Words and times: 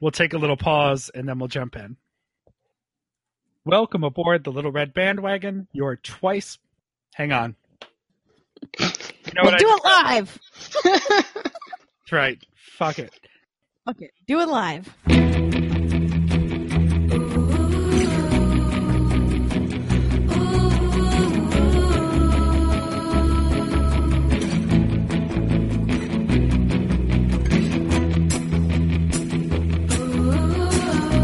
We'll 0.00 0.12
take 0.12 0.32
a 0.32 0.38
little 0.38 0.56
pause 0.56 1.10
and 1.14 1.28
then 1.28 1.38
we'll 1.38 1.48
jump 1.48 1.76
in. 1.76 1.96
Welcome 3.64 4.04
aboard 4.04 4.44
the 4.44 4.52
Little 4.52 4.72
Red 4.72 4.94
Bandwagon. 4.94 5.68
You're 5.72 5.96
twice. 5.96 6.58
Hang 7.14 7.32
on. 7.32 7.56
You 8.78 8.86
know 9.34 9.42
we'll 9.42 9.56
do 9.58 9.68
it 9.68 9.84
live. 9.84 10.38
That's 10.84 12.12
right. 12.12 12.38
Fuck 12.76 12.98
it. 12.98 13.12
Fuck 13.12 13.96
Okay, 13.96 14.10
do 14.26 14.40
it 14.40 14.48
live. 14.48 15.17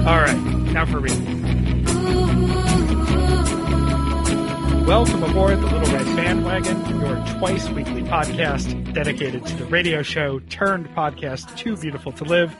All 0.07 0.19
right, 0.19 0.37
now 0.71 0.85
for 0.85 1.01
real. 1.01 1.17
Welcome 4.85 5.23
aboard 5.23 5.59
the 5.61 5.67
Little 5.67 5.95
Red 5.95 6.05
Bandwagon, 6.15 7.01
your 7.01 7.17
twice 7.39 7.71
weekly 7.71 8.03
podcast 8.03 8.93
dedicated 8.93 9.47
to 9.47 9.57
the 9.57 9.65
radio 9.65 10.03
show 10.03 10.41
turned 10.51 10.95
podcast 10.95 11.57
Too 11.57 11.75
Beautiful 11.79 12.13
to 12.13 12.25
Live. 12.25 12.55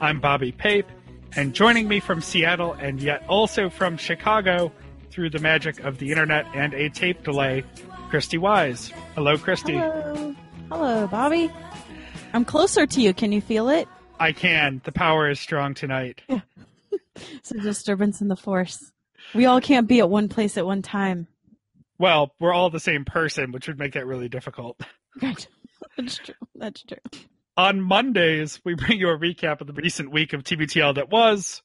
I'm 0.00 0.18
Bobby 0.18 0.50
Pape, 0.50 0.88
and 1.36 1.54
joining 1.54 1.86
me 1.86 2.00
from 2.00 2.20
Seattle 2.20 2.72
and 2.72 3.00
yet 3.00 3.24
also 3.28 3.70
from 3.70 3.96
Chicago 3.96 4.72
through 5.12 5.30
the 5.30 5.38
magic 5.38 5.78
of 5.84 5.98
the 5.98 6.10
internet 6.10 6.46
and 6.52 6.74
a 6.74 6.88
tape 6.88 7.22
delay, 7.22 7.62
Christy 8.08 8.38
Wise. 8.38 8.92
Hello, 9.14 9.38
Christy. 9.38 9.74
Hello. 9.74 10.34
Hello, 10.68 11.06
Bobby. 11.06 11.48
I'm 12.32 12.44
closer 12.44 12.88
to 12.88 13.00
you. 13.00 13.14
Can 13.14 13.30
you 13.30 13.40
feel 13.40 13.68
it? 13.68 13.86
I 14.18 14.32
can. 14.32 14.80
The 14.82 14.90
power 14.90 15.30
is 15.30 15.38
strong 15.38 15.74
tonight. 15.74 16.22
Yeah. 16.28 16.40
It's 17.34 17.50
a 17.50 17.60
disturbance 17.60 18.20
in 18.20 18.28
the 18.28 18.36
force. 18.36 18.92
We 19.34 19.46
all 19.46 19.60
can't 19.60 19.88
be 19.88 20.00
at 20.00 20.10
one 20.10 20.28
place 20.28 20.56
at 20.56 20.66
one 20.66 20.82
time. 20.82 21.26
Well, 21.98 22.32
we're 22.38 22.52
all 22.52 22.70
the 22.70 22.80
same 22.80 23.04
person, 23.04 23.52
which 23.52 23.66
would 23.66 23.78
make 23.78 23.94
that 23.94 24.06
really 24.06 24.28
difficult. 24.28 24.80
Right. 25.20 25.46
That's 25.96 26.18
true. 26.18 26.34
That's 26.54 26.82
true. 26.82 26.98
On 27.56 27.80
Mondays, 27.80 28.60
we 28.64 28.74
bring 28.74 28.98
you 28.98 29.08
a 29.08 29.18
recap 29.18 29.60
of 29.60 29.66
the 29.66 29.72
recent 29.72 30.12
week 30.12 30.32
of 30.32 30.44
TBTL 30.44 30.94
that 30.94 31.10
was, 31.10 31.60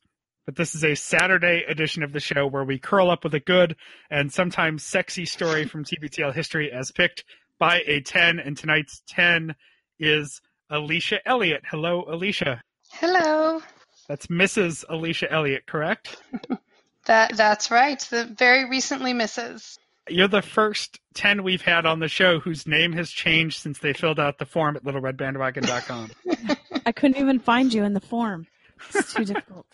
but 0.45 0.55
this 0.55 0.73
is 0.73 0.83
a 0.83 0.95
Saturday 0.95 1.63
edition 1.67 2.01
of 2.01 2.13
the 2.13 2.19
show 2.19 2.47
where 2.47 2.63
we 2.63 2.79
curl 2.79 3.11
up 3.11 3.23
with 3.23 3.35
a 3.35 3.39
good 3.39 3.75
and 4.09 4.33
sometimes 4.33 4.83
sexy 4.83 5.25
story 5.25 5.65
from 5.65 5.85
TBTL 5.85 6.33
history 6.33 6.71
as 6.71 6.91
picked 6.91 7.23
by 7.59 7.81
a 7.85 8.01
10, 8.01 8.39
and 8.39 8.57
tonight's 8.57 9.03
10 9.07 9.55
is 9.99 10.41
Alicia 10.69 11.19
Elliott. 11.27 11.61
Hello, 11.69 12.05
Alicia. 12.07 12.61
Hello. 12.93 13.61
That's 14.07 14.27
Mrs. 14.27 14.83
Alicia 14.89 15.31
Elliott, 15.31 15.65
correct? 15.65 16.17
that 17.05 17.35
that's 17.35 17.71
right. 17.71 17.99
The 18.09 18.25
very 18.25 18.69
recently 18.69 19.13
Mrs. 19.13 19.77
You're 20.09 20.27
the 20.27 20.41
first 20.41 20.99
10 21.13 21.43
we've 21.43 21.61
had 21.61 21.85
on 21.85 21.99
the 21.99 22.09
show 22.09 22.39
whose 22.39 22.67
name 22.67 22.91
has 22.93 23.09
changed 23.09 23.61
since 23.61 23.79
they 23.79 23.93
filled 23.93 24.19
out 24.19 24.37
the 24.37 24.45
form 24.45 24.75
at 24.75 24.83
littleredbandwagon.com. 24.83 26.11
I 26.85 26.91
couldn't 26.91 27.17
even 27.17 27.39
find 27.39 27.73
you 27.73 27.83
in 27.83 27.93
the 27.93 28.01
form. 28.01 28.47
It's 28.93 29.13
too 29.13 29.23
difficult. 29.23 29.65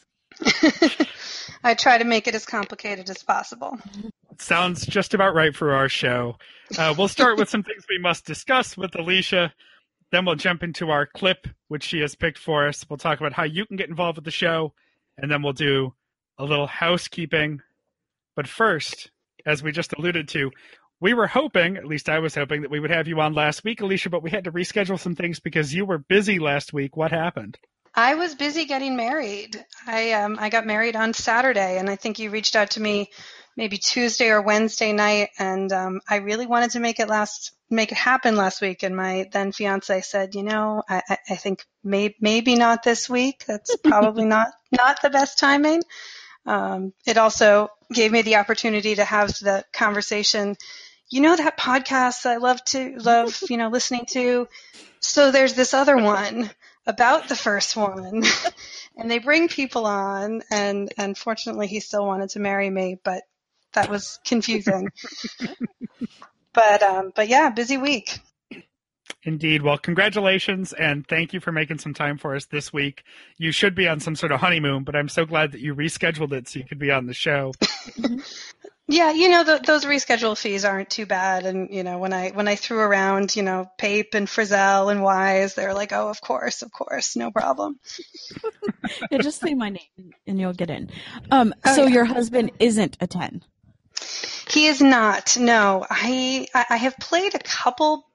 I 1.64 1.74
try 1.74 1.98
to 1.98 2.06
make 2.06 2.28
it 2.28 2.36
as 2.36 2.46
complicated 2.46 3.10
as 3.10 3.24
possible. 3.24 3.80
Sounds 4.38 4.86
just 4.86 5.16
about 5.16 5.34
right 5.34 5.56
for 5.56 5.74
our 5.74 5.90
show. 5.90 6.38
Uh, 6.78 6.94
we'll 6.98 7.08
start 7.08 7.38
with 7.38 7.50
some 7.50 7.64
things 7.64 7.86
we 7.90 7.98
must 7.98 8.26
discuss 8.26 8.78
with 8.78 8.96
Alicia. 8.96 9.52
Then 10.12 10.26
we'll 10.26 10.36
jump 10.36 10.64
into 10.64 10.90
our 10.90 11.06
clip, 11.06 11.48
which 11.68 11.84
she 11.84 12.00
has 12.00 12.16
picked 12.16 12.40
for 12.40 12.68
us. 12.68 12.86
We'll 12.90 12.98
talk 12.98 13.20
about 13.20 13.34
how 13.34 13.44
you 13.44 13.66
can 13.66 13.78
get 13.78 13.90
involved 13.90 14.18
with 14.18 14.26
the 14.26 14.32
show, 14.32 14.74
and 15.18 15.30
then 15.30 15.44
we'll 15.44 15.54
do 15.54 15.94
a 16.38 16.46
little 16.46 16.68
housekeeping. 16.68 17.62
But 18.36 18.48
first, 18.48 19.12
as 19.46 19.62
we 19.62 19.72
just 19.72 19.94
alluded 19.94 20.28
to, 20.30 20.52
we 21.02 21.14
were 21.14 21.28
hoping, 21.28 21.78
at 21.78 21.86
least 21.86 22.10
I 22.10 22.20
was 22.20 22.36
hoping, 22.36 22.62
that 22.62 22.72
we 22.72 22.80
would 22.80 22.92
have 22.92 23.08
you 23.08 23.20
on 23.22 23.34
last 23.34 23.64
week, 23.64 23.82
Alicia, 23.82 24.10
but 24.10 24.24
we 24.24 24.32
had 24.32 24.46
to 24.46 24.52
reschedule 24.52 25.00
some 25.00 25.16
things 25.16 25.40
because 25.40 25.74
you 25.74 25.86
were 25.86 25.98
busy 25.98 26.40
last 26.40 26.74
week. 26.74 26.98
What 26.98 27.12
happened? 27.12 27.58
I 27.96 28.16
was 28.16 28.36
busy 28.36 28.66
getting 28.66 28.96
married. 28.96 29.64
I 29.88 30.12
um, 30.14 30.38
I 30.40 30.50
got 30.50 30.66
married 30.66 30.96
on 30.96 31.14
Saturday, 31.14 31.78
and 31.80 31.90
I 31.90 31.96
think 31.96 32.20
you 32.20 32.30
reached 32.30 32.56
out 32.56 32.72
to 32.72 32.82
me 32.82 33.10
maybe 33.58 33.78
Tuesday 33.78 34.30
or 34.30 34.42
Wednesday 34.42 34.94
night, 34.94 35.30
and 35.38 35.72
um, 35.74 36.02
I 36.08 36.18
really 36.18 36.46
wanted 36.46 36.72
to 36.72 36.80
make 36.80 37.00
it 37.00 37.10
last 37.10 37.52
make 37.70 37.92
it 37.92 37.98
happen 37.98 38.36
last 38.36 38.62
week. 38.62 38.84
And 38.84 38.96
my 38.96 39.30
then 39.32 39.52
fiance 39.52 40.02
said, 40.02 40.36
you 40.36 40.44
know, 40.44 40.84
I, 40.90 41.18
I 41.30 41.36
think 41.36 41.66
may, 41.84 42.16
maybe 42.20 42.56
not 42.56 42.84
this 42.84 43.10
week. 43.10 43.44
That's 43.48 43.76
probably 43.84 44.26
not 44.26 44.50
not 44.72 45.02
the 45.02 45.10
best 45.10 45.40
timing. 45.40 45.82
Um, 46.46 46.94
it 47.06 47.18
also 47.18 47.70
gave 47.92 48.12
me 48.12 48.22
the 48.22 48.38
opportunity 48.38 48.96
to 48.96 49.06
have 49.06 49.30
the 49.40 49.66
conversation. 49.74 50.56
You 51.10 51.22
know 51.22 51.36
that 51.36 51.58
podcast 51.58 52.26
I 52.26 52.38
love 52.38 52.64
to 52.66 52.96
love, 52.98 53.40
you 53.50 53.58
know, 53.58 53.70
listening 53.70 54.06
to. 54.12 54.48
So 55.00 55.32
there's 55.32 55.54
this 55.54 55.74
other 55.74 55.98
one 55.98 56.50
about 56.86 57.30
the 57.30 57.36
first 57.36 57.76
one, 57.76 58.24
and 58.98 59.10
they 59.10 59.20
bring 59.20 59.48
people 59.48 59.86
on, 59.86 60.44
and 60.52 60.92
and 60.98 61.18
fortunately 61.18 61.68
he 61.68 61.80
still 61.80 62.06
wanted 62.06 62.32
to 62.32 62.40
marry 62.40 62.70
me, 62.70 63.00
but 63.04 63.24
that 63.74 63.90
was 63.90 64.20
confusing. 64.26 64.90
but 66.54 66.84
um, 66.84 67.12
but 67.16 67.28
yeah, 67.28 67.50
busy 67.50 67.78
week. 67.78 68.20
Indeed. 69.24 69.64
Well, 69.64 69.78
congratulations 69.78 70.72
and 70.72 71.06
thank 71.06 71.34
you 71.34 71.42
for 71.42 71.52
making 71.52 71.80
some 71.80 71.94
time 71.94 72.18
for 72.18 72.36
us 72.36 72.46
this 72.46 72.72
week. 72.72 73.04
You 73.38 73.52
should 73.52 73.76
be 73.76 73.88
on 73.88 74.00
some 74.00 74.16
sort 74.16 74.32
of 74.32 74.40
honeymoon, 74.40 74.84
but 74.84 74.96
I'm 74.96 75.10
so 75.10 75.26
glad 75.26 75.52
that 75.52 75.62
you 75.62 75.76
rescheduled 75.76 76.32
it 76.32 76.48
so 76.48 76.60
you 76.60 76.66
could 76.66 76.80
be 76.80 76.92
on 76.92 77.06
the 77.06 77.14
show. 77.14 77.52
yeah, 78.88 79.12
you 79.12 79.28
know 79.28 79.44
the, 79.44 79.62
those 79.66 79.84
reschedule 79.84 80.38
fees 80.38 80.64
aren't 80.64 80.90
too 80.90 81.06
bad, 81.06 81.46
and 81.46 81.70
you 81.70 81.84
know 81.84 81.98
when 81.98 82.14
I 82.14 82.30
when 82.30 82.48
I 82.48 82.56
threw 82.56 82.80
around 82.80 83.36
you 83.36 83.44
know 83.44 83.70
Pape 83.78 84.14
and 84.14 84.26
Frizzell 84.26 84.90
and 84.90 85.04
Wise, 85.04 85.54
they're 85.54 85.74
like, 85.74 85.92
oh, 85.92 86.08
of 86.08 86.22
course, 86.22 86.62
of 86.62 86.72
course, 86.72 87.18
no 87.18 87.30
problem. 87.30 87.78
yeah, 89.12 89.18
just 89.18 89.42
say 89.42 89.54
my 89.54 89.70
name 89.70 90.14
and 90.28 90.40
you'll 90.40 90.54
get 90.54 90.70
in. 90.70 90.90
Um, 91.30 91.54
oh, 91.66 91.76
so 91.76 91.84
yeah. 91.84 91.94
your 91.94 92.06
husband 92.06 92.52
isn't 92.60 92.96
a 93.02 93.08
ten. 93.08 93.44
He 94.50 94.68
is 94.68 94.82
not. 94.82 95.38
No, 95.40 95.86
I 95.90 96.48
I 96.54 96.78
have 96.78 96.98
played 96.98 97.36
a 97.36 97.40
couple 97.40 98.06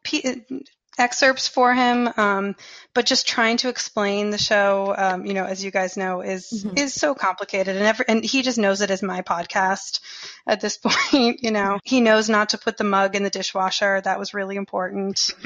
excerpts 0.98 1.48
for 1.48 1.74
him, 1.74 2.08
um, 2.16 2.56
but 2.92 3.06
just 3.06 3.26
trying 3.26 3.56
to 3.58 3.68
explain 3.68 4.30
the 4.30 4.38
show, 4.38 4.94
um, 4.96 5.26
you 5.26 5.34
know, 5.34 5.44
as 5.44 5.64
you 5.64 5.70
guys 5.70 5.96
know, 5.96 6.20
is 6.20 6.50
mm-hmm. 6.50 6.76
is 6.78 6.94
so 6.94 7.14
complicated, 7.14 7.76
and 7.76 7.84
every, 7.84 8.04
and 8.08 8.24
he 8.24 8.42
just 8.42 8.58
knows 8.58 8.80
it 8.80 8.90
as 8.90 9.02
my 9.02 9.22
podcast 9.22 10.00
at 10.46 10.60
this 10.60 10.78
point. 10.82 11.42
You 11.42 11.50
know, 11.50 11.78
he 11.84 12.00
knows 12.00 12.28
not 12.28 12.50
to 12.50 12.58
put 12.58 12.76
the 12.76 12.84
mug 12.84 13.16
in 13.16 13.22
the 13.22 13.30
dishwasher. 13.30 14.00
That 14.00 14.18
was 14.18 14.34
really 14.34 14.56
important. 14.56 15.30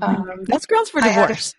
Um, 0.00 0.44
That's 0.44 0.66
grounds 0.66 0.90
for 0.90 1.00
divorce. 1.00 1.54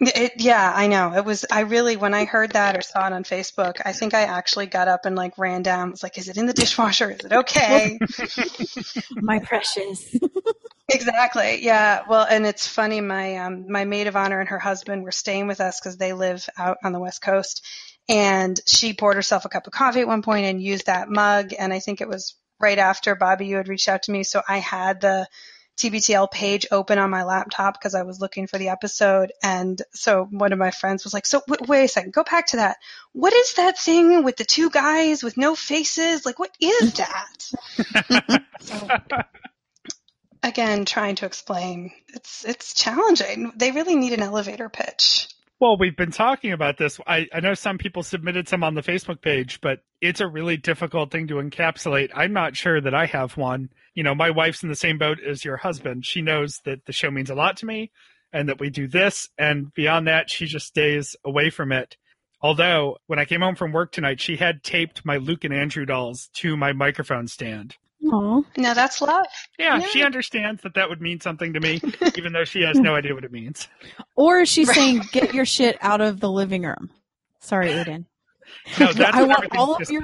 It, 0.00 0.32
yeah, 0.38 0.72
I 0.74 0.88
know. 0.88 1.14
It 1.14 1.24
was, 1.24 1.44
I 1.50 1.60
really, 1.60 1.96
when 1.96 2.12
I 2.12 2.24
heard 2.24 2.52
that 2.52 2.76
or 2.76 2.82
saw 2.82 3.06
it 3.06 3.12
on 3.12 3.22
Facebook, 3.22 3.80
I 3.84 3.92
think 3.92 4.14
I 4.14 4.22
actually 4.22 4.66
got 4.66 4.88
up 4.88 5.04
and 5.04 5.14
like 5.14 5.38
ran 5.38 5.62
down. 5.62 5.92
was 5.92 6.02
like, 6.02 6.18
is 6.18 6.28
it 6.28 6.36
in 6.36 6.46
the 6.46 6.52
dishwasher? 6.52 7.10
Is 7.10 7.24
it 7.24 7.32
okay? 7.32 7.98
my 9.12 9.38
precious. 9.38 10.16
exactly. 10.88 11.64
Yeah. 11.64 12.02
Well, 12.08 12.26
and 12.28 12.44
it's 12.46 12.66
funny. 12.66 13.00
My, 13.00 13.36
um, 13.36 13.70
my 13.70 13.84
maid 13.84 14.08
of 14.08 14.16
honor 14.16 14.40
and 14.40 14.48
her 14.48 14.58
husband 14.58 15.04
were 15.04 15.12
staying 15.12 15.46
with 15.46 15.60
us 15.60 15.78
because 15.80 15.96
they 15.96 16.12
live 16.12 16.48
out 16.58 16.78
on 16.82 16.92
the 16.92 17.00
West 17.00 17.22
Coast. 17.22 17.64
And 18.08 18.58
she 18.66 18.94
poured 18.94 19.14
herself 19.14 19.44
a 19.44 19.48
cup 19.48 19.68
of 19.68 19.72
coffee 19.72 20.00
at 20.00 20.08
one 20.08 20.22
point 20.22 20.46
and 20.46 20.60
used 20.60 20.86
that 20.86 21.08
mug. 21.08 21.52
And 21.56 21.72
I 21.72 21.78
think 21.78 22.00
it 22.00 22.08
was 22.08 22.34
right 22.58 22.78
after 22.78 23.14
Bobby, 23.14 23.46
you 23.46 23.56
had 23.56 23.68
reached 23.68 23.88
out 23.88 24.02
to 24.04 24.12
me. 24.12 24.24
So 24.24 24.42
I 24.48 24.58
had 24.58 25.00
the, 25.00 25.28
TBTL 25.78 26.30
page 26.30 26.66
open 26.70 26.98
on 26.98 27.10
my 27.10 27.24
laptop 27.24 27.74
because 27.78 27.94
I 27.94 28.02
was 28.02 28.20
looking 28.20 28.46
for 28.46 28.58
the 28.58 28.68
episode. 28.68 29.32
And 29.42 29.80
so 29.92 30.26
one 30.30 30.52
of 30.52 30.58
my 30.58 30.70
friends 30.70 31.04
was 31.04 31.14
like, 31.14 31.26
so 31.26 31.42
w- 31.46 31.66
wait 31.68 31.84
a 31.84 31.88
second, 31.88 32.12
go 32.12 32.24
back 32.24 32.48
to 32.48 32.56
that. 32.58 32.76
What 33.12 33.32
is 33.32 33.54
that 33.54 33.78
thing 33.78 34.22
with 34.22 34.36
the 34.36 34.44
two 34.44 34.70
guys 34.70 35.22
with 35.22 35.36
no 35.36 35.54
faces? 35.54 36.26
Like, 36.26 36.38
what 36.38 36.54
is 36.60 36.94
that? 36.94 37.52
so, 38.60 38.88
again, 40.42 40.84
trying 40.84 41.16
to 41.16 41.26
explain. 41.26 41.92
It's, 42.08 42.44
it's 42.44 42.74
challenging. 42.74 43.52
They 43.56 43.72
really 43.72 43.96
need 43.96 44.12
an 44.12 44.22
elevator 44.22 44.68
pitch. 44.68 45.28
Well, 45.62 45.78
we've 45.78 45.96
been 45.96 46.10
talking 46.10 46.52
about 46.52 46.76
this. 46.76 46.98
I, 47.06 47.28
I, 47.32 47.38
know 47.38 47.54
some 47.54 47.78
people 47.78 48.02
submitted 48.02 48.48
some 48.48 48.64
on 48.64 48.74
the 48.74 48.82
Facebook 48.82 49.20
page, 49.20 49.60
but 49.60 49.78
it's 50.00 50.20
a 50.20 50.26
really 50.26 50.56
difficult 50.56 51.12
thing 51.12 51.28
to 51.28 51.34
encapsulate. 51.34 52.10
I'm 52.12 52.32
not 52.32 52.56
sure 52.56 52.80
that 52.80 52.94
I 52.94 53.06
have 53.06 53.36
one. 53.36 53.70
You 53.94 54.02
know, 54.02 54.14
my 54.14 54.30
wife's 54.30 54.62
in 54.62 54.68
the 54.68 54.76
same 54.76 54.98
boat 54.98 55.18
as 55.20 55.44
your 55.44 55.56
husband. 55.56 56.06
She 56.06 56.22
knows 56.22 56.60
that 56.64 56.86
the 56.86 56.92
show 56.92 57.10
means 57.10 57.30
a 57.30 57.34
lot 57.34 57.58
to 57.58 57.66
me 57.66 57.90
and 58.32 58.48
that 58.48 58.60
we 58.60 58.70
do 58.70 58.88
this. 58.88 59.28
And 59.38 59.72
beyond 59.74 60.06
that, 60.08 60.30
she 60.30 60.46
just 60.46 60.66
stays 60.66 61.14
away 61.24 61.50
from 61.50 61.72
it. 61.72 61.96
Although, 62.40 62.96
when 63.06 63.18
I 63.18 63.24
came 63.24 63.40
home 63.40 63.54
from 63.54 63.72
work 63.72 63.92
tonight, 63.92 64.20
she 64.20 64.36
had 64.36 64.64
taped 64.64 65.04
my 65.04 65.16
Luke 65.18 65.44
and 65.44 65.54
Andrew 65.54 65.84
dolls 65.84 66.28
to 66.34 66.56
my 66.56 66.72
microphone 66.72 67.28
stand. 67.28 67.76
Aww. 68.04 68.44
Now 68.56 68.74
that's 68.74 69.00
love. 69.00 69.26
Yeah, 69.58 69.78
yeah, 69.78 69.86
she 69.86 70.02
understands 70.02 70.62
that 70.62 70.74
that 70.74 70.88
would 70.88 71.00
mean 71.00 71.20
something 71.20 71.52
to 71.52 71.60
me, 71.60 71.80
even 72.16 72.32
though 72.32 72.44
she 72.44 72.62
has 72.62 72.78
no 72.80 72.96
idea 72.96 73.14
what 73.14 73.22
it 73.22 73.30
means. 73.30 73.68
Or 74.16 74.44
she's 74.44 74.66
right. 74.68 74.76
saying, 74.76 75.02
"Get 75.12 75.34
your 75.34 75.44
shit 75.44 75.78
out 75.80 76.00
of 76.00 76.18
the 76.18 76.30
living 76.30 76.62
room." 76.62 76.90
Sorry, 77.38 77.68
Aiden. 77.68 78.06
No, 78.80 78.92
that's 78.92 79.16
I 79.16 79.22
want 79.22 79.56
all 79.56 79.76
of 79.76 79.88
your 79.88 80.02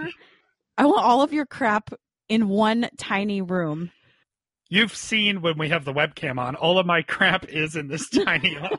I 0.77 0.87
want 0.87 1.05
all 1.05 1.23
of 1.23 1.33
your 1.33 1.45
crap 1.45 1.91
in 2.29 2.49
one 2.49 2.89
tiny 2.97 3.41
room. 3.41 3.91
You've 4.71 4.95
seen 4.95 5.41
when 5.41 5.57
we 5.57 5.71
have 5.71 5.85
the 5.85 5.95
webcam 5.95 6.39
on. 6.39 6.55
All 6.55 6.79
of 6.79 6.87
my 6.87 7.03
crap 7.03 7.47
is 7.47 7.75
in 7.75 7.89
this 7.89 8.09
tiny 8.11 8.57
office. 8.63 8.79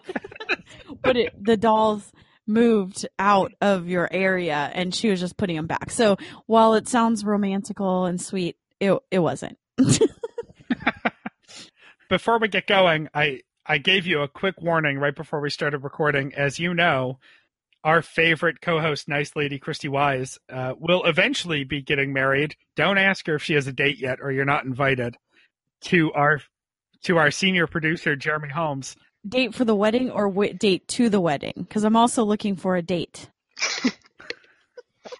But 1.02 1.18
it, 1.18 1.44
the 1.44 1.58
dolls 1.58 2.12
moved 2.46 3.08
out 3.18 3.54
of 3.62 3.88
your 3.88 4.08
area 4.12 4.72
and 4.74 4.94
she 4.94 5.10
was 5.10 5.20
just 5.20 5.38
putting 5.38 5.56
them 5.56 5.68
back. 5.68 5.92
So 5.92 6.18
while 6.46 6.74
it 6.74 6.88
sounds 6.88 7.24
romantical 7.24 8.06
and 8.06 8.22
sweet, 8.22 8.58
it 8.80 8.98
it 9.12 9.20
wasn't. 9.20 9.58
Before 12.10 12.40
we 12.40 12.48
get 12.48 12.66
going, 12.68 13.08
I 13.14 13.42
I 13.66 13.78
gave 13.78 14.08
you 14.08 14.22
a 14.22 14.28
quick 14.28 14.62
warning 14.62 14.98
right 14.98 15.16
before 15.16 15.40
we 15.42 15.52
started 15.52 15.84
recording. 15.84 16.34
As 16.34 16.58
you 16.58 16.74
know, 16.74 17.20
our 17.84 18.02
favorite 18.02 18.62
co-host, 18.62 19.08
nice 19.08 19.36
lady 19.36 19.58
Christy 19.60 19.88
Wise, 19.88 20.38
uh, 20.52 20.74
will 20.78 21.04
eventually 21.06 21.64
be 21.64 21.82
getting 21.82 22.12
married. 22.14 22.56
Don't 22.76 22.98
ask 22.98 23.26
her 23.28 23.36
if 23.36 23.44
she 23.44 23.54
has 23.54 23.68
a 23.68 23.74
date 23.74 23.98
yet, 24.00 24.20
or 24.22 24.32
you're 24.32 24.46
not 24.46 24.66
invited. 24.66 25.16
To 25.84 26.12
our 26.14 26.42
to 27.04 27.18
our 27.18 27.32
senior 27.32 27.68
producer, 27.68 28.16
Jeremy 28.18 28.50
Holmes. 28.50 28.98
date 29.28 29.56
for 29.56 29.64
the 29.64 29.76
wedding 29.76 30.12
or 30.12 30.28
w- 30.28 30.54
date 30.54 30.86
to 30.90 31.08
the 31.10 31.22
wedding? 31.22 31.54
Because 31.56 31.86
I'm 31.86 31.96
also 31.96 32.26
looking 32.26 32.58
for 32.58 32.76
a 32.76 32.82
date. 32.82 33.30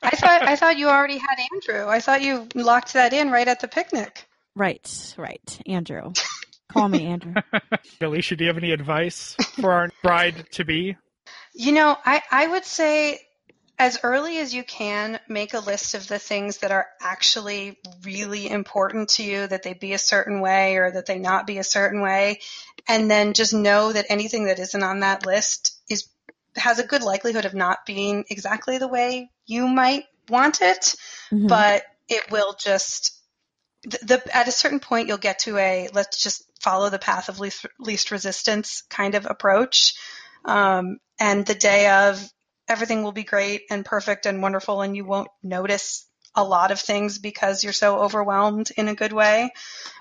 I 0.04 0.12
thought 0.12 0.44
I 0.44 0.56
thought 0.58 0.78
you 0.78 0.88
already 0.90 1.18
had 1.18 1.38
Andrew. 1.54 1.88
I 1.88 2.00
thought 2.02 2.22
you 2.22 2.48
locked 2.56 2.94
that 2.94 3.14
in 3.14 3.32
right 3.32 3.48
at 3.48 3.62
the 3.62 3.68
picnic. 3.68 4.26
Right, 4.56 5.16
right. 5.18 5.62
Andrew. 5.66 6.12
Call 6.70 6.90
me 6.90 7.06
Andrew. 7.08 7.34
Alicia, 8.02 8.36
do 8.36 8.44
you 8.44 8.50
have 8.50 8.58
any 8.58 8.72
advice 8.72 9.36
for 9.60 9.72
our 9.72 9.90
bride 10.04 10.46
to 10.52 10.66
be? 10.66 10.98
You 11.60 11.74
know, 11.74 11.98
I, 12.06 12.22
I 12.32 12.48
would 12.48 12.64
say 12.64 13.20
as 13.78 14.00
early 14.02 14.38
as 14.38 14.54
you 14.54 14.64
can, 14.64 15.20
make 15.28 15.54
a 15.54 15.60
list 15.60 15.94
of 15.94 16.08
the 16.08 16.18
things 16.18 16.60
that 16.60 16.72
are 16.72 16.88
actually 17.02 17.78
really 18.02 18.50
important 18.50 19.10
to 19.10 19.24
you, 19.24 19.46
that 19.46 19.64
they 19.64 19.74
be 19.74 19.92
a 19.92 19.98
certain 19.98 20.40
way 20.40 20.78
or 20.78 20.90
that 20.90 21.06
they 21.06 21.20
not 21.20 21.46
be 21.46 21.58
a 21.58 21.64
certain 21.66 22.02
way. 22.02 22.40
And 22.88 23.12
then 23.12 23.34
just 23.34 23.54
know 23.54 23.92
that 23.92 24.06
anything 24.08 24.46
that 24.46 24.58
isn't 24.58 24.84
on 24.84 25.02
that 25.02 25.26
list 25.26 25.78
is 25.90 26.08
has 26.56 26.80
a 26.80 26.88
good 26.88 27.04
likelihood 27.04 27.44
of 27.44 27.54
not 27.54 27.86
being 27.86 28.24
exactly 28.30 28.78
the 28.78 28.88
way 28.88 29.30
you 29.46 29.68
might 29.68 30.06
want 30.30 30.62
it, 30.62 30.96
Mhm. 31.30 31.50
but 31.50 31.84
it 32.08 32.32
will 32.32 32.54
just 32.54 33.20
the, 33.84 34.00
the 34.04 34.36
at 34.38 34.48
a 34.48 34.54
certain 34.54 34.80
point 34.80 35.10
you'll 35.10 35.18
get 35.18 35.40
to 35.40 35.58
a 35.58 35.90
let's 35.94 36.24
just 36.24 36.42
follow 36.62 36.90
the 36.90 37.00
path 37.00 37.28
of 37.28 37.42
least 37.42 37.66
least 37.80 38.12
resistance 38.12 38.84
kind 38.90 39.16
of 39.16 39.26
approach 39.26 39.96
um, 40.46 41.00
and 41.20 41.46
the 41.46 41.56
day 41.56 41.90
of 41.90 42.32
everything 42.68 43.04
will 43.04 43.12
be 43.12 43.24
great 43.24 43.64
and 43.70 43.86
perfect 43.86 44.26
and 44.26 44.42
wonderful 44.42 44.82
and 44.82 44.96
you 44.96 45.06
won't 45.06 45.30
notice 45.44 46.08
a 46.36 46.44
lot 46.44 46.72
of 46.72 46.80
things 46.80 47.18
because 47.18 47.64
you're 47.64 47.74
so 47.74 48.00
overwhelmed 48.00 48.72
in 48.78 48.88
a 48.88 48.96
good 48.96 49.14
way 49.14 49.52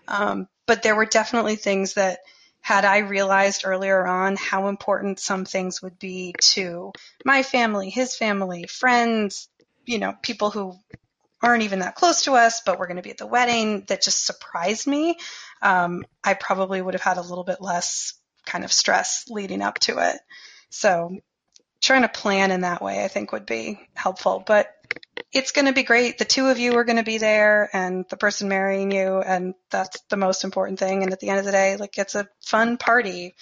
um, 0.07 0.49
but 0.67 0.83
there 0.83 0.97
were 0.97 1.07
definitely 1.07 1.57
things 1.57 1.95
that 1.95 2.19
had 2.61 2.85
I 2.85 2.99
realized 2.99 3.63
earlier 3.65 4.07
on 4.07 4.37
how 4.37 4.69
important 4.69 5.21
some 5.21 5.45
things 5.45 5.81
would 5.81 5.99
be 5.99 6.35
to 6.53 6.93
my 7.25 7.43
family, 7.43 7.89
his 7.89 8.17
family, 8.17 8.65
friends, 8.65 9.49
you 9.85 9.99
know, 9.99 10.15
people 10.23 10.51
who 10.51 10.75
aren't 11.43 11.63
even 11.63 11.79
that 11.79 11.95
close 11.95 12.25
to 12.25 12.33
us, 12.33 12.63
but 12.67 12.79
we're 12.79 12.87
going 12.87 12.97
to 12.97 13.03
be 13.03 13.11
at 13.11 13.19
the 13.19 13.27
wedding 13.27 13.85
that 13.89 14.03
just 14.03 14.27
surprised 14.27 14.87
me. 14.87 15.17
Um, 15.63 16.05
I 16.23 16.35
probably 16.35 16.83
would 16.83 16.95
have 16.95 17.03
had 17.03 17.17
a 17.17 17.23
little 17.23 17.45
bit 17.45 17.61
less 17.61 18.15
kind 18.45 18.65
of 18.65 18.73
stress 18.73 19.25
leading 19.29 19.63
up 19.63 19.79
to 19.81 19.99
it. 19.99 20.19
So 20.71 21.19
trying 21.81 22.03
to 22.03 22.09
plan 22.09 22.51
in 22.51 22.63
that 22.63 22.83
way, 22.83 23.05
I 23.05 23.09
think 23.09 23.33
would 23.33 23.47
be 23.47 23.81
helpful, 23.95 24.43
but 24.47 24.75
it's 25.33 25.53
going 25.53 25.67
to 25.67 25.73
be 25.73 25.83
great. 25.83 26.19
The 26.19 26.25
two 26.25 26.47
of 26.47 26.59
you 26.59 26.75
are 26.77 26.85
going 26.85 26.97
to 26.97 27.03
be 27.03 27.19
there 27.19 27.69
and 27.73 28.05
the 28.09 28.17
person 28.17 28.49
marrying 28.49 28.91
you. 28.91 29.21
And 29.21 29.55
that's 29.71 30.01
the 30.09 30.17
most 30.17 30.45
important 30.45 30.79
thing. 30.79 31.03
And 31.03 31.13
at 31.13 31.21
the 31.21 31.29
end 31.29 31.39
of 31.39 31.45
the 31.45 31.53
day, 31.53 31.77
like 31.77 31.99
it's 31.99 32.15
a 32.15 32.29
fun 32.41 32.79
party 32.79 33.35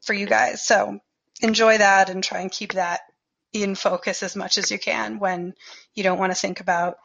for 0.00 0.14
you 0.14 0.26
guys. 0.26 0.64
So 0.64 1.00
enjoy 1.42 1.78
that 1.78 2.10
and 2.10 2.24
try 2.24 2.40
and 2.40 2.50
keep 2.50 2.74
that 2.74 3.00
in 3.52 3.74
focus 3.74 4.22
as 4.22 4.36
much 4.36 4.58
as 4.58 4.70
you 4.70 4.78
can 4.78 5.18
when 5.18 5.54
you 5.94 6.02
don't 6.02 6.18
want 6.18 6.32
to 6.32 6.38
think 6.38 6.60
about 6.60 6.98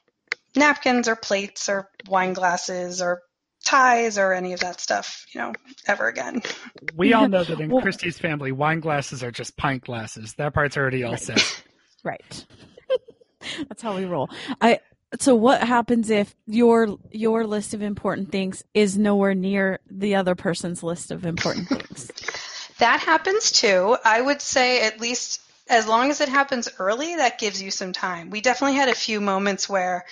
napkins 0.55 1.07
or 1.07 1.15
plates 1.15 1.69
or 1.69 1.89
wine 2.07 2.33
glasses 2.33 3.01
or 3.01 3.21
ties 3.63 4.17
or 4.17 4.33
any 4.33 4.53
of 4.53 4.59
that 4.59 4.79
stuff, 4.79 5.25
you 5.33 5.39
know, 5.41 5.53
ever 5.87 6.07
again. 6.07 6.41
We 6.95 7.13
all 7.13 7.27
know 7.29 7.43
that 7.43 7.59
in 7.59 7.69
Well- 7.69 7.81
Christy's 7.81 8.17
family, 8.19 8.51
wine 8.51 8.79
glasses 8.79 9.23
are 9.23 9.31
just 9.31 9.55
pint 9.57 9.83
glasses. 9.85 10.33
That 10.35 10.53
part's 10.53 10.77
already 10.77 11.03
all 11.03 11.11
Right. 11.11 11.19
set. 11.21 11.63
Right. 12.05 12.45
That's 13.69 13.81
how 13.81 13.95
we 13.95 14.03
roll. 14.03 14.29
I 14.59 14.79
so 15.21 15.35
what 15.35 15.63
happens 15.63 16.09
if 16.09 16.35
your 16.47 16.97
your 17.11 17.45
list 17.47 17.73
of 17.73 17.81
important 17.81 18.29
things 18.29 18.61
is 18.73 18.97
nowhere 18.97 19.33
near 19.33 19.79
the 19.89 20.15
other 20.15 20.35
person's 20.35 20.83
list 20.83 21.11
of 21.11 21.25
important 21.25 21.69
things? 21.69 22.11
That 22.79 22.99
happens 22.99 23.53
too. 23.53 23.95
I 24.03 24.19
would 24.19 24.41
say 24.41 24.85
at 24.85 24.99
least 24.99 25.39
as 25.69 25.87
long 25.87 26.09
as 26.09 26.19
it 26.19 26.27
happens 26.27 26.67
early, 26.77 27.15
that 27.15 27.39
gives 27.39 27.61
you 27.61 27.71
some 27.71 27.93
time. 27.93 28.29
We 28.31 28.41
definitely 28.41 28.75
had 28.75 28.89
a 28.89 28.95
few 28.95 29.21
moments 29.21 29.69
where 29.69 30.03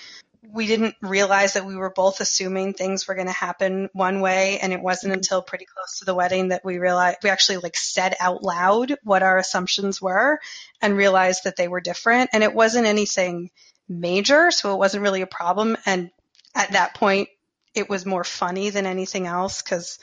we 0.44 0.66
didn't 0.66 0.96
realize 1.02 1.54
that 1.54 1.66
we 1.66 1.76
were 1.76 1.92
both 1.92 2.20
assuming 2.20 2.74
things 2.74 3.08
were 3.08 3.14
going 3.14 3.28
to 3.28 3.34
happen 3.34 3.90
one 3.94 4.22
way 4.22 4.60
and 4.60 4.74
it 4.74 4.82
wasn't 4.82 5.12
mm-hmm. 5.12 5.20
until 5.20 5.42
pretty 5.42 5.66
close 5.66 6.00
to 6.00 6.06
the 6.06 6.16
wedding 6.16 6.50
that 6.50 6.66
we 6.66 6.80
realized 6.80 7.20
we 7.24 7.30
actually 7.30 7.58
like 7.58 7.78
said 7.78 8.16
out 8.20 8.44
loud 8.44 8.96
what 9.04 9.22
our 9.22 9.38
assumptions 9.38 10.02
were 10.02 10.40
and 10.82 10.98
realized 10.98 11.44
that 11.44 11.58
they 11.58 11.68
were 11.68 11.80
different. 11.80 12.32
And 12.34 12.44
it 12.44 12.56
wasn't 12.56 12.88
anything 12.88 13.52
major 13.88 14.50
so 14.52 14.74
it 14.74 14.80
wasn't 14.80 15.04
really 15.04 15.22
a 15.22 15.28
problem. 15.28 15.78
And 15.86 16.10
at 16.56 16.72
that 16.72 16.96
point 16.96 17.30
it 17.76 17.88
was 17.90 18.06
more 18.06 18.24
funny 18.24 18.72
than 18.72 18.86
anything 18.86 19.28
else 19.28 19.62
cuz 19.62 20.00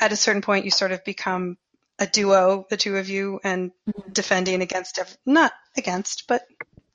at 0.00 0.12
a 0.12 0.16
certain 0.16 0.42
point 0.42 0.64
you 0.64 0.70
sort 0.70 0.92
of 0.92 1.04
become 1.04 1.58
a 1.98 2.06
duo 2.06 2.66
the 2.70 2.76
two 2.76 2.96
of 2.96 3.08
you 3.08 3.40
and 3.44 3.70
mm-hmm. 3.88 4.12
defending 4.12 4.62
against 4.62 4.98
ev- 4.98 5.18
not 5.26 5.52
against 5.76 6.26
but 6.26 6.42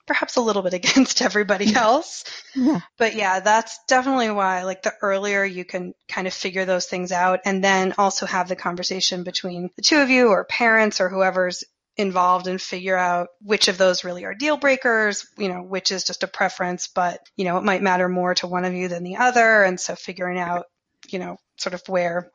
perhaps 0.07 0.37
a 0.37 0.41
little 0.41 0.61
bit 0.63 0.73
against 0.81 1.21
everybody 1.21 1.75
else 1.75 2.23
Yeah. 2.55 2.79
but 2.97 3.15
yeah, 3.15 3.39
that's 3.41 3.79
definitely 3.87 4.31
why, 4.31 4.63
like, 4.63 4.81
the 4.81 4.93
earlier 5.01 5.43
you 5.43 5.65
can 5.65 5.93
kind 6.07 6.25
of 6.25 6.33
figure 6.33 6.65
those 6.65 6.85
things 6.87 7.11
out 7.11 7.41
and 7.45 7.63
then 7.63 7.93
also 7.97 8.25
have 8.25 8.47
the 8.47 8.55
conversation 8.55 9.23
between 9.23 9.69
the 9.75 9.81
two 9.83 9.99
of 9.99 10.09
you 10.09 10.29
or 10.29 10.43
parents 10.45 10.99
or 10.99 11.09
whoever's 11.09 11.63
involved 11.97 12.47
and 12.47 12.61
figure 12.61 12.95
out 12.95 13.29
which 13.41 13.67
of 13.67 13.77
those 13.77 14.03
really 14.03 14.23
are 14.23 14.35
deal 14.35 14.55
breakers, 14.57 15.25
you 15.37 15.49
know, 15.49 15.61
which 15.63 15.91
is 15.91 16.03
just 16.03 16.23
a 16.23 16.27
preference, 16.27 16.87
but, 16.87 17.19
you 17.35 17.43
know, 17.45 17.57
it 17.57 17.63
might 17.63 17.81
matter 17.81 18.07
more 18.07 18.35
to 18.35 18.47
one 18.47 18.65
of 18.65 18.73
you 18.73 18.87
than 18.87 19.03
the 19.03 19.17
other. 19.17 19.63
And 19.63 19.79
so 19.79 19.95
figuring 19.95 20.37
out, 20.39 20.65
you 21.09 21.17
know, 21.19 21.37
sort 21.57 21.73
of 21.73 21.81
where, 21.87 22.31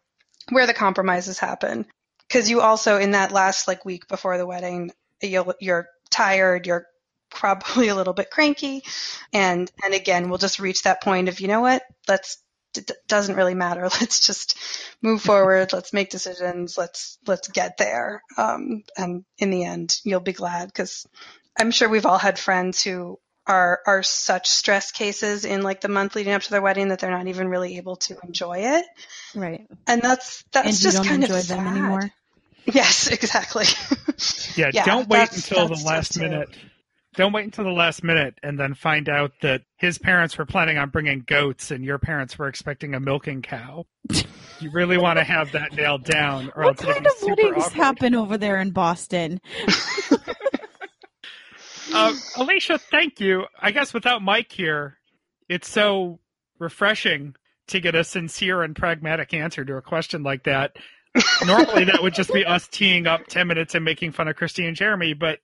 where 0.50 0.66
the 0.66 0.75
compromises 0.75 1.38
happen. 1.38 1.87
Cause 2.28 2.50
you 2.50 2.61
also, 2.61 2.99
in 2.99 3.12
that 3.12 3.30
last 3.30 3.68
like 3.68 3.85
week 3.85 4.08
before 4.08 4.37
the 4.37 4.47
wedding, 4.47 4.90
you'll, 5.20 5.54
you're 5.61 5.87
tired, 6.11 6.66
you're 6.66 6.87
probably 7.34 7.88
a 7.90 7.94
little 7.94 8.12
bit 8.14 8.30
cranky 8.30 8.82
and 9.32 9.70
and 9.84 9.94
again 9.94 10.28
we'll 10.28 10.38
just 10.38 10.58
reach 10.60 10.82
that 10.82 11.02
point 11.02 11.28
of 11.28 11.40
you 11.40 11.48
know 11.48 11.60
what 11.60 11.82
let's 12.08 12.38
it 12.76 12.90
doesn't 13.06 13.36
really 13.36 13.54
matter 13.54 13.82
let's 14.00 14.26
just 14.26 14.58
move 15.02 15.20
forward 15.30 15.72
let's 15.72 15.92
make 15.92 16.10
decisions 16.10 16.78
let's 16.78 17.18
let's 17.26 17.48
get 17.48 17.76
there 17.78 18.22
um, 18.38 18.82
and 18.96 19.24
in 19.38 19.50
the 19.50 19.64
end 19.64 19.98
you'll 20.04 20.20
be 20.20 20.32
glad 20.32 20.66
because 20.68 21.06
i'm 21.58 21.70
sure 21.70 21.88
we've 21.88 22.06
all 22.06 22.18
had 22.18 22.38
friends 22.38 22.82
who 22.82 23.18
are 23.46 23.80
are 23.86 24.02
such 24.04 24.48
stress 24.48 24.92
cases 24.92 25.44
in 25.44 25.62
like 25.62 25.80
the 25.80 25.88
month 25.88 26.14
leading 26.14 26.32
up 26.32 26.42
to 26.42 26.50
their 26.50 26.62
wedding 26.62 26.88
that 26.88 27.00
they're 27.00 27.10
not 27.10 27.26
even 27.26 27.48
really 27.48 27.76
able 27.76 27.96
to 27.96 28.16
enjoy 28.24 28.58
it 28.58 28.84
Right. 29.34 29.66
and 29.86 30.00
that's 30.00 30.44
that's 30.52 30.66
and 30.66 30.74
you 30.76 30.82
just 30.82 30.96
don't 30.98 31.06
kind 31.06 31.22
enjoy 31.24 31.38
of 31.40 31.48
them 31.48 31.58
sad. 31.58 31.66
anymore. 31.76 32.10
yes 32.66 33.08
exactly 33.10 33.64
Yeah, 34.56 34.70
Yeah, 34.72 34.84
don't 34.84 35.08
wait 35.08 35.32
until 35.32 35.66
the 35.68 35.82
last 35.84 36.18
minute 36.18 36.52
too. 36.52 36.58
Don't 37.14 37.33
wait 37.33 37.45
until 37.45 37.64
the 37.64 37.71
last 37.71 38.02
minute 38.02 38.38
and 38.42 38.59
then 38.59 38.73
find 38.75 39.09
out 39.09 39.33
that 39.42 39.62
his 39.76 39.99
parents 39.99 40.38
were 40.38 40.47
planning 40.47 40.78
on 40.78 40.88
bringing 40.88 41.21
goats 41.26 41.71
and 41.71 41.85
your 41.85 41.99
parents 41.99 42.38
were 42.38 42.49
expecting 42.49 42.95
a 42.95 43.00
milking 43.00 43.42
cow. 43.42 43.85
you 44.61 44.71
really 44.73 44.97
want 44.97 45.19
to 45.19 45.25
have 45.25 45.52
that 45.52 45.73
nailed 45.75 46.04
down, 46.04 46.50
or 46.57 46.64
What 46.64 46.78
kind 46.78 47.07
of 47.07 47.12
weddings 47.23 47.64
awkward. 47.66 47.73
happen 47.75 48.14
over 48.14 48.38
there 48.38 48.61
in 48.61 48.71
Boston? 48.71 49.40
Uh, 51.95 52.14
Alicia, 52.38 52.78
thank 52.78 53.21
you. 53.21 53.45
I 53.61 53.71
guess 53.71 53.92
without 53.92 54.23
Mike 54.23 54.50
here, 54.50 54.97
it's 55.49 55.69
so 55.69 56.21
refreshing 56.59 57.35
to 57.66 57.81
get 57.81 57.95
a 57.95 58.02
sincere 58.02 58.62
and 58.62 58.75
pragmatic 58.75 59.35
answer 59.35 59.62
to 59.62 59.76
a 59.76 59.83
question 59.83 60.23
like 60.23 60.45
that. 60.45 60.75
Normally, 61.47 61.85
that 61.85 62.02
would 62.02 62.14
just 62.14 62.33
be 62.33 62.47
us 62.47 62.66
teeing 62.69 63.07
up 63.07 63.26
10 63.26 63.47
minutes 63.47 63.75
and 63.75 63.85
making 63.85 64.12
fun 64.12 64.26
of 64.28 64.37
Christy 64.37 64.64
and 64.66 64.75
Jeremy, 64.75 65.12
but 65.12 65.40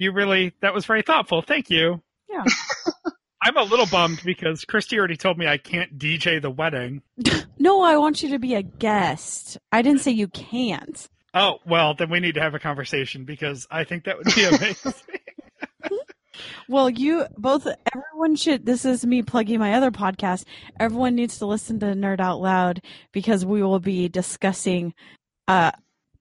you 0.00 0.12
really, 0.12 0.52
that 0.62 0.74
was 0.74 0.86
very 0.86 1.02
thoughtful. 1.02 1.42
Thank 1.42 1.70
you. 1.70 2.02
Yeah. 2.28 2.44
I'm 3.42 3.56
a 3.56 3.62
little 3.62 3.86
bummed 3.86 4.20
because 4.24 4.64
Christy 4.64 4.98
already 4.98 5.16
told 5.16 5.38
me 5.38 5.46
I 5.46 5.58
can't 5.58 5.98
DJ 5.98 6.42
the 6.42 6.50
wedding. 6.50 7.02
No, 7.62 7.82
I 7.82 7.98
want 7.98 8.22
you 8.22 8.30
to 8.30 8.38
be 8.38 8.54
a 8.54 8.62
guest. 8.62 9.58
I 9.70 9.82
didn't 9.82 10.00
say 10.00 10.12
you 10.12 10.28
can't. 10.28 11.06
Oh, 11.34 11.58
well, 11.66 11.92
then 11.92 12.08
we 12.08 12.18
need 12.18 12.36
to 12.36 12.40
have 12.40 12.54
a 12.54 12.58
conversation 12.58 13.26
because 13.26 13.66
I 13.70 13.84
think 13.84 14.04
that 14.04 14.16
would 14.16 14.34
be 14.34 14.44
amazing. 14.46 14.94
Well, 16.66 16.88
you 16.88 17.26
both, 17.36 17.66
everyone 17.94 18.36
should, 18.36 18.64
this 18.64 18.86
is 18.86 19.04
me 19.04 19.20
plugging 19.22 19.58
my 19.58 19.74
other 19.74 19.90
podcast. 19.90 20.44
Everyone 20.78 21.14
needs 21.14 21.38
to 21.38 21.46
listen 21.46 21.80
to 21.80 21.86
Nerd 21.88 22.18
Out 22.18 22.40
Loud 22.40 22.80
because 23.12 23.44
we 23.44 23.62
will 23.62 23.78
be 23.78 24.08
discussing, 24.08 24.94
uh, 25.46 25.72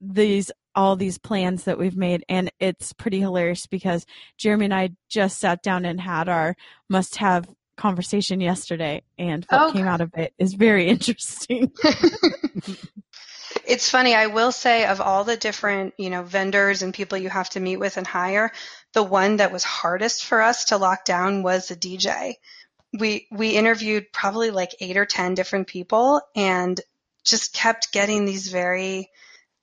these, 0.01 0.51
all 0.75 0.95
these 0.95 1.17
plans 1.17 1.65
that 1.65 1.77
we've 1.77 1.97
made. 1.97 2.23
And 2.29 2.51
it's 2.59 2.93
pretty 2.93 3.19
hilarious 3.19 3.67
because 3.67 4.05
Jeremy 4.37 4.65
and 4.65 4.73
I 4.73 4.89
just 5.09 5.39
sat 5.39 5.63
down 5.63 5.85
and 5.85 5.99
had 5.99 6.29
our 6.29 6.55
must 6.89 7.17
have 7.17 7.47
conversation 7.77 8.41
yesterday. 8.41 9.03
And 9.17 9.45
what 9.49 9.69
Oh. 9.69 9.71
came 9.71 9.87
out 9.87 10.01
of 10.01 10.11
it 10.15 10.33
is 10.37 10.53
very 10.53 10.87
interesting. 10.89 11.71
It's 13.65 13.89
funny, 13.89 14.13
I 14.15 14.27
will 14.27 14.51
say 14.51 14.85
of 14.85 15.01
all 15.01 15.23
the 15.23 15.37
different, 15.37 15.93
you 15.97 16.09
know, 16.09 16.23
vendors 16.23 16.81
and 16.81 16.93
people 16.93 17.17
you 17.17 17.29
have 17.29 17.49
to 17.51 17.59
meet 17.59 17.77
with 17.77 17.97
and 17.97 18.05
hire, 18.05 18.51
the 18.93 19.03
one 19.03 19.37
that 19.37 19.51
was 19.51 19.63
hardest 19.63 20.25
for 20.25 20.41
us 20.41 20.65
to 20.65 20.77
lock 20.77 21.03
down 21.05 21.43
was 21.43 21.67
the 21.67 21.75
DJ. 21.75 22.35
We 22.97 23.27
we 23.31 23.51
interviewed 23.51 24.05
probably 24.13 24.51
like 24.51 24.75
8 24.79 24.97
or 24.97 25.05
10 25.05 25.33
different 25.35 25.67
people 25.67 26.21
and 26.35 26.79
just 27.25 27.53
kept 27.53 27.91
getting 27.91 28.25
these 28.25 28.49
very 28.49 29.09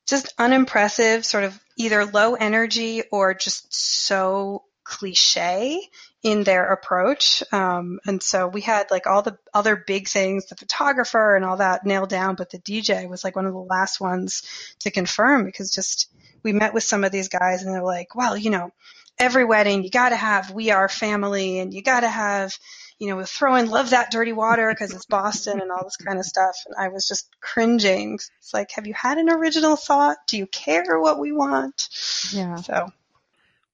just 0.07 0.33
unimpressive 0.39 1.25
sort 1.25 1.45
of 1.45 1.59
either 1.77 2.07
low 2.07 2.35
energy 2.35 3.03
or 3.11 3.35
just 3.35 3.75
so 3.75 4.65
cliche 4.85 5.81
in 6.23 6.45
their 6.45 6.73
approach. 6.73 7.43
Um, 7.53 8.01
and 8.07 8.23
so 8.23 8.49
we 8.49 8.61
had 8.61 8.91
like 8.91 9.07
all 9.07 9.23
the 9.23 9.37
other 9.53 9.77
big 9.77 10.09
things, 10.09 10.47
the 10.47 10.57
photographer 10.57 11.37
and 11.37 11.45
all 11.45 11.59
that 11.59 11.85
nailed 11.85 12.09
down, 12.09 12.37
but 12.37 12.51
the 12.51 12.59
DJ 12.59 13.09
was 13.09 13.25
like 13.25 13.37
one 13.37 13.47
of 13.47 13.53
the 13.53 13.59
last 13.59 14.01
ones 14.01 14.43
to 14.81 14.91
confirm 14.91 15.45
because 15.45 15.73
just 15.73 16.09
we 16.43 16.53
met 16.53 16.75
with 16.75 16.85
some 16.85 17.05
of 17.05 17.13
these 17.13 17.29
guys 17.29 17.63
and 17.63 17.75
they're 17.75 17.83
like, 17.83 18.15
well, 18.15 18.37
you 18.37 18.51
know, 18.51 18.71
every 19.19 19.45
wedding 19.45 19.83
you 19.83 19.91
got 19.91 20.11
to 20.11 20.17
have 20.17 20.51
we 20.51 20.71
are 20.71 20.89
family 20.89 21.59
and 21.59 21.73
you 21.73 21.83
got 21.83 22.01
to 22.01 22.09
have 22.09 22.57
you 22.99 23.09
know, 23.09 23.23
throw 23.25 23.57
in 23.57 23.69
love 23.69 23.91
that 23.91 24.11
dirty 24.11 24.33
water 24.33 24.71
because 24.71 24.95
it's 24.95 25.07
Boston 25.07 25.61
and 25.61 25.71
all 25.71 25.85
this 25.85 25.97
kind 25.97 26.19
of 26.19 26.25
stuff. 26.25 26.57
And 26.67 26.75
I 26.79 26.89
was 26.89 27.07
just 27.07 27.29
cringing. 27.41 28.15
It's 28.15 28.55
like, 28.55 28.71
have 28.73 28.87
you 28.87 28.95
had 28.95 29.19
an 29.19 29.31
original 29.31 29.77
thought? 29.77 30.17
Do 30.27 30.39
you 30.39 30.47
care 30.47 30.99
what 30.99 31.19
we 31.19 31.33
want? 31.33 31.89
Yeah. 32.33 32.57
So 32.57 32.89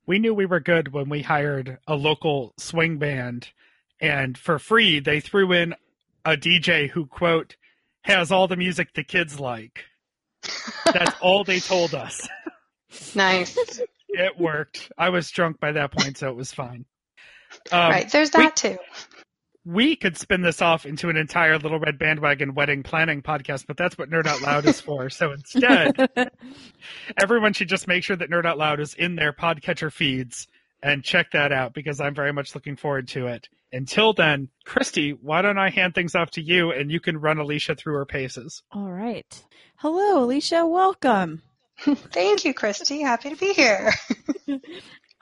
we 0.06 0.18
knew 0.18 0.34
we 0.34 0.46
were 0.46 0.60
good 0.60 0.92
when 0.92 1.08
we 1.08 1.22
hired 1.22 1.78
a 1.86 1.94
local 1.94 2.52
swing 2.58 2.98
band 2.98 3.50
and 4.00 4.36
for 4.36 4.58
free 4.58 4.98
they 4.98 5.20
threw 5.20 5.52
in 5.52 5.74
a 6.24 6.36
DJ 6.36 6.90
who 6.90 7.06
quote 7.06 7.56
has 8.02 8.32
all 8.32 8.48
the 8.48 8.56
music 8.56 8.92
the 8.94 9.04
kids 9.04 9.38
like. 9.38 9.84
That's 10.84 11.14
all 11.20 11.44
they 11.44 11.60
told 11.60 11.94
us. 11.94 12.28
nice. 13.14 13.56
It 14.08 14.38
worked. 14.38 14.90
I 14.98 15.10
was 15.10 15.30
drunk 15.30 15.60
by 15.60 15.72
that 15.72 15.92
point, 15.92 16.18
so 16.18 16.28
it 16.28 16.36
was 16.36 16.52
fine. 16.52 16.84
Um, 17.70 17.90
right. 17.90 18.10
There's 18.10 18.30
that 18.30 18.56
too. 18.56 18.78
we 19.64 19.94
could 19.96 20.16
spin 20.16 20.42
this 20.42 20.60
off 20.60 20.86
into 20.86 21.08
an 21.08 21.16
entire 21.16 21.58
Little 21.58 21.78
Red 21.78 21.98
Bandwagon 21.98 22.54
wedding 22.54 22.82
planning 22.82 23.22
podcast, 23.22 23.66
but 23.66 23.76
that's 23.76 23.96
what 23.96 24.10
Nerd 24.10 24.26
Out 24.26 24.42
Loud 24.42 24.66
is 24.66 24.80
for. 24.80 25.08
So 25.10 25.32
instead, 25.32 26.08
everyone 27.16 27.52
should 27.52 27.68
just 27.68 27.86
make 27.86 28.02
sure 28.02 28.16
that 28.16 28.30
Nerd 28.30 28.44
Out 28.46 28.58
Loud 28.58 28.80
is 28.80 28.94
in 28.94 29.14
their 29.16 29.32
podcatcher 29.32 29.92
feeds 29.92 30.48
and 30.82 31.04
check 31.04 31.30
that 31.32 31.52
out 31.52 31.74
because 31.74 32.00
I'm 32.00 32.14
very 32.14 32.32
much 32.32 32.54
looking 32.56 32.76
forward 32.76 33.06
to 33.08 33.28
it. 33.28 33.48
Until 33.72 34.12
then, 34.12 34.48
Christy, 34.64 35.12
why 35.12 35.40
don't 35.42 35.58
I 35.58 35.70
hand 35.70 35.94
things 35.94 36.14
off 36.16 36.32
to 36.32 36.42
you 36.42 36.72
and 36.72 36.90
you 36.90 36.98
can 37.00 37.16
run 37.18 37.38
Alicia 37.38 37.76
through 37.76 37.94
her 37.94 38.04
paces? 38.04 38.62
All 38.72 38.90
right. 38.90 39.44
Hello, 39.76 40.24
Alicia. 40.24 40.66
Welcome. 40.66 41.40
Thank 41.78 42.44
you, 42.44 42.52
Christy. 42.52 43.00
Happy 43.00 43.30
to 43.30 43.36
be 43.36 43.52
here. 43.54 43.92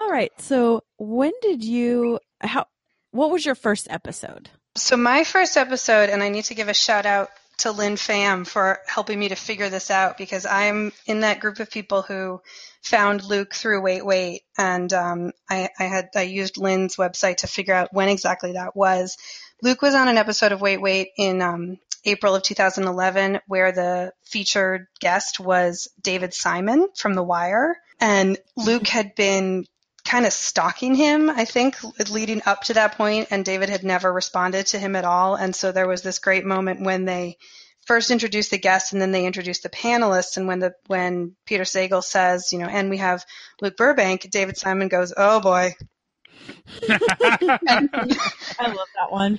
All 0.00 0.10
right. 0.10 0.32
So, 0.40 0.82
when 0.98 1.32
did 1.42 1.62
you 1.62 2.18
how 2.40 2.66
what 3.12 3.30
was 3.30 3.44
your 3.44 3.54
first 3.54 3.88
episode? 3.90 4.48
So 4.76 4.96
my 4.96 5.24
first 5.24 5.56
episode, 5.56 6.10
and 6.10 6.22
I 6.22 6.28
need 6.28 6.44
to 6.44 6.54
give 6.54 6.68
a 6.68 6.74
shout 6.74 7.04
out 7.04 7.28
to 7.58 7.72
Lynn 7.72 7.96
Pham 7.96 8.46
for 8.46 8.78
helping 8.86 9.18
me 9.18 9.28
to 9.28 9.34
figure 9.34 9.68
this 9.68 9.90
out 9.90 10.16
because 10.16 10.46
I'm 10.46 10.92
in 11.06 11.20
that 11.20 11.40
group 11.40 11.60
of 11.60 11.70
people 11.70 12.02
who 12.02 12.40
found 12.82 13.24
Luke 13.24 13.52
through 13.52 13.82
Wait 13.82 14.04
Wait, 14.04 14.42
and 14.56 14.90
um, 14.92 15.32
I, 15.50 15.68
I 15.78 15.84
had 15.84 16.08
I 16.16 16.22
used 16.22 16.56
Lynn's 16.56 16.96
website 16.96 17.38
to 17.38 17.46
figure 17.46 17.74
out 17.74 17.92
when 17.92 18.08
exactly 18.08 18.52
that 18.52 18.76
was. 18.76 19.16
Luke 19.62 19.82
was 19.82 19.94
on 19.94 20.08
an 20.08 20.16
episode 20.16 20.52
of 20.52 20.62
Wait 20.62 20.80
Wait 20.80 21.08
in 21.18 21.42
um, 21.42 21.78
April 22.04 22.34
of 22.34 22.42
2011, 22.42 23.40
where 23.46 23.72
the 23.72 24.12
featured 24.24 24.86
guest 25.00 25.38
was 25.38 25.88
David 26.00 26.32
Simon 26.32 26.88
from 26.96 27.14
The 27.14 27.22
Wire, 27.22 27.76
and 28.00 28.38
Luke 28.56 28.86
had 28.86 29.14
been 29.14 29.66
kind 30.10 30.26
of 30.26 30.32
stalking 30.32 30.96
him, 30.96 31.30
I 31.30 31.44
think, 31.44 31.76
leading 32.10 32.42
up 32.44 32.62
to 32.62 32.74
that 32.74 32.96
point, 32.96 33.28
and 33.30 33.44
David 33.44 33.68
had 33.68 33.84
never 33.84 34.12
responded 34.12 34.66
to 34.68 34.78
him 34.78 34.96
at 34.96 35.04
all. 35.04 35.36
And 35.36 35.54
so 35.54 35.70
there 35.70 35.86
was 35.86 36.02
this 36.02 36.18
great 36.18 36.44
moment 36.44 36.80
when 36.80 37.04
they 37.04 37.36
first 37.86 38.10
introduced 38.10 38.50
the 38.50 38.58
guests 38.58 38.92
and 38.92 39.00
then 39.00 39.12
they 39.12 39.24
introduced 39.24 39.62
the 39.62 39.68
panelists. 39.68 40.36
And 40.36 40.48
when 40.48 40.58
the 40.58 40.74
when 40.88 41.36
Peter 41.46 41.62
Sagal 41.62 42.02
says, 42.02 42.52
you 42.52 42.58
know, 42.58 42.66
and 42.66 42.90
we 42.90 42.96
have 42.96 43.24
Luke 43.60 43.76
Burbank, 43.76 44.28
David 44.30 44.58
Simon 44.58 44.88
goes, 44.88 45.14
"Oh 45.16 45.40
boy." 45.40 45.76
I 46.88 47.48
love 48.60 48.88
that 48.96 49.10
one. 49.10 49.38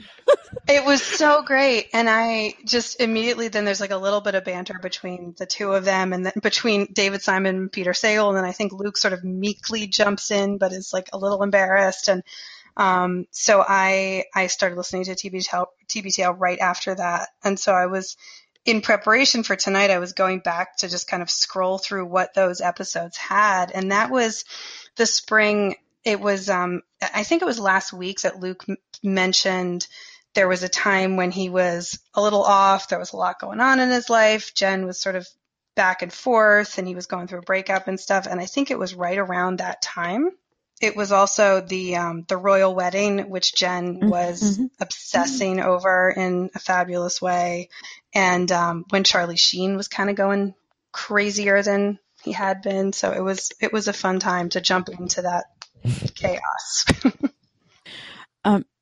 It 0.68 0.86
was 0.86 1.02
so 1.02 1.44
great, 1.44 1.88
and 1.94 2.10
I 2.10 2.56
just 2.66 3.00
immediately 3.00 3.48
then 3.48 3.66
there's 3.66 3.82
like 3.82 3.92
a 3.92 3.98
little 3.98 4.22
bit 4.22 4.36
of 4.36 4.44
banter 4.46 4.76
between 4.82 5.36
the 5.38 5.46
two 5.46 5.72
of 5.72 5.86
them, 5.86 6.14
and 6.14 6.26
then 6.26 6.34
between 6.42 6.88
David 6.94 7.22
Simon 7.22 7.56
and 7.56 7.72
Peter 7.72 7.92
Sagal, 7.92 8.30
and 8.30 8.38
then 8.38 8.46
I 8.46 8.52
think 8.52 8.74
Luke 8.74 8.98
sort 8.98 9.14
of 9.14 9.24
meekly 9.24 9.88
jumps 9.88 10.32
in, 10.32 10.58
but 10.58 10.74
is 10.74 10.94
like 10.94 11.10
a 11.14 11.18
little 11.18 11.44
embarrassed, 11.44 12.08
and 12.08 12.24
um, 12.78 13.26
so 13.32 13.64
I 13.68 14.26
I 14.34 14.48
started 14.48 14.78
listening 14.78 15.06
to 15.06 15.16
TBTL, 15.16 15.66
TBTL 15.88 16.36
right 16.40 16.60
after 16.60 16.96
that, 16.96 17.30
and 17.44 17.60
so 17.60 17.74
I 17.74 17.88
was 17.88 18.18
in 18.66 18.82
preparation 18.82 19.44
for 19.44 19.56
tonight. 19.56 19.90
I 19.90 20.00
was 20.00 20.14
going 20.14 20.40
back 20.40 20.78
to 20.78 20.90
just 20.90 21.08
kind 21.08 21.24
of 21.24 21.30
scroll 21.30 21.78
through 21.78 22.06
what 22.06 22.34
those 22.34 22.62
episodes 22.62 23.18
had, 23.18 23.72
and 23.72 23.92
that 23.92 24.12
was 24.12 24.46
the 24.96 25.06
spring. 25.06 25.76
It 26.04 26.20
was 26.20 26.50
um, 26.50 26.82
I 27.14 27.24
think 27.24 27.42
it 27.42 27.46
was 27.46 27.60
last 27.60 27.94
week 27.94 28.22
that 28.22 28.40
Luke 28.40 28.66
m- 28.68 28.78
mentioned 29.04 29.88
there 30.34 30.48
was 30.48 30.64
a 30.64 30.70
time 30.70 31.16
when 31.18 31.32
he 31.32 31.50
was 31.50 32.00
a 32.14 32.22
little 32.22 32.44
off. 32.44 32.88
There 32.88 33.00
was 33.00 33.14
a 33.14 33.18
lot 33.18 33.40
going 33.40 33.60
on 33.60 33.80
in 33.80 33.90
his 33.90 34.10
life. 34.10 34.54
Jen 34.56 34.86
was 34.86 35.00
sort 35.00 35.16
of 35.16 35.28
back 35.76 36.02
and 36.02 36.12
forth, 36.12 36.78
and 36.78 36.88
he 36.88 36.96
was 36.96 37.06
going 37.08 37.28
through 37.28 37.40
a 37.40 37.44
breakup 37.44 37.88
and 37.88 38.00
stuff. 38.00 38.28
And 38.28 38.40
I 38.40 38.46
think 38.46 38.72
it 38.72 38.80
was 38.80 38.96
right 38.96 39.18
around 39.18 39.58
that 39.60 39.82
time. 39.82 40.32
It 40.82 40.96
was 40.96 41.12
also 41.12 41.62
the 41.62 41.98
um, 41.98 42.26
the 42.28 42.38
royal 42.38 42.74
wedding, 42.74 43.30
which 43.30 43.54
Jen 43.54 44.00
was 44.00 44.58
Mhm. 44.58 44.70
obsessing 44.80 45.60
over 45.60 46.10
in 46.10 46.50
a 46.56 46.60
fabulous 46.60 47.22
way, 47.22 47.70
and 48.16 48.52
um, 48.52 48.86
when 48.90 49.04
Charlie 49.04 49.38
Sheen 49.38 49.78
was 49.78 49.88
kind 49.88 50.10
of 50.10 50.16
going 50.16 50.56
crazier 50.92 51.62
than 51.62 52.00
he 52.24 52.32
had 52.32 52.62
been. 52.64 52.94
So 52.94 53.12
it 53.12 53.22
was 53.22 53.52
it 53.62 53.72
was 53.72 53.88
a 53.88 53.94
fun 53.94 54.20
time 54.20 54.50
to 54.50 54.62
jump 54.62 54.90
into 54.90 55.22
that 55.24 55.46
chaos. 56.16 56.86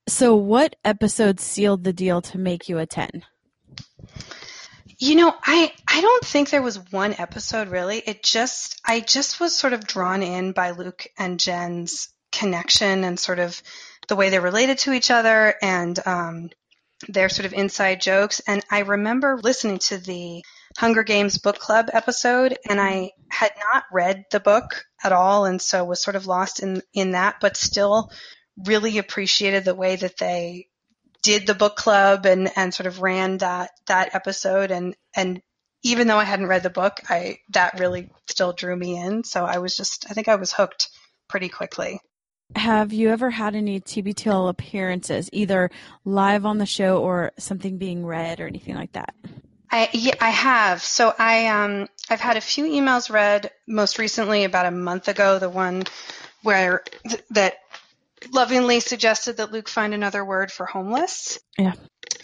So, 0.09 0.35
what 0.35 0.75
episode 0.83 1.39
sealed 1.39 1.83
the 1.83 1.93
deal 1.93 2.19
to 2.23 2.39
make 2.39 2.67
you 2.67 2.79
a 2.79 2.87
10? 2.87 3.23
You 4.97 5.15
know, 5.15 5.33
I 5.43 5.71
I 5.87 6.01
don't 6.01 6.25
think 6.25 6.49
there 6.49 6.63
was 6.63 6.79
one 6.91 7.13
episode 7.19 7.69
really. 7.69 7.99
It 7.99 8.23
just 8.23 8.81
I 8.83 9.01
just 9.01 9.39
was 9.39 9.55
sort 9.55 9.73
of 9.73 9.85
drawn 9.85 10.23
in 10.23 10.51
by 10.51 10.71
Luke 10.71 11.05
and 11.17 11.39
Jen's 11.39 12.09
connection 12.31 13.03
and 13.03 13.19
sort 13.19 13.37
of 13.37 13.61
the 14.07 14.15
way 14.15 14.29
they're 14.29 14.41
related 14.41 14.79
to 14.79 14.93
each 14.93 15.11
other 15.11 15.53
and 15.61 15.97
um, 16.07 16.49
their 17.07 17.29
sort 17.29 17.45
of 17.45 17.53
inside 17.53 18.01
jokes. 18.01 18.41
And 18.47 18.65
I 18.71 18.79
remember 18.79 19.39
listening 19.41 19.77
to 19.89 19.99
the 19.99 20.43
Hunger 20.77 21.03
Games 21.03 21.37
book 21.37 21.59
club 21.59 21.89
episode, 21.93 22.57
and 22.67 22.79
I 22.79 23.11
had 23.29 23.51
not 23.73 23.83
read 23.91 24.25
the 24.31 24.39
book 24.39 24.85
at 25.03 25.11
all, 25.11 25.45
and 25.45 25.61
so 25.61 25.83
was 25.83 26.01
sort 26.01 26.15
of 26.15 26.27
lost 26.27 26.61
in 26.61 26.81
in 26.93 27.11
that, 27.11 27.37
but 27.41 27.57
still 27.57 28.11
really 28.65 28.97
appreciated 28.97 29.65
the 29.65 29.75
way 29.75 29.95
that 29.95 30.17
they 30.17 30.67
did 31.21 31.47
the 31.47 31.55
book 31.55 31.75
club 31.75 32.25
and 32.25 32.49
and 32.55 32.73
sort 32.73 32.87
of 32.87 33.01
ran 33.01 33.37
that 33.39 33.71
that 33.87 34.15
episode 34.15 34.71
and 34.71 34.95
and 35.15 35.41
even 35.83 36.07
though 36.07 36.17
I 36.17 36.25
hadn't 36.25 36.47
read 36.47 36.63
the 36.63 36.69
book, 36.69 36.99
I 37.09 37.37
that 37.49 37.79
really 37.79 38.09
still 38.27 38.53
drew 38.53 38.75
me 38.75 38.97
in. 38.97 39.23
So 39.23 39.45
I 39.45 39.59
was 39.59 39.75
just 39.75 40.05
I 40.09 40.13
think 40.13 40.27
I 40.27 40.35
was 40.35 40.53
hooked 40.53 40.89
pretty 41.27 41.49
quickly. 41.49 42.01
Have 42.55 42.91
you 42.91 43.09
ever 43.09 43.29
had 43.29 43.55
any 43.55 43.79
TBTL 43.79 44.49
appearances, 44.49 45.29
either 45.31 45.69
live 46.03 46.45
on 46.45 46.57
the 46.57 46.65
show 46.65 46.97
or 47.01 47.31
something 47.37 47.77
being 47.77 48.05
read 48.05 48.39
or 48.39 48.47
anything 48.47 48.75
like 48.75 48.93
that? 48.93 49.13
I 49.71 49.89
yeah, 49.93 50.15
I 50.19 50.29
have. 50.29 50.83
So 50.83 51.13
I 51.17 51.47
um 51.47 51.87
I've 52.09 52.21
had 52.21 52.37
a 52.37 52.41
few 52.41 52.65
emails 52.65 53.09
read 53.09 53.51
most 53.67 53.99
recently 53.99 54.43
about 54.43 54.65
a 54.65 54.71
month 54.71 55.07
ago, 55.07 55.39
the 55.39 55.49
one 55.49 55.83
where 56.43 56.83
th- 57.07 57.23
that 57.31 57.55
lovingly 58.31 58.79
suggested 58.79 59.37
that 59.37 59.51
Luke 59.51 59.69
find 59.69 59.93
another 59.93 60.25
word 60.25 60.51
for 60.51 60.65
homeless. 60.65 61.39
Yeah. 61.57 61.73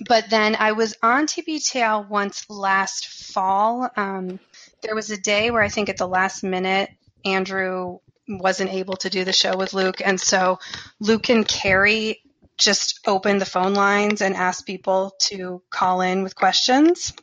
But 0.08 0.30
then 0.30 0.56
I 0.58 0.74
was 0.74 0.96
on 1.02 1.28
TBTL 1.28 2.10
once 2.10 2.50
last 2.50 3.08
fall. 3.08 3.90
Um, 3.96 4.40
there 4.82 4.96
was 4.96 5.10
a 5.12 5.18
day 5.18 5.52
where 5.52 5.62
I 5.62 5.70
think 5.70 5.90
at 5.90 5.98
the 5.98 6.08
last 6.08 6.44
minute 6.44 6.90
Andrew 7.24 8.00
wasn't 8.28 8.74
able 8.74 8.98
to 8.98 9.10
do 9.10 9.24
the 9.24 9.34
show 9.34 9.56
with 9.56 9.74
Luke. 9.74 10.02
And 10.04 10.20
so 10.20 10.60
Luke 11.00 11.30
and 11.30 11.48
Carrie 11.48 12.22
just 12.58 13.00
opened 13.06 13.40
the 13.40 13.46
phone 13.46 13.74
lines 13.74 14.22
and 14.22 14.36
asked 14.36 14.66
people 14.66 15.14
to 15.20 15.62
call 15.70 16.02
in 16.02 16.24
with 16.24 16.36
questions. 16.36 17.14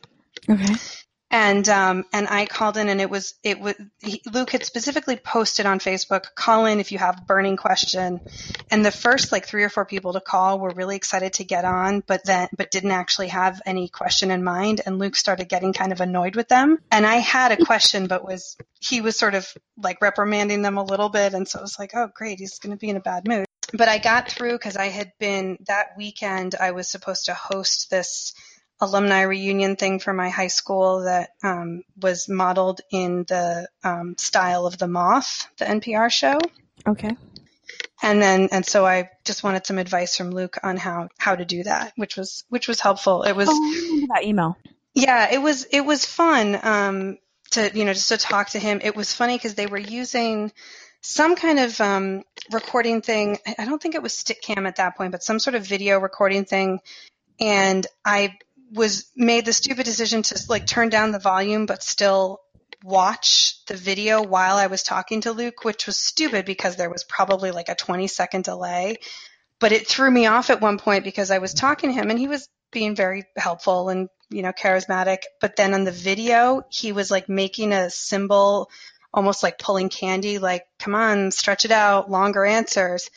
Okay. 0.49 0.75
And 1.33 1.67
um, 1.67 2.05
and 2.13 2.27
I 2.27 2.45
called 2.45 2.77
in, 2.77 2.89
and 2.89 3.01
it 3.01 3.09
was 3.09 3.33
it 3.41 3.59
was 3.59 3.73
he, 4.03 4.21
Luke 4.31 4.51
had 4.51 4.63
specifically 4.63 5.15
posted 5.15 5.65
on 5.65 5.79
Facebook, 5.79 6.25
call 6.35 6.67
in 6.67 6.79
if 6.79 6.91
you 6.91 6.99
have 6.99 7.17
a 7.17 7.25
burning 7.25 7.57
question. 7.57 8.21
And 8.69 8.85
the 8.85 8.91
first 8.91 9.31
like 9.31 9.47
three 9.47 9.63
or 9.63 9.69
four 9.69 9.83
people 9.83 10.13
to 10.13 10.21
call 10.21 10.59
were 10.59 10.69
really 10.75 10.95
excited 10.95 11.33
to 11.33 11.43
get 11.43 11.65
on, 11.65 12.03
but 12.05 12.23
then 12.23 12.49
but 12.55 12.69
didn't 12.69 12.91
actually 12.91 13.29
have 13.29 13.63
any 13.65 13.89
question 13.89 14.29
in 14.29 14.43
mind. 14.43 14.81
And 14.85 14.99
Luke 14.99 15.15
started 15.15 15.49
getting 15.49 15.73
kind 15.73 15.91
of 15.91 16.01
annoyed 16.01 16.35
with 16.35 16.49
them. 16.49 16.77
And 16.91 17.03
I 17.03 17.15
had 17.15 17.51
a 17.51 17.65
question, 17.65 18.05
but 18.05 18.23
was 18.23 18.55
he 18.79 19.01
was 19.01 19.17
sort 19.17 19.33
of 19.33 19.51
like 19.75 20.01
reprimanding 20.01 20.61
them 20.61 20.77
a 20.77 20.83
little 20.83 21.09
bit, 21.09 21.33
and 21.33 21.47
so 21.47 21.57
I 21.57 21.61
was 21.63 21.79
like, 21.79 21.95
oh 21.95 22.11
great, 22.13 22.37
he's 22.37 22.59
going 22.59 22.77
to 22.77 22.79
be 22.79 22.89
in 22.89 22.97
a 22.97 23.01
bad 23.01 23.27
mood. 23.27 23.47
But 23.75 23.87
I 23.87 23.97
got 23.97 24.29
through 24.29 24.51
because 24.51 24.77
I 24.77 24.89
had 24.89 25.13
been 25.19 25.57
that 25.65 25.97
weekend. 25.97 26.53
I 26.53 26.71
was 26.71 26.91
supposed 26.91 27.25
to 27.25 27.33
host 27.33 27.89
this 27.89 28.35
alumni 28.83 29.21
reunion 29.21 29.75
thing 29.75 29.99
for 29.99 30.13
my 30.13 30.29
high 30.29 30.47
school 30.47 31.03
that 31.03 31.29
um, 31.43 31.83
was 32.01 32.27
modeled 32.29 32.81
in 32.91 33.23
the 33.27 33.67
um, 33.83 34.15
style 34.17 34.65
of 34.65 34.77
The 34.77 34.87
Moth, 34.87 35.47
the 35.57 35.65
NPR 35.65 36.11
show. 36.11 36.39
Okay. 36.87 37.15
And 38.01 38.21
then, 38.21 38.49
and 38.51 38.65
so 38.65 38.85
I 38.85 39.09
just 39.23 39.43
wanted 39.43 39.65
some 39.65 39.77
advice 39.77 40.17
from 40.17 40.31
Luke 40.31 40.57
on 40.61 40.75
how 40.77 41.07
how 41.17 41.35
to 41.35 41.45
do 41.45 41.63
that, 41.63 41.93
which 41.95 42.17
was 42.17 42.43
which 42.49 42.67
was 42.67 42.81
helpful. 42.81 43.23
It 43.23 43.33
was 43.35 43.47
Oh, 43.49 44.07
that 44.13 44.25
email. 44.25 44.57
yeah, 44.93 45.31
it 45.31 45.41
was 45.41 45.63
it 45.65 45.81
was 45.81 46.05
fun 46.05 46.59
um, 46.61 47.17
to 47.51 47.71
you 47.73 47.85
know 47.85 47.93
just 47.93 48.09
to 48.09 48.17
talk 48.17 48.49
to 48.49 48.59
him. 48.59 48.81
It 48.83 48.95
was 48.95 49.13
funny 49.13 49.37
because 49.37 49.55
they 49.55 49.67
were 49.67 49.77
using 49.77 50.51
some 50.99 51.35
kind 51.37 51.59
of 51.59 51.79
um, 51.79 52.23
recording 52.51 53.01
thing. 53.01 53.37
I 53.57 53.63
don't 53.65 53.81
think 53.81 53.95
it 53.95 54.03
was 54.03 54.13
Stickam 54.13 54.67
at 54.67 54.75
that 54.77 54.97
point, 54.97 55.11
but 55.13 55.23
some 55.23 55.39
sort 55.39 55.55
of 55.55 55.65
video 55.65 55.99
recording 55.99 56.43
thing. 56.45 56.79
And 57.39 57.87
I 58.05 58.37
was 58.73 59.09
made 59.15 59.45
the 59.45 59.53
stupid 59.53 59.85
decision 59.85 60.23
to 60.23 60.43
like 60.49 60.65
turn 60.65 60.89
down 60.89 61.11
the 61.11 61.19
volume, 61.19 61.65
but 61.65 61.83
still 61.83 62.41
watch 62.83 63.63
the 63.67 63.75
video 63.75 64.21
while 64.21 64.57
I 64.57 64.67
was 64.67 64.83
talking 64.83 65.21
to 65.21 65.31
Luke, 65.31 65.63
which 65.63 65.85
was 65.85 65.97
stupid 65.97 66.45
because 66.45 66.75
there 66.75 66.89
was 66.89 67.03
probably 67.03 67.51
like 67.51 67.69
a 67.69 67.75
20 67.75 68.07
second 68.07 68.43
delay. 68.43 68.97
But 69.59 69.71
it 69.71 69.87
threw 69.87 70.11
me 70.11 70.25
off 70.25 70.49
at 70.49 70.59
one 70.59 70.77
point 70.77 71.05
because 71.05 71.31
I 71.31 71.37
was 71.37 71.53
talking 71.53 71.89
to 71.91 71.95
him 71.95 72.09
and 72.09 72.19
he 72.19 72.27
was 72.27 72.49
being 72.73 72.95
very 72.95 73.23
helpful 73.37 73.87
and 73.87 74.09
you 74.29 74.41
know 74.41 74.51
charismatic 74.51 75.19
but 75.39 75.55
then 75.55 75.73
on 75.73 75.83
the 75.83 75.91
video 75.91 76.63
he 76.69 76.91
was 76.91 77.11
like 77.11 77.29
making 77.29 77.71
a 77.71 77.89
symbol 77.89 78.69
almost 79.13 79.43
like 79.43 79.59
pulling 79.59 79.89
candy 79.89 80.39
like 80.39 80.65
come 80.79 80.95
on 80.95 81.29
stretch 81.29 81.65
it 81.65 81.71
out 81.71 82.09
longer 82.09 82.43
answers 82.43 83.09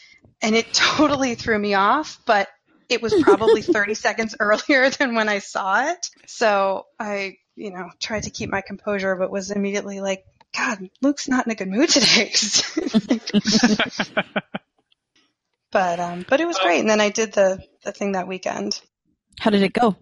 and 0.42 0.54
it 0.54 0.66
totally 0.74 1.34
threw 1.34 1.58
me 1.58 1.72
off 1.72 2.20
but 2.26 2.48
it 2.88 3.02
was 3.02 3.14
probably 3.22 3.62
30 3.62 3.94
seconds 4.06 4.34
earlier 4.40 4.90
than 4.90 5.14
when 5.14 5.28
i 5.28 5.38
saw 5.38 5.90
it 5.90 6.10
so 6.26 6.86
i 6.98 7.36
you 7.54 7.70
know 7.70 7.90
tried 8.00 8.24
to 8.24 8.30
keep 8.30 8.50
my 8.50 8.60
composure 8.60 9.16
but 9.16 9.30
was 9.30 9.50
immediately 9.50 10.00
like 10.00 10.24
god 10.56 10.78
luke's 11.02 11.28
not 11.28 11.46
in 11.46 11.52
a 11.52 11.54
good 11.54 11.68
mood 11.68 11.88
today 11.88 12.32
but 15.70 16.00
um 16.00 16.24
but 16.28 16.40
it 16.40 16.46
was 16.46 16.58
great 16.58 16.80
and 16.80 16.90
then 16.90 17.00
i 17.00 17.10
did 17.10 17.32
the 17.32 17.62
the 17.84 17.92
thing 17.92 18.12
that 18.12 18.28
weekend 18.28 18.80
How 19.40 19.50
did 19.50 19.62
it 19.62 19.72
go? 19.72 19.96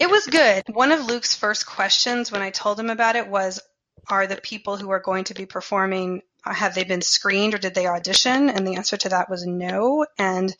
it 0.00 0.08
was 0.10 0.26
good. 0.26 0.64
One 0.72 0.92
of 0.92 1.04
Luke's 1.04 1.36
first 1.36 1.66
questions 1.66 2.32
when 2.32 2.40
I 2.40 2.48
told 2.50 2.80
him 2.80 2.88
about 2.88 3.16
it 3.16 3.28
was, 3.28 3.60
are 4.08 4.26
the 4.26 4.36
people 4.36 4.78
who 4.78 4.88
are 4.88 4.98
going 4.98 5.24
to 5.24 5.34
be 5.34 5.44
performing, 5.44 6.22
have 6.42 6.74
they 6.74 6.84
been 6.84 7.02
screened 7.02 7.52
or 7.54 7.58
did 7.58 7.74
they 7.74 7.86
audition? 7.86 8.48
And 8.48 8.66
the 8.66 8.76
answer 8.76 8.96
to 8.96 9.10
that 9.10 9.28
was 9.28 9.44
no. 9.44 10.06
And 10.18 10.56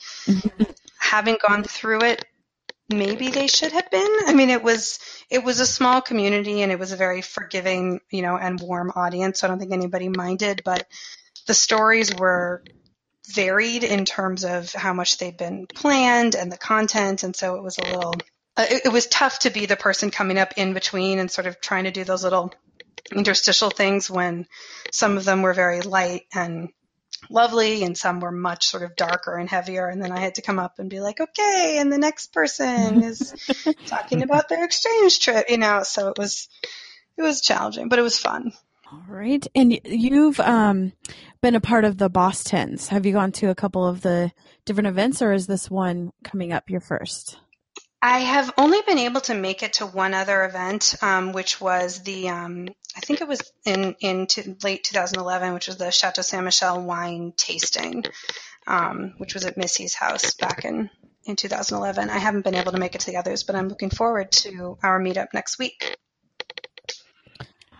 having 1.00 1.38
gone 1.44 1.64
through 1.64 2.02
it, 2.02 2.24
maybe 2.88 3.30
they 3.30 3.46
should 3.46 3.72
have 3.72 3.90
been. 3.90 4.16
I 4.26 4.34
mean, 4.34 4.50
it 4.50 4.62
was, 4.62 5.00
it 5.30 5.42
was 5.42 5.58
a 5.58 5.66
small 5.66 6.00
community 6.00 6.62
and 6.62 6.70
it 6.70 6.78
was 6.78 6.92
a 6.92 6.96
very 6.96 7.22
forgiving, 7.22 8.00
you 8.10 8.22
know, 8.22 8.36
and 8.36 8.60
warm 8.60 8.92
audience. 8.94 9.40
So 9.40 9.46
I 9.46 9.50
don't 9.50 9.58
think 9.58 9.72
anybody 9.72 10.08
minded, 10.08 10.62
but 10.64 10.86
the 11.46 11.54
stories 11.54 12.14
were 12.14 12.62
varied 13.34 13.84
in 13.84 14.04
terms 14.04 14.44
of 14.44 14.72
how 14.72 14.92
much 14.92 15.18
they'd 15.18 15.36
been 15.36 15.66
planned 15.66 16.34
and 16.34 16.52
the 16.52 16.58
content. 16.58 17.22
And 17.22 17.34
so 17.34 17.56
it 17.56 17.62
was 17.62 17.78
a 17.78 17.82
little, 17.82 18.14
uh, 18.56 18.66
it, 18.68 18.82
it 18.86 18.92
was 18.92 19.06
tough 19.06 19.40
to 19.40 19.50
be 19.50 19.66
the 19.66 19.76
person 19.76 20.10
coming 20.10 20.38
up 20.38 20.54
in 20.56 20.74
between 20.74 21.18
and 21.18 21.30
sort 21.30 21.46
of 21.46 21.60
trying 21.60 21.84
to 21.84 21.90
do 21.90 22.04
those 22.04 22.24
little 22.24 22.52
interstitial 23.14 23.70
things 23.70 24.10
when 24.10 24.46
some 24.92 25.16
of 25.16 25.24
them 25.24 25.42
were 25.42 25.54
very 25.54 25.80
light 25.80 26.22
and 26.34 26.68
lovely 27.28 27.82
and 27.84 27.96
some 27.96 28.20
were 28.20 28.32
much 28.32 28.66
sort 28.66 28.82
of 28.82 28.96
darker 28.96 29.36
and 29.36 29.48
heavier 29.48 29.88
and 29.88 30.02
then 30.02 30.12
i 30.12 30.18
had 30.18 30.34
to 30.34 30.42
come 30.42 30.58
up 30.58 30.78
and 30.78 30.88
be 30.88 31.00
like 31.00 31.20
okay 31.20 31.76
and 31.78 31.92
the 31.92 31.98
next 31.98 32.32
person 32.32 33.02
is 33.02 33.34
talking 33.86 34.22
about 34.22 34.48
their 34.48 34.64
exchange 34.64 35.18
trip 35.20 35.50
you 35.50 35.58
know 35.58 35.82
so 35.82 36.08
it 36.08 36.18
was 36.18 36.48
it 37.16 37.22
was 37.22 37.40
challenging 37.40 37.88
but 37.88 37.98
it 37.98 38.02
was 38.02 38.18
fun 38.18 38.52
All 38.92 39.04
right. 39.06 39.46
And 39.54 39.78
you've 39.84 40.40
um, 40.40 40.92
been 41.40 41.54
a 41.54 41.60
part 41.60 41.84
of 41.84 41.96
the 41.96 42.08
Bostons. 42.08 42.88
Have 42.88 43.06
you 43.06 43.12
gone 43.12 43.30
to 43.32 43.48
a 43.48 43.54
couple 43.54 43.86
of 43.86 44.00
the 44.00 44.32
different 44.64 44.88
events, 44.88 45.22
or 45.22 45.32
is 45.32 45.46
this 45.46 45.70
one 45.70 46.10
coming 46.24 46.52
up 46.52 46.68
your 46.68 46.80
first? 46.80 47.38
I 48.02 48.20
have 48.20 48.52
only 48.56 48.80
been 48.86 48.98
able 48.98 49.20
to 49.22 49.34
make 49.34 49.62
it 49.62 49.74
to 49.74 49.86
one 49.86 50.14
other 50.14 50.44
event, 50.44 50.94
um, 51.02 51.32
which 51.32 51.60
was 51.60 52.02
the 52.02 52.30
um, 52.30 52.68
I 52.96 53.00
think 53.00 53.20
it 53.20 53.28
was 53.28 53.42
in 53.66 53.94
in 54.00 54.26
to, 54.28 54.56
late 54.62 54.84
2011, 54.84 55.52
which 55.52 55.66
was 55.66 55.76
the 55.76 55.90
Chateau 55.90 56.22
Ste. 56.22 56.40
Michelle 56.42 56.80
wine 56.80 57.34
tasting, 57.36 58.04
um, 58.66 59.14
which 59.18 59.34
was 59.34 59.44
at 59.44 59.58
Missy's 59.58 59.94
house 59.94 60.34
back 60.34 60.64
in 60.64 60.88
in 61.24 61.36
2011. 61.36 62.08
I 62.08 62.18
haven't 62.18 62.42
been 62.42 62.54
able 62.54 62.72
to 62.72 62.78
make 62.78 62.94
it 62.94 63.02
to 63.02 63.10
the 63.10 63.18
others, 63.18 63.42
but 63.42 63.54
I'm 63.54 63.68
looking 63.68 63.90
forward 63.90 64.32
to 64.32 64.78
our 64.82 64.98
meetup 64.98 65.28
next 65.34 65.58
week. 65.58 65.96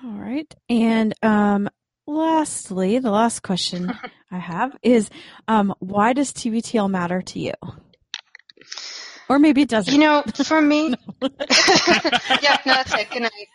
All 0.04 0.12
right. 0.12 0.54
And 0.68 1.14
um, 1.22 1.70
lastly, 2.06 2.98
the 2.98 3.10
last 3.10 3.42
question 3.42 3.90
I 4.30 4.38
have 4.38 4.76
is 4.82 5.08
um, 5.48 5.74
why 5.78 6.12
does 6.12 6.32
TBTL 6.32 6.90
matter 6.90 7.22
to 7.22 7.38
you? 7.40 7.54
Or 9.30 9.38
maybe 9.38 9.62
it 9.62 9.68
doesn't. 9.68 9.94
You 9.94 10.00
know, 10.00 10.24
for 10.44 10.60
me, 10.60 10.88
yeah, 11.22 12.58
no, 12.66 12.74
that's 12.74 12.92
it. 12.94 13.10
Good 13.10 13.22
night. 13.22 13.48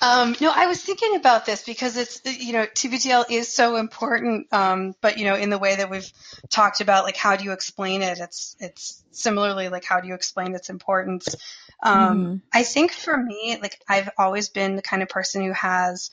Um, 0.00 0.34
no, 0.40 0.50
I 0.52 0.66
was 0.66 0.82
thinking 0.82 1.14
about 1.14 1.44
this 1.44 1.62
because 1.62 1.98
it's, 1.98 2.22
you 2.24 2.54
know, 2.54 2.64
TBTL 2.64 3.26
is 3.30 3.54
so 3.54 3.76
important, 3.76 4.50
um, 4.50 4.94
but 5.02 5.18
you 5.18 5.26
know, 5.26 5.36
in 5.36 5.50
the 5.50 5.58
way 5.58 5.76
that 5.76 5.90
we've 5.90 6.10
talked 6.48 6.80
about, 6.80 7.04
like, 7.04 7.18
how 7.18 7.36
do 7.36 7.44
you 7.44 7.52
explain 7.52 8.00
it? 8.00 8.18
It's, 8.18 8.56
it's 8.60 9.04
similarly 9.10 9.68
like, 9.68 9.84
how 9.84 10.00
do 10.00 10.08
you 10.08 10.14
explain 10.14 10.54
its 10.54 10.70
importance? 10.70 11.36
Um, 11.82 12.18
Mhm. 12.18 12.40
I 12.52 12.62
think 12.62 12.92
for 12.92 13.16
me, 13.16 13.58
like, 13.60 13.78
I've 13.86 14.08
always 14.16 14.48
been 14.48 14.74
the 14.74 14.82
kind 14.82 15.02
of 15.02 15.10
person 15.10 15.44
who 15.44 15.52
has 15.52 16.10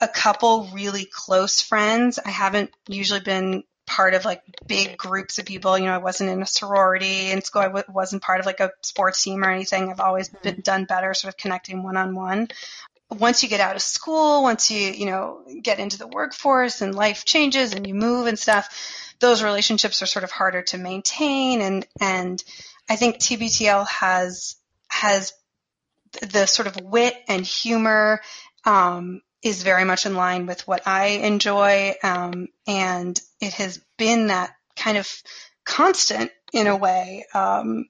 a 0.00 0.08
couple 0.08 0.70
really 0.72 1.04
close 1.04 1.60
friends. 1.60 2.18
I 2.18 2.30
haven't 2.30 2.70
usually 2.88 3.20
been 3.20 3.64
part 3.88 4.14
of 4.14 4.24
like 4.24 4.42
big 4.66 4.96
groups 4.96 5.38
of 5.38 5.46
people. 5.46 5.76
You 5.76 5.86
know, 5.86 5.94
I 5.94 5.98
wasn't 5.98 6.30
in 6.30 6.42
a 6.42 6.46
sorority 6.46 7.30
in 7.30 7.42
school. 7.42 7.62
I 7.62 7.66
w- 7.66 7.84
wasn't 7.88 8.22
part 8.22 8.38
of 8.38 8.46
like 8.46 8.60
a 8.60 8.70
sports 8.82 9.22
team 9.22 9.42
or 9.42 9.50
anything. 9.50 9.90
I've 9.90 10.00
always 10.00 10.28
been 10.28 10.60
done 10.60 10.84
better 10.84 11.14
sort 11.14 11.34
of 11.34 11.38
connecting 11.38 11.82
one 11.82 11.96
on 11.96 12.14
one. 12.14 12.48
Once 13.10 13.42
you 13.42 13.48
get 13.48 13.60
out 13.60 13.74
of 13.74 13.82
school, 13.82 14.42
once 14.42 14.70
you, 14.70 14.78
you 14.78 15.06
know, 15.06 15.42
get 15.62 15.78
into 15.78 15.98
the 15.98 16.06
workforce 16.06 16.82
and 16.82 16.94
life 16.94 17.24
changes 17.24 17.72
and 17.72 17.86
you 17.86 17.94
move 17.94 18.26
and 18.26 18.38
stuff, 18.38 18.68
those 19.18 19.42
relationships 19.42 20.02
are 20.02 20.06
sort 20.06 20.24
of 20.24 20.30
harder 20.30 20.62
to 20.62 20.78
maintain. 20.78 21.62
And, 21.62 21.86
and 22.00 22.44
I 22.88 22.96
think 22.96 23.16
TBTL 23.16 23.88
has, 23.88 24.56
has 24.88 25.32
the 26.20 26.46
sort 26.46 26.68
of 26.68 26.80
wit 26.82 27.14
and 27.26 27.44
humor, 27.44 28.20
um, 28.64 29.22
is 29.42 29.62
very 29.62 29.84
much 29.84 30.06
in 30.06 30.14
line 30.14 30.46
with 30.46 30.66
what 30.66 30.86
I 30.86 31.06
enjoy. 31.06 31.94
Um, 32.02 32.48
and 32.66 33.20
it 33.40 33.54
has 33.54 33.80
been 33.96 34.28
that 34.28 34.50
kind 34.76 34.98
of 34.98 35.08
constant 35.64 36.30
in 36.52 36.66
a 36.66 36.76
way, 36.76 37.24
um, 37.34 37.86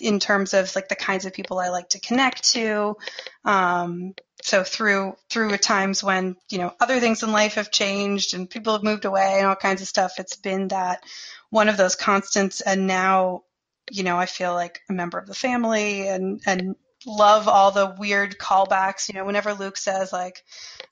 in 0.00 0.20
terms 0.20 0.54
of 0.54 0.74
like 0.74 0.88
the 0.88 0.96
kinds 0.96 1.26
of 1.26 1.32
people 1.32 1.58
I 1.58 1.68
like 1.68 1.90
to 1.90 2.00
connect 2.00 2.52
to. 2.52 2.96
Um, 3.44 4.14
so 4.42 4.64
through, 4.64 5.16
through 5.30 5.56
times 5.58 6.02
when, 6.02 6.36
you 6.50 6.58
know, 6.58 6.74
other 6.80 6.98
things 6.98 7.22
in 7.22 7.32
life 7.32 7.54
have 7.54 7.70
changed 7.70 8.34
and 8.34 8.50
people 8.50 8.72
have 8.72 8.82
moved 8.82 9.04
away 9.04 9.36
and 9.38 9.46
all 9.46 9.56
kinds 9.56 9.82
of 9.82 9.88
stuff, 9.88 10.14
it's 10.18 10.36
been 10.36 10.68
that 10.68 11.04
one 11.50 11.68
of 11.68 11.76
those 11.76 11.94
constants. 11.94 12.60
And 12.60 12.86
now, 12.86 13.42
you 13.90 14.02
know, 14.02 14.16
I 14.16 14.26
feel 14.26 14.54
like 14.54 14.80
a 14.88 14.92
member 14.92 15.18
of 15.18 15.26
the 15.26 15.34
family 15.34 16.08
and, 16.08 16.40
and 16.46 16.74
love 17.06 17.48
all 17.48 17.70
the 17.70 17.94
weird 17.98 18.38
callbacks. 18.38 19.08
You 19.08 19.14
know, 19.14 19.24
whenever 19.24 19.54
Luke 19.54 19.76
says 19.76 20.12
like, 20.12 20.42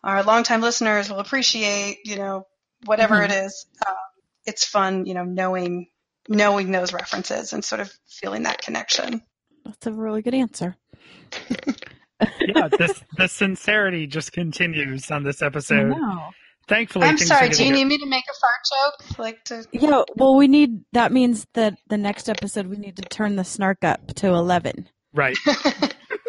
our 0.02 0.22
longtime 0.22 0.60
listeners 0.60 1.08
will 1.10 1.18
appreciate, 1.20 1.98
you 2.04 2.16
know, 2.16 2.44
whatever 2.84 3.16
Mhm. 3.16 3.24
it 3.26 3.32
is. 3.32 3.66
Um, 3.86 3.94
it's 4.46 4.64
fun, 4.64 5.06
you 5.06 5.14
know, 5.14 5.24
knowing 5.24 5.86
knowing 6.28 6.70
those 6.70 6.92
references 6.92 7.52
and 7.52 7.64
sort 7.64 7.80
of 7.80 7.90
feeling 8.08 8.42
that 8.44 8.60
connection. 8.60 9.22
That's 9.64 9.86
a 9.86 9.92
really 9.92 10.22
good 10.22 10.34
answer. 10.34 10.76
yeah, 11.50 12.68
this 12.78 13.02
the 13.16 13.28
sincerity 13.28 14.06
just 14.06 14.32
continues 14.32 15.10
on 15.10 15.24
this 15.24 15.42
episode. 15.42 15.94
Thankfully, 16.68 17.06
I'm 17.08 17.18
sorry. 17.18 17.48
Do 17.48 17.64
you 17.64 17.70
getting- 17.70 17.74
need 17.74 17.84
me 17.86 17.98
to 17.98 18.06
make 18.06 18.24
a 18.30 18.34
fart 18.40 18.60
joke? 19.10 19.18
Like 19.18 19.44
to? 19.44 19.64
Yeah, 19.72 20.02
well, 20.16 20.36
we 20.36 20.46
need 20.46 20.84
that 20.92 21.10
means 21.12 21.46
that 21.54 21.74
the 21.88 21.98
next 21.98 22.28
episode 22.28 22.66
we 22.66 22.76
need 22.76 22.96
to 22.96 23.02
turn 23.02 23.36
the 23.36 23.44
snark 23.44 23.82
up 23.82 24.06
to 24.16 24.28
11. 24.28 24.88
Right. 25.12 25.36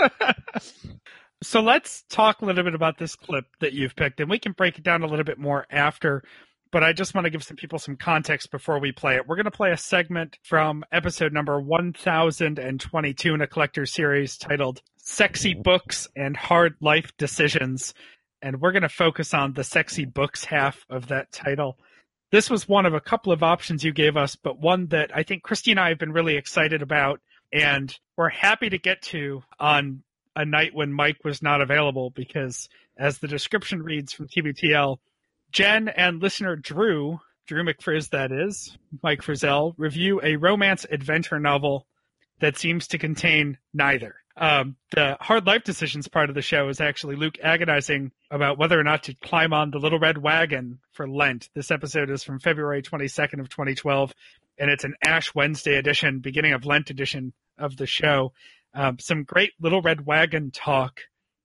so 1.43 1.61
let's 1.61 2.03
talk 2.09 2.41
a 2.41 2.45
little 2.45 2.63
bit 2.63 2.75
about 2.75 2.97
this 2.97 3.15
clip 3.15 3.45
that 3.59 3.73
you've 3.73 3.95
picked, 3.95 4.19
and 4.19 4.29
we 4.29 4.39
can 4.39 4.53
break 4.53 4.77
it 4.77 4.83
down 4.83 5.03
a 5.03 5.07
little 5.07 5.25
bit 5.25 5.37
more 5.39 5.65
after. 5.69 6.23
But 6.71 6.83
I 6.83 6.93
just 6.93 7.13
want 7.13 7.25
to 7.25 7.31
give 7.31 7.43
some 7.43 7.57
people 7.57 7.79
some 7.79 7.97
context 7.97 8.49
before 8.49 8.79
we 8.79 8.93
play 8.93 9.17
it. 9.17 9.27
We're 9.27 9.35
going 9.35 9.43
to 9.43 9.51
play 9.51 9.71
a 9.71 9.77
segment 9.77 10.37
from 10.43 10.85
episode 10.91 11.33
number 11.33 11.59
1022 11.59 13.33
in 13.33 13.41
a 13.41 13.47
collector 13.47 13.85
series 13.85 14.37
titled 14.37 14.81
Sexy 14.95 15.53
Books 15.53 16.07
and 16.15 16.37
Hard 16.37 16.75
Life 16.79 17.11
Decisions. 17.17 17.93
And 18.41 18.61
we're 18.61 18.71
going 18.71 18.83
to 18.83 18.89
focus 18.89 19.33
on 19.33 19.51
the 19.51 19.65
sexy 19.65 20.05
books 20.05 20.45
half 20.45 20.85
of 20.89 21.07
that 21.07 21.33
title. 21.33 21.77
This 22.31 22.49
was 22.49 22.69
one 22.69 22.85
of 22.85 22.93
a 22.93 23.01
couple 23.01 23.33
of 23.33 23.43
options 23.43 23.83
you 23.83 23.91
gave 23.91 24.15
us, 24.15 24.37
but 24.37 24.57
one 24.57 24.87
that 24.87 25.11
I 25.13 25.23
think 25.23 25.43
Christy 25.43 25.71
and 25.71 25.79
I 25.79 25.89
have 25.89 25.99
been 25.99 26.13
really 26.13 26.37
excited 26.37 26.81
about 26.81 27.19
and 27.51 27.95
we're 28.17 28.29
happy 28.29 28.69
to 28.69 28.77
get 28.77 29.01
to 29.03 29.43
on 29.59 30.03
a 30.35 30.45
night 30.45 30.73
when 30.73 30.93
Mike 30.93 31.23
was 31.23 31.41
not 31.41 31.61
available 31.61 32.09
because, 32.11 32.69
as 32.97 33.17
the 33.19 33.27
description 33.27 33.83
reads 33.83 34.13
from 34.13 34.27
TBTL, 34.27 34.97
Jen 35.51 35.89
and 35.89 36.21
listener 36.21 36.55
Drew, 36.55 37.19
Drew 37.47 37.63
McFrizz, 37.63 38.09
that 38.11 38.31
is, 38.31 38.77
Mike 39.03 39.21
Frizzell, 39.21 39.73
review 39.77 40.21
a 40.23 40.37
romance 40.37 40.85
adventure 40.89 41.39
novel 41.39 41.85
that 42.39 42.57
seems 42.57 42.87
to 42.87 42.97
contain 42.97 43.57
neither. 43.73 44.15
Um, 44.37 44.77
the 44.91 45.17
hard 45.19 45.45
life 45.45 45.63
decisions 45.63 46.07
part 46.07 46.29
of 46.29 46.35
the 46.35 46.41
show 46.41 46.69
is 46.69 46.79
actually 46.79 47.17
Luke 47.17 47.37
agonizing 47.43 48.11
about 48.31 48.57
whether 48.57 48.79
or 48.79 48.83
not 48.83 49.03
to 49.03 49.13
climb 49.15 49.51
on 49.51 49.71
the 49.71 49.77
little 49.77 49.99
red 49.99 50.17
wagon 50.17 50.79
for 50.93 51.07
Lent. 51.07 51.49
This 51.53 51.69
episode 51.69 52.09
is 52.09 52.23
from 52.23 52.39
February 52.39 52.81
22nd 52.81 53.41
of 53.41 53.49
2012, 53.49 54.13
and 54.57 54.71
it's 54.71 54.85
an 54.85 54.95
Ash 55.05 55.35
Wednesday 55.35 55.75
edition, 55.75 56.19
beginning 56.19 56.53
of 56.53 56.65
Lent 56.65 56.89
edition 56.89 57.33
of 57.57 57.77
the 57.77 57.87
show. 57.87 58.33
Um, 58.73 58.99
some 58.99 59.23
great 59.23 59.51
little 59.59 59.81
red 59.81 60.05
wagon 60.05 60.51
talk 60.51 61.01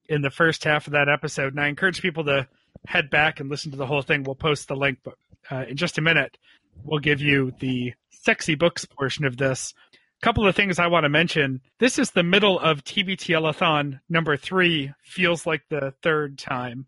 in 0.09 0.23
the 0.23 0.31
first 0.31 0.65
half 0.65 0.87
of 0.87 0.93
that 0.93 1.09
episode, 1.09 1.53
and 1.53 1.61
I 1.61 1.69
encourage 1.69 2.01
people 2.01 2.25
to 2.25 2.47
head 2.87 3.11
back 3.11 3.41
and 3.41 3.51
listen 3.51 3.73
to 3.73 3.77
the 3.77 3.87
whole 3.87 4.03
thing. 4.03 4.23
We'll 4.23 4.35
post 4.37 4.69
the 4.69 4.77
link, 4.77 4.99
but 5.05 5.15
uh, 5.51 5.65
in 5.69 5.77
just 5.77 5.99
a 5.99 6.03
minute, 6.03 6.39
we'll 6.85 7.01
give 7.01 7.21
you 7.21 7.53
the 7.59 7.95
sexy 8.11 8.55
books 8.55 8.85
portion 8.85 9.25
of 9.25 9.37
this. 9.37 9.75
A 9.93 10.25
couple 10.25 10.47
of 10.47 10.57
things 10.57 10.79
I 10.79 10.87
want 10.87 11.05
to 11.05 11.09
mention. 11.09 11.61
This 11.79 11.99
is 11.99 12.13
the 12.13 12.23
middle 12.23 12.59
of 12.59 12.85
TBTL-a-thon 12.85 14.01
number 14.09 14.37
three. 14.37 14.93
Feels 15.03 15.47
like 15.47 15.63
the 15.69 15.93
third 16.03 16.39
time, 16.39 16.87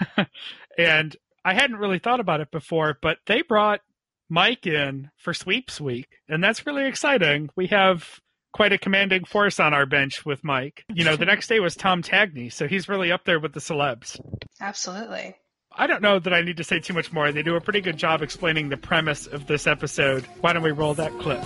and 0.77 1.15
I 1.43 1.53
hadn't 1.53 1.77
really 1.77 1.99
thought 1.99 2.19
about 2.19 2.41
it 2.41 2.51
before, 2.51 2.97
but 3.01 3.19
they 3.25 3.41
brought 3.41 3.81
Mike 4.29 4.67
in 4.67 5.09
for 5.17 5.33
sweeps 5.33 5.79
week, 5.79 6.19
and 6.27 6.43
that's 6.43 6.65
really 6.65 6.85
exciting. 6.85 7.49
We 7.55 7.67
have 7.67 8.19
quite 8.51 8.73
a 8.73 8.77
commanding 8.77 9.23
force 9.23 9.59
on 9.59 9.73
our 9.73 9.85
bench 9.85 10.25
with 10.25 10.43
Mike. 10.43 10.83
You 10.93 11.05
know, 11.05 11.15
the 11.15 11.25
next 11.33 11.47
day 11.47 11.59
was 11.59 11.75
Tom 11.75 12.01
Tangney, 12.03 12.51
so 12.51 12.67
he's 12.67 12.89
really 12.89 13.11
up 13.11 13.23
there 13.23 13.39
with 13.39 13.53
the 13.53 13.61
celebs. 13.61 14.19
Absolutely. 14.59 15.35
I 15.71 15.87
don't 15.87 16.01
know 16.01 16.19
that 16.19 16.33
I 16.33 16.41
need 16.41 16.57
to 16.57 16.63
say 16.63 16.79
too 16.79 16.93
much 16.93 17.13
more. 17.13 17.31
They 17.31 17.43
do 17.43 17.55
a 17.55 17.61
pretty 17.61 17.81
good 17.81 17.97
job 17.97 18.21
explaining 18.21 18.69
the 18.69 18.77
premise 18.77 19.27
of 19.27 19.47
this 19.47 19.67
episode. 19.67 20.25
Why 20.41 20.53
don't 20.53 20.63
we 20.63 20.71
roll 20.71 20.95
that 20.95 21.11
clip? 21.19 21.43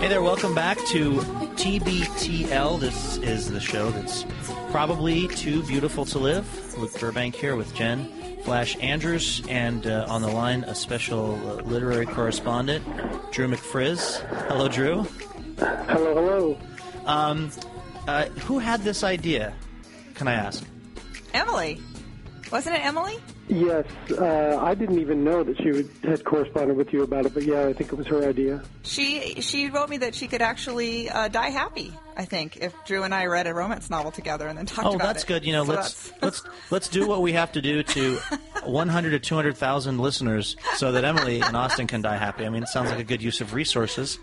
Hey 0.00 0.08
there, 0.08 0.22
welcome 0.22 0.54
back 0.54 0.76
to 0.88 1.12
TBTL. 1.56 2.80
This 2.80 3.16
is 3.18 3.50
the 3.50 3.60
show 3.60 3.90
that's 3.90 4.26
probably 4.70 5.28
too 5.28 5.62
beautiful 5.62 6.04
to 6.06 6.18
live. 6.18 6.76
Luke 6.76 6.98
Burbank 7.00 7.34
here 7.34 7.56
with 7.56 7.74
Jen 7.74 8.12
Flash 8.46 8.76
Andrews, 8.78 9.42
and 9.48 9.88
uh, 9.88 10.06
on 10.08 10.22
the 10.22 10.28
line, 10.28 10.62
a 10.62 10.74
special 10.76 11.34
uh, 11.34 11.54
literary 11.64 12.06
correspondent, 12.06 12.84
Drew 13.32 13.48
McFrizz. 13.48 14.20
Hello, 14.46 14.68
Drew. 14.68 15.02
Hello, 15.58 16.14
hello. 16.14 16.58
Um, 17.06 17.50
uh, 18.06 18.26
who 18.26 18.60
had 18.60 18.82
this 18.82 19.02
idea? 19.02 19.52
Can 20.14 20.28
I 20.28 20.34
ask? 20.34 20.64
Emily. 21.34 21.80
Wasn't 22.52 22.76
it 22.76 22.86
Emily? 22.86 23.18
Yes, 23.48 23.86
uh, 24.10 24.58
I 24.60 24.74
didn't 24.74 24.98
even 24.98 25.22
know 25.22 25.44
that 25.44 25.56
she 25.58 25.70
would, 25.70 25.88
had 26.02 26.24
corresponded 26.24 26.76
with 26.76 26.92
you 26.92 27.02
about 27.02 27.26
it, 27.26 27.34
but 27.34 27.44
yeah, 27.44 27.66
I 27.66 27.72
think 27.72 27.92
it 27.92 27.96
was 27.96 28.06
her 28.08 28.28
idea. 28.28 28.60
She 28.82 29.40
she 29.40 29.70
wrote 29.70 29.88
me 29.88 29.98
that 29.98 30.16
she 30.16 30.26
could 30.26 30.42
actually 30.42 31.08
uh, 31.08 31.28
die 31.28 31.50
happy. 31.50 31.92
I 32.16 32.24
think 32.24 32.56
if 32.56 32.72
Drew 32.86 33.04
and 33.04 33.14
I 33.14 33.26
read 33.26 33.46
a 33.46 33.54
romance 33.54 33.88
novel 33.88 34.10
together 34.10 34.48
and 34.48 34.58
then 34.58 34.66
talked 34.66 34.86
Oh, 34.88 34.94
about 34.94 35.00
it. 35.00 35.02
Oh, 35.04 35.06
that's 35.12 35.24
good. 35.24 35.44
You 35.44 35.52
know, 35.52 35.64
So 35.64 35.72
let's 35.74 36.12
let's 36.22 36.42
let's 36.70 36.88
do 36.88 37.06
what 37.06 37.22
we 37.22 37.32
have 37.34 37.52
to 37.52 37.62
do 37.62 37.82
to 37.84 38.16
100 38.64 39.10
to 39.10 39.18
200,000 39.20 39.98
listeners, 39.98 40.56
so 40.74 40.90
that 40.92 41.04
Emily 41.04 41.40
and 41.40 41.56
Austin 41.56 41.86
can 41.86 42.02
die 42.02 42.16
happy. 42.16 42.44
I 42.46 42.48
mean, 42.48 42.64
it 42.64 42.68
sounds 42.68 42.90
like 42.90 42.98
a 42.98 43.04
good 43.04 43.22
use 43.22 43.40
of 43.40 43.54
resources. 43.54 44.18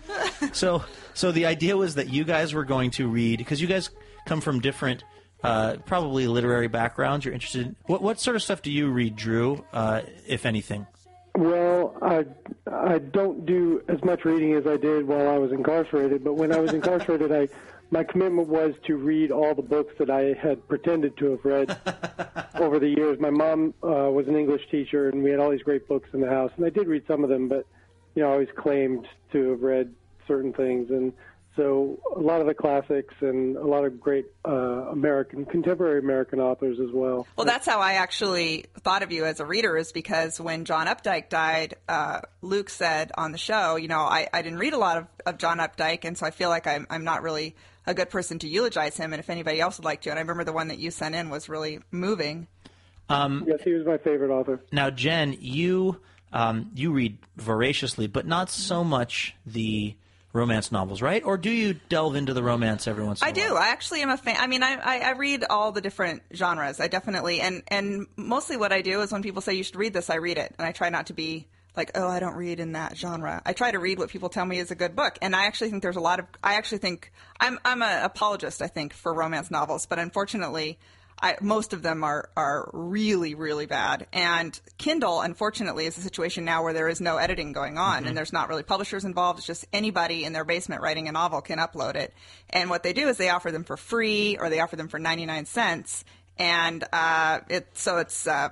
So, 0.52 0.84
so 1.14 1.32
the 1.32 1.46
idea 1.46 1.76
was 1.78 1.94
that 1.94 2.10
you 2.10 2.24
guys 2.24 2.52
were 2.52 2.64
going 2.64 2.90
to 2.92 3.08
read 3.08 3.38
because 3.38 3.60
you 3.60 3.66
guys 3.68 3.88
come 4.26 4.42
from 4.42 4.60
different, 4.60 5.02
uh, 5.44 5.76
probably 5.84 6.26
literary 6.26 6.68
backgrounds. 6.68 7.24
You're 7.24 7.34
interested. 7.34 7.66
In, 7.66 7.76
what 7.86 8.02
what 8.02 8.18
sort 8.18 8.34
of 8.34 8.42
stuff 8.42 8.62
do 8.62 8.72
you 8.72 8.88
read, 8.88 9.14
Drew, 9.14 9.64
uh, 9.72 10.02
if 10.26 10.46
anything? 10.46 10.86
Well, 11.36 11.96
I 12.00 12.24
I 12.70 12.98
don't 12.98 13.44
do 13.44 13.82
as 13.88 14.02
much 14.02 14.24
reading 14.24 14.54
as 14.54 14.66
I 14.66 14.76
did 14.76 15.06
while 15.06 15.28
I 15.28 15.36
was 15.36 15.52
incarcerated, 15.52 16.24
but 16.24 16.34
when 16.34 16.52
I 16.52 16.58
was 16.58 16.72
incarcerated, 16.78 17.30
I 17.30 17.48
my 17.90 18.02
commitment 18.02 18.48
was 18.48 18.74
to 18.86 18.96
read 18.96 19.30
all 19.30 19.54
the 19.54 19.62
books 19.62 19.94
that 19.98 20.10
I 20.10 20.34
had 20.40 20.66
pretended 20.66 21.16
to 21.18 21.32
have 21.32 21.44
read 21.44 21.76
over 22.54 22.78
the 22.78 22.88
years. 22.88 23.20
My 23.20 23.30
mom 23.30 23.74
uh, 23.82 24.10
was 24.10 24.26
an 24.26 24.36
English 24.36 24.62
teacher, 24.70 25.10
and 25.10 25.22
we 25.22 25.30
had 25.30 25.38
all 25.38 25.50
these 25.50 25.62
great 25.62 25.86
books 25.86 26.08
in 26.12 26.20
the 26.20 26.28
house, 26.28 26.50
and 26.56 26.64
I 26.64 26.70
did 26.70 26.88
read 26.88 27.04
some 27.06 27.22
of 27.22 27.30
them, 27.30 27.48
but 27.48 27.66
you 28.14 28.22
know, 28.22 28.30
I 28.30 28.32
always 28.32 28.48
claimed 28.56 29.06
to 29.32 29.50
have 29.50 29.62
read 29.62 29.94
certain 30.26 30.52
things, 30.52 30.90
and 30.90 31.12
so 31.56 32.00
a 32.16 32.20
lot 32.20 32.40
of 32.40 32.46
the 32.46 32.54
classics 32.54 33.14
and 33.20 33.56
a 33.56 33.66
lot 33.66 33.84
of 33.84 34.00
great 34.00 34.26
uh, 34.44 34.52
American 34.90 35.44
contemporary 35.44 36.00
American 36.00 36.40
authors 36.40 36.78
as 36.80 36.90
well. 36.92 37.26
Well, 37.36 37.46
that's 37.46 37.66
how 37.66 37.80
I 37.80 37.94
actually 37.94 38.66
thought 38.80 39.02
of 39.02 39.12
you 39.12 39.24
as 39.24 39.40
a 39.40 39.46
reader, 39.46 39.76
is 39.76 39.92
because 39.92 40.40
when 40.40 40.64
John 40.64 40.86
Updike 40.86 41.28
died, 41.28 41.76
uh, 41.88 42.20
Luke 42.42 42.70
said 42.70 43.12
on 43.16 43.32
the 43.32 43.38
show, 43.38 43.76
you 43.76 43.88
know, 43.88 44.00
I, 44.00 44.28
I 44.32 44.42
didn't 44.42 44.58
read 44.58 44.72
a 44.72 44.78
lot 44.78 44.98
of, 44.98 45.06
of 45.26 45.38
John 45.38 45.58
Updike, 45.58 46.04
and 46.04 46.18
so 46.18 46.26
I 46.26 46.30
feel 46.30 46.48
like 46.48 46.66
I'm, 46.66 46.86
I'm 46.90 47.04
not 47.04 47.22
really 47.22 47.54
a 47.86 47.94
good 47.94 48.10
person 48.10 48.38
to 48.40 48.48
eulogize 48.48 48.96
him. 48.96 49.12
And 49.12 49.20
if 49.20 49.30
anybody 49.30 49.60
else 49.60 49.78
would 49.78 49.84
like 49.84 50.02
to, 50.02 50.10
and 50.10 50.18
I 50.18 50.22
remember 50.22 50.44
the 50.44 50.52
one 50.52 50.68
that 50.68 50.78
you 50.78 50.90
sent 50.90 51.14
in 51.14 51.30
was 51.30 51.48
really 51.48 51.80
moving. 51.90 52.48
Yes, 53.10 53.60
he 53.62 53.74
was 53.74 53.86
my 53.86 53.98
favorite 53.98 54.30
author. 54.30 54.60
Now, 54.72 54.90
Jen, 54.90 55.36
you 55.38 56.00
um, 56.32 56.70
you 56.74 56.90
read 56.92 57.18
voraciously, 57.36 58.08
but 58.08 58.26
not 58.26 58.50
so 58.50 58.82
much 58.82 59.36
the 59.46 59.94
romance 60.34 60.72
novels, 60.72 61.00
right? 61.00 61.24
Or 61.24 61.38
do 61.38 61.48
you 61.48 61.74
delve 61.88 62.16
into 62.16 62.34
the 62.34 62.42
romance 62.42 62.86
every 62.86 63.04
once 63.04 63.22
in 63.22 63.26
I 63.26 63.30
a 63.30 63.32
while? 63.32 63.44
I 63.44 63.48
do. 63.48 63.56
I 63.56 63.68
actually 63.68 64.02
am 64.02 64.10
a 64.10 64.16
fan. 64.18 64.36
I 64.38 64.46
mean, 64.48 64.62
I, 64.62 64.74
I, 64.74 64.98
I 64.98 65.10
read 65.12 65.44
all 65.48 65.72
the 65.72 65.80
different 65.80 66.22
genres. 66.34 66.80
I 66.80 66.88
definitely 66.88 67.40
and 67.40 67.62
and 67.68 68.06
mostly 68.16 68.58
what 68.58 68.72
I 68.72 68.82
do 68.82 69.00
is 69.00 69.12
when 69.12 69.22
people 69.22 69.40
say 69.40 69.54
you 69.54 69.62
should 69.62 69.76
read 69.76 69.94
this, 69.94 70.10
I 70.10 70.16
read 70.16 70.36
it, 70.36 70.54
and 70.58 70.66
I 70.66 70.72
try 70.72 70.90
not 70.90 71.06
to 71.06 71.14
be 71.14 71.46
like, 71.76 71.92
oh, 71.94 72.06
I 72.06 72.20
don't 72.20 72.34
read 72.36 72.60
in 72.60 72.72
that 72.72 72.96
genre. 72.96 73.40
I 73.46 73.52
try 73.52 73.70
to 73.70 73.78
read 73.78 73.98
what 73.98 74.10
people 74.10 74.28
tell 74.28 74.44
me 74.44 74.58
is 74.58 74.70
a 74.70 74.76
good 74.76 74.94
book, 74.94 75.18
and 75.22 75.34
I 75.34 75.46
actually 75.46 75.70
think 75.70 75.82
there's 75.82 75.96
a 75.96 76.00
lot 76.00 76.18
of. 76.18 76.26
I 76.42 76.54
actually 76.54 76.78
think 76.78 77.12
I'm 77.38 77.58
I'm 77.64 77.80
an 77.82 78.04
apologist. 78.04 78.60
I 78.60 78.66
think 78.66 78.92
for 78.92 79.14
romance 79.14 79.50
novels, 79.50 79.86
but 79.86 79.98
unfortunately. 79.98 80.78
I, 81.20 81.36
most 81.40 81.72
of 81.72 81.82
them 81.82 82.04
are, 82.04 82.28
are 82.36 82.68
really, 82.72 83.34
really 83.34 83.66
bad. 83.66 84.06
And 84.12 84.58
Kindle, 84.78 85.20
unfortunately, 85.20 85.86
is 85.86 85.96
a 85.96 86.00
situation 86.00 86.44
now 86.44 86.62
where 86.62 86.72
there 86.72 86.88
is 86.88 87.00
no 87.00 87.16
editing 87.16 87.52
going 87.52 87.78
on 87.78 88.06
and 88.06 88.16
there's 88.16 88.32
not 88.32 88.48
really 88.48 88.62
publishers 88.62 89.04
involved. 89.04 89.38
It's 89.38 89.46
just 89.46 89.64
anybody 89.72 90.24
in 90.24 90.32
their 90.32 90.44
basement 90.44 90.82
writing 90.82 91.08
a 91.08 91.12
novel 91.12 91.40
can 91.40 91.58
upload 91.58 91.94
it. 91.94 92.12
And 92.50 92.68
what 92.68 92.82
they 92.82 92.92
do 92.92 93.08
is 93.08 93.16
they 93.16 93.30
offer 93.30 93.50
them 93.50 93.64
for 93.64 93.76
free 93.76 94.36
or 94.38 94.50
they 94.50 94.60
offer 94.60 94.76
them 94.76 94.88
for 94.88 94.98
99 94.98 95.46
cents. 95.46 96.04
And 96.38 96.84
uh, 96.92 97.40
it, 97.48 97.68
so 97.74 97.98
it's, 97.98 98.26
uh, 98.26 98.50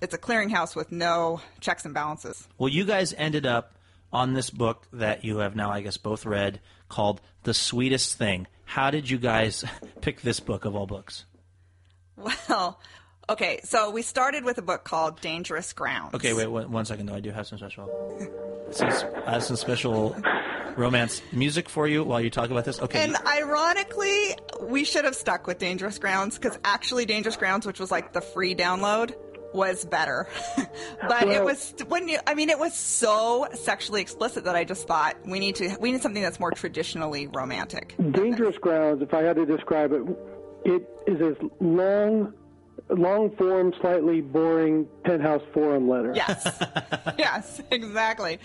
it's 0.00 0.14
a 0.14 0.18
clearinghouse 0.18 0.76
with 0.76 0.92
no 0.92 1.40
checks 1.60 1.84
and 1.84 1.94
balances. 1.94 2.46
Well, 2.58 2.68
you 2.68 2.84
guys 2.84 3.14
ended 3.16 3.46
up 3.46 3.72
on 4.12 4.34
this 4.34 4.50
book 4.50 4.86
that 4.92 5.24
you 5.24 5.38
have 5.38 5.56
now, 5.56 5.70
I 5.70 5.80
guess, 5.80 5.96
both 5.96 6.26
read 6.26 6.60
called 6.88 7.20
The 7.42 7.54
Sweetest 7.54 8.16
Thing. 8.16 8.46
How 8.64 8.90
did 8.90 9.10
you 9.10 9.18
guys 9.18 9.64
pick 10.00 10.20
this 10.20 10.40
book 10.40 10.64
of 10.64 10.76
all 10.76 10.86
books? 10.86 11.24
Well, 12.16 12.80
okay, 13.28 13.60
so 13.64 13.90
we 13.90 14.02
started 14.02 14.44
with 14.44 14.58
a 14.58 14.62
book 14.62 14.84
called 14.84 15.20
Dangerous 15.20 15.72
Grounds. 15.72 16.14
Okay, 16.14 16.32
wait 16.32 16.46
one, 16.46 16.70
one 16.70 16.84
second 16.84 17.06
though. 17.06 17.14
I 17.14 17.20
do 17.20 17.30
have 17.30 17.46
some 17.46 17.58
special. 17.58 17.88
Some, 18.70 18.88
I 19.26 19.32
have 19.32 19.44
some 19.44 19.56
special 19.56 20.16
romance 20.76 21.22
music 21.32 21.68
for 21.68 21.86
you 21.86 22.04
while 22.04 22.20
you 22.20 22.30
talk 22.30 22.50
about 22.50 22.64
this. 22.64 22.80
Okay. 22.80 23.04
And 23.04 23.16
ironically, 23.26 24.36
we 24.62 24.84
should 24.84 25.04
have 25.04 25.14
stuck 25.14 25.46
with 25.46 25.58
Dangerous 25.58 25.98
Grounds 25.98 26.38
because 26.38 26.58
actually, 26.64 27.06
Dangerous 27.06 27.36
Grounds, 27.36 27.66
which 27.66 27.80
was 27.80 27.90
like 27.90 28.12
the 28.12 28.20
free 28.20 28.54
download, 28.54 29.14
was 29.52 29.84
better. 29.84 30.28
but 31.08 31.28
it 31.28 31.42
was 31.44 31.74
when 31.88 32.08
you, 32.08 32.18
I 32.26 32.34
mean, 32.34 32.50
it 32.50 32.58
was 32.58 32.74
so 32.74 33.48
sexually 33.54 34.00
explicit 34.00 34.44
that 34.44 34.56
I 34.56 34.64
just 34.64 34.86
thought 34.86 35.16
we 35.24 35.38
need 35.38 35.56
to, 35.56 35.76
we 35.80 35.92
need 35.92 36.02
something 36.02 36.22
that's 36.22 36.40
more 36.40 36.50
traditionally 36.50 37.28
romantic. 37.28 37.94
Dangerous 38.10 38.58
Grounds, 38.58 39.00
if 39.00 39.14
I 39.14 39.22
had 39.22 39.36
to 39.36 39.46
describe 39.46 39.92
it, 39.92 40.02
it 40.64 40.88
is 41.06 41.20
as 41.20 41.36
long 41.60 42.32
long 42.90 43.34
form, 43.36 43.72
slightly 43.80 44.20
boring 44.20 44.86
penthouse 45.04 45.42
forum 45.52 45.88
letter. 45.88 46.12
Yes, 46.14 46.44
yes, 47.18 47.60
exactly, 47.70 48.38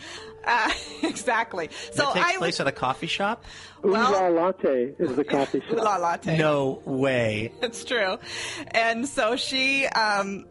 uh, 0.45 0.71
exactly. 1.03 1.69
So 1.91 2.03
that 2.03 2.13
takes 2.13 2.25
I 2.25 2.37
place 2.37 2.59
would 2.59 2.67
at 2.67 2.73
a 2.73 2.75
coffee 2.77 3.07
shop. 3.07 3.43
Ooh-la 3.85 4.11
well- 4.11 4.31
latte 4.31 4.93
is 4.97 5.15
the 5.15 5.23
coffee 5.23 5.61
shop. 5.69 5.77
la 5.77 5.97
latte. 5.97 6.37
No 6.37 6.81
way. 6.85 7.51
It's 7.61 7.83
true. 7.83 8.17
And 8.71 9.07
so 9.07 9.35
she 9.35 9.85
um 9.87 10.45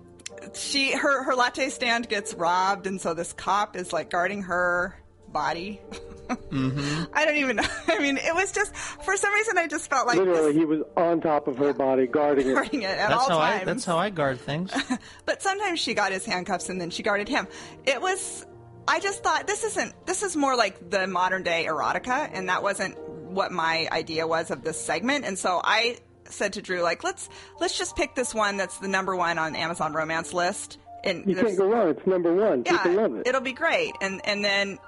she 0.55 0.93
her 0.93 1.23
her 1.25 1.35
latte 1.35 1.69
stand 1.69 2.09
gets 2.09 2.35
robbed 2.35 2.87
and 2.87 3.01
so 3.01 3.13
this 3.15 3.33
cop 3.33 3.75
is 3.77 3.93
like 3.93 4.11
guarding 4.11 4.43
her 4.43 4.95
body. 5.33 5.81
Mm-hmm. 6.29 7.05
I 7.15 7.25
don't 7.25 7.37
even 7.37 7.57
know. 7.57 7.65
I 7.89 7.99
mean, 8.01 8.19
it 8.19 8.35
was 8.35 8.53
just 8.53 8.75
for 8.77 9.17
some 9.17 9.33
reason 9.33 9.57
I 9.57 9.67
just 9.67 9.89
felt 9.89 10.07
like 10.07 10.19
Literally, 10.19 10.53
this, 10.53 10.57
he 10.57 10.65
was 10.67 10.83
on 10.97 11.21
top 11.21 11.49
of 11.49 11.57
her 11.57 11.73
body, 11.73 12.07
guarding 12.07 12.51
it. 12.51 12.55
guarding 12.55 12.83
it 12.83 12.91
at 12.91 13.09
That's 13.09 13.23
all 13.31 13.41
how 13.41 13.47
times. 13.51 13.63
I. 13.63 13.65
That's 13.65 13.85
how 13.85 13.97
I 13.99 14.11
guard 14.11 14.39
things. 14.41 14.71
but 15.25 15.41
sometimes 15.43 15.81
she 15.81 15.95
got 15.95 16.13
his 16.13 16.27
handcuffs 16.27 16.69
and 16.69 16.81
then 16.81 16.91
she 16.91 17.03
guarded 17.03 17.29
him. 17.29 17.47
It 17.87 18.01
was 18.03 18.47
I 18.87 19.01
just 19.01 19.23
thought 19.23 19.47
this 19.47 19.65
isn't 19.65 19.95
this 20.07 20.23
is 20.23 20.37
more 20.37 20.57
like 20.57 20.91
the 20.91 21.07
modern 21.07 21.43
day 21.45 21.67
erotica 21.69 22.29
and 22.33 22.49
that 22.49 22.63
wasn't 22.63 22.99
what 23.31 23.53
my 23.53 23.89
idea 23.93 24.27
was 24.27 24.51
of 24.51 24.63
this 24.63 24.81
segment 24.81 25.25
and 25.27 25.39
so 25.39 25.61
I 25.63 25.99
said 26.25 26.55
to 26.55 26.63
Drew 26.63 26.81
like 26.83 27.05
let's 27.05 27.29
let's 27.61 27.77
just 27.79 27.97
pick 27.97 28.15
this 28.15 28.35
one 28.35 28.57
that's 28.59 28.79
the 28.79 28.89
number 28.89 29.15
1 29.17 29.39
on 29.39 29.57
Amazon 29.57 29.93
romance 29.95 30.33
list 30.35 30.79
and 31.05 31.25
You 31.27 31.37
can't 31.37 31.57
go 31.57 31.69
wrong. 31.69 31.89
It's 31.91 32.07
number 32.07 32.35
one. 32.35 32.65
People 32.65 32.93
love 32.93 33.15
it. 33.17 33.27
it'll 33.27 33.41
be 33.41 33.53
great 33.53 33.93
and 34.01 34.21
and 34.25 34.45
then 34.45 34.79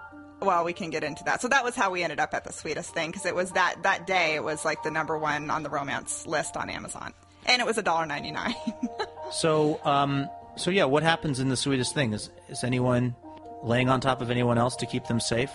well 0.41 0.65
we 0.65 0.73
can 0.73 0.91
get 0.91 1.05
into 1.05 1.25
that 1.25 1.41
so 1.41 1.49
that 1.49 1.65
was 1.65 1.75
how 1.75 1.91
we 1.91 2.03
ended 2.03 2.21
up 2.21 2.35
at 2.35 2.45
the 2.45 2.53
sweetest 2.53 2.93
thing 2.95 3.11
because 3.11 3.27
it 3.27 3.35
was 3.35 3.53
that 3.53 3.77
that 3.83 4.07
day 4.07 4.35
it 4.35 4.43
was 4.43 4.65
like 4.65 4.83
the 4.83 4.91
number 4.91 5.17
one 5.19 5.51
on 5.51 5.63
the 5.63 5.71
romance 5.71 6.27
list 6.27 6.57
on 6.57 6.71
amazon 6.71 7.13
and 7.47 7.61
it 7.61 7.67
was 7.67 7.79
a 7.79 7.83
dollar 7.83 8.07
99 8.07 8.55
So, 9.31 9.81
um, 9.85 10.29
so 10.57 10.71
yeah, 10.71 10.85
what 10.85 11.03
happens 11.03 11.41
in 11.41 11.49
the 11.49 11.57
sweetest 11.57 11.95
thing? 11.95 12.13
Is 12.13 12.31
is 12.49 12.65
anyone 12.65 13.15
laying 13.63 13.89
on 13.89 14.01
top 14.01 14.21
of 14.21 14.31
anyone 14.31 14.59
else 14.59 14.77
to 14.77 14.87
keep 14.87 15.07
them 15.07 15.21
safe? 15.21 15.51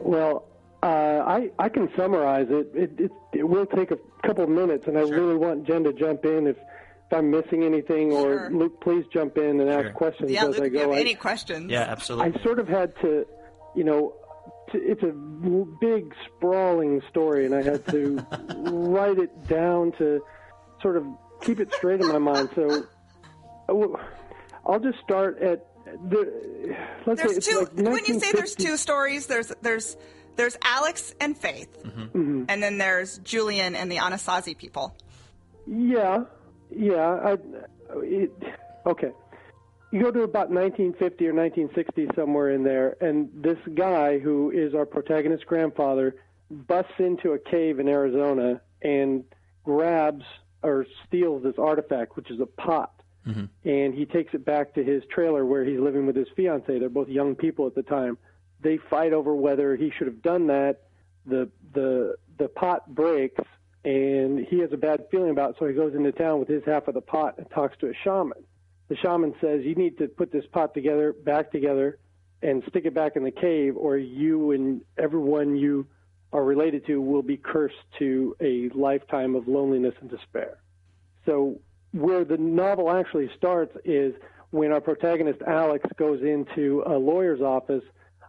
Well, 0.00 0.44
uh, 0.82 0.86
I 0.86 1.50
I 1.58 1.68
can 1.68 1.88
summarize 1.96 2.48
it. 2.50 2.68
It 2.74 3.00
it, 3.00 3.12
it 3.32 3.48
will 3.48 3.66
take 3.66 3.90
a 3.90 3.98
couple 4.24 4.46
minutes, 4.46 4.86
and 4.86 4.98
I 4.98 5.02
really 5.02 5.36
want 5.36 5.66
Jen 5.66 5.84
to 5.84 5.92
jump 5.92 6.24
in 6.24 6.46
if 6.46 6.56
if 7.10 7.16
I'm 7.16 7.30
missing 7.30 7.62
anything, 7.64 8.12
or 8.12 8.22
Sure. 8.22 8.50
Luke, 8.50 8.80
please 8.80 9.04
jump 9.12 9.36
in 9.38 9.60
and 9.60 9.70
Sure. 9.70 9.86
ask 9.86 9.94
questions 9.94 10.30
yeah 10.30 10.44
as 10.46 10.58
luke 10.58 10.62
I 10.62 10.66
if 10.66 10.72
you 10.72 10.78
go. 10.78 10.84
have 10.90 10.96
I- 10.98 11.00
any 11.00 11.14
questions 11.14 11.70
Yeah, 11.70 11.82
absolutely. 11.82 12.38
I 12.40 12.42
sort 12.42 12.58
of 12.58 12.68
had 12.68 12.94
to, 13.02 13.26
you 13.74 13.84
know, 13.84 14.14
to, 14.72 14.78
it's 14.82 15.02
a 15.02 15.12
big 15.80 16.12
sprawling 16.26 17.00
story, 17.10 17.46
and 17.46 17.54
I 17.54 17.62
had 17.62 17.86
to 17.88 18.16
write 18.72 19.18
it 19.18 19.46
down 19.46 19.92
to 19.98 20.20
sort 20.82 20.96
of 20.96 21.04
keep 21.42 21.60
it 21.60 21.72
straight 21.74 22.00
in 22.00 22.08
my 22.08 22.18
mind. 22.18 22.48
So 22.56 22.84
I 23.68 23.72
will- 23.72 24.00
just 24.82 24.98
start 25.04 25.40
at 25.40 25.64
the. 26.10 26.74
Let's 27.06 27.20
say 27.22 27.26
there's 27.28 27.36
it's 27.38 27.46
two 27.46 27.60
like 27.60 27.72
when 27.94 28.04
you 28.06 28.18
say 28.18 28.32
there's 28.32 28.56
two 28.56 28.76
stories 28.76 29.28
there's 29.28 29.52
there's 29.62 29.96
there's 30.34 30.58
alex 30.64 31.14
and 31.20 31.38
faith 31.38 31.68
Mm-hmm. 31.84 32.44
and 32.48 32.60
then 32.62 32.76
there's 32.78 33.18
julian 33.18 33.76
and 33.76 33.90
the 33.90 33.98
anasazi 33.98 34.58
people 34.58 34.96
Yeah, 35.66 36.24
yeah. 36.70 37.20
I, 37.24 37.36
it, 37.96 38.32
okay. 38.86 39.12
You 39.92 40.02
go 40.02 40.10
to 40.10 40.22
about 40.22 40.50
1950 40.50 41.28
or 41.28 41.34
1960 41.34 42.08
somewhere 42.16 42.50
in 42.50 42.64
there, 42.64 42.96
and 43.00 43.30
this 43.34 43.58
guy 43.74 44.18
who 44.18 44.50
is 44.50 44.74
our 44.74 44.84
protagonist's 44.84 45.44
grandfather 45.44 46.16
busts 46.50 46.92
into 46.98 47.32
a 47.32 47.38
cave 47.38 47.78
in 47.78 47.88
Arizona 47.88 48.60
and 48.82 49.24
grabs 49.64 50.24
or 50.62 50.86
steals 51.06 51.42
this 51.42 51.54
artifact, 51.58 52.16
which 52.16 52.30
is 52.30 52.40
a 52.40 52.46
pot. 52.46 52.92
Mm-hmm. 53.26 53.68
And 53.68 53.94
he 53.94 54.06
takes 54.06 54.34
it 54.34 54.44
back 54.44 54.74
to 54.74 54.84
his 54.84 55.02
trailer 55.10 55.44
where 55.44 55.64
he's 55.64 55.80
living 55.80 56.06
with 56.06 56.16
his 56.16 56.28
fiancee. 56.36 56.78
They're 56.78 56.88
both 56.88 57.08
young 57.08 57.34
people 57.34 57.66
at 57.66 57.74
the 57.74 57.82
time. 57.82 58.18
They 58.60 58.78
fight 58.88 59.12
over 59.12 59.34
whether 59.34 59.76
he 59.76 59.90
should 59.96 60.06
have 60.06 60.22
done 60.22 60.46
that. 60.46 60.82
The 61.26 61.48
the 61.72 62.14
the 62.38 62.48
pot 62.48 62.94
breaks, 62.94 63.42
and 63.86 64.44
he 64.44 64.58
has 64.58 64.72
a 64.72 64.76
bad 64.76 65.06
feeling 65.12 65.30
about 65.30 65.50
it. 65.50 65.56
So 65.60 65.66
he 65.66 65.72
goes 65.72 65.94
into 65.94 66.10
town 66.10 66.40
with 66.40 66.48
his 66.48 66.64
half 66.66 66.88
of 66.88 66.94
the 66.94 67.00
pot 67.00 67.38
and 67.38 67.48
talks 67.50 67.78
to 67.78 67.86
a 67.86 67.94
shaman. 68.02 68.42
The 68.88 68.96
shaman 68.96 69.34
says, 69.40 69.64
"You 69.64 69.76
need 69.76 69.96
to 69.98 70.08
put 70.08 70.32
this 70.32 70.44
pot 70.46 70.74
together, 70.74 71.12
back 71.12 71.52
together, 71.52 71.98
and 72.42 72.64
stick 72.68 72.84
it 72.84 72.94
back 72.94 73.14
in 73.14 73.22
the 73.22 73.30
cave, 73.30 73.76
or 73.76 73.96
you 73.96 74.50
and 74.50 74.80
everyone 74.98 75.56
you 75.56 75.86
are 76.32 76.44
related 76.44 76.84
to 76.86 77.00
will 77.00 77.22
be 77.22 77.36
cursed 77.36 77.84
to 78.00 78.36
a 78.40 78.68
lifetime 78.70 79.36
of 79.36 79.46
loneliness 79.46 79.94
and 80.00 80.10
despair." 80.10 80.58
So 81.24 81.60
where 81.92 82.24
the 82.24 82.38
novel 82.38 82.90
actually 82.90 83.30
starts 83.36 83.76
is 83.84 84.14
when 84.50 84.72
our 84.72 84.80
protagonist 84.80 85.42
Alex 85.42 85.88
goes 85.96 86.22
into 86.22 86.82
a 86.86 86.98
lawyer's 86.98 87.40
office. 87.40 87.84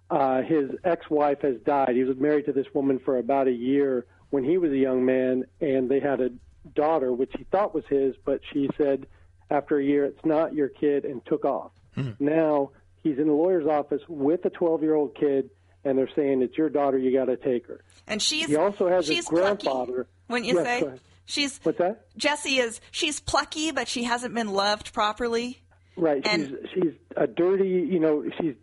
Uh, 0.09 0.41
his 0.43 0.69
ex-wife 0.83 1.41
has 1.41 1.57
died. 1.65 1.95
He 1.95 2.03
was 2.03 2.17
married 2.17 2.45
to 2.45 2.53
this 2.53 2.73
woman 2.73 2.99
for 2.99 3.17
about 3.17 3.47
a 3.47 3.51
year 3.51 4.05
when 4.29 4.43
he 4.43 4.57
was 4.57 4.71
a 4.71 4.77
young 4.77 5.05
man, 5.05 5.45
and 5.61 5.89
they 5.89 5.99
had 5.99 6.21
a 6.21 6.29
daughter, 6.75 7.11
which 7.13 7.31
he 7.37 7.43
thought 7.45 7.73
was 7.73 7.85
his, 7.89 8.15
but 8.25 8.41
she 8.53 8.69
said 8.77 9.07
after 9.49 9.77
a 9.77 9.83
year, 9.83 10.05
"It's 10.05 10.25
not 10.25 10.53
your 10.53 10.67
kid," 10.69 11.05
and 11.05 11.25
took 11.25 11.45
off. 11.45 11.71
Hmm. 11.95 12.11
Now 12.19 12.71
he's 13.03 13.17
in 13.17 13.27
the 13.27 13.33
lawyer's 13.33 13.65
office 13.67 14.01
with 14.09 14.43
a 14.45 14.49
12-year-old 14.49 15.15
kid, 15.15 15.49
and 15.85 15.97
they're 15.97 16.09
saying, 16.15 16.41
"It's 16.41 16.57
your 16.57 16.69
daughter. 16.69 16.97
You 16.97 17.11
got 17.17 17.25
to 17.25 17.37
take 17.37 17.67
her." 17.67 17.81
and 18.07 18.21
she's 18.21 18.47
He 18.47 18.55
also 18.55 18.87
has 18.89 19.05
she's 19.05 19.17
his 19.17 19.25
grandfather. 19.27 19.93
plucky, 19.93 20.09
wouldn't 20.29 20.45
you 20.47 20.55
Yes, 20.55 20.65
say 20.65 20.99
she's 21.25 21.59
What's 21.63 21.77
that? 21.79 22.05
Jesse 22.17 22.57
is 22.59 22.79
she's 22.91 23.19
plucky, 23.19 23.71
but 23.71 23.87
she 23.87 24.03
hasn't 24.03 24.33
been 24.33 24.49
loved 24.53 24.93
properly. 24.93 25.61
Right. 25.95 26.21
And- 26.27 26.57
she's 26.73 26.83
she's 26.83 26.93
a 27.15 27.25
dirty. 27.27 27.69
You 27.69 27.99
know, 27.99 28.23
she's 28.39 28.55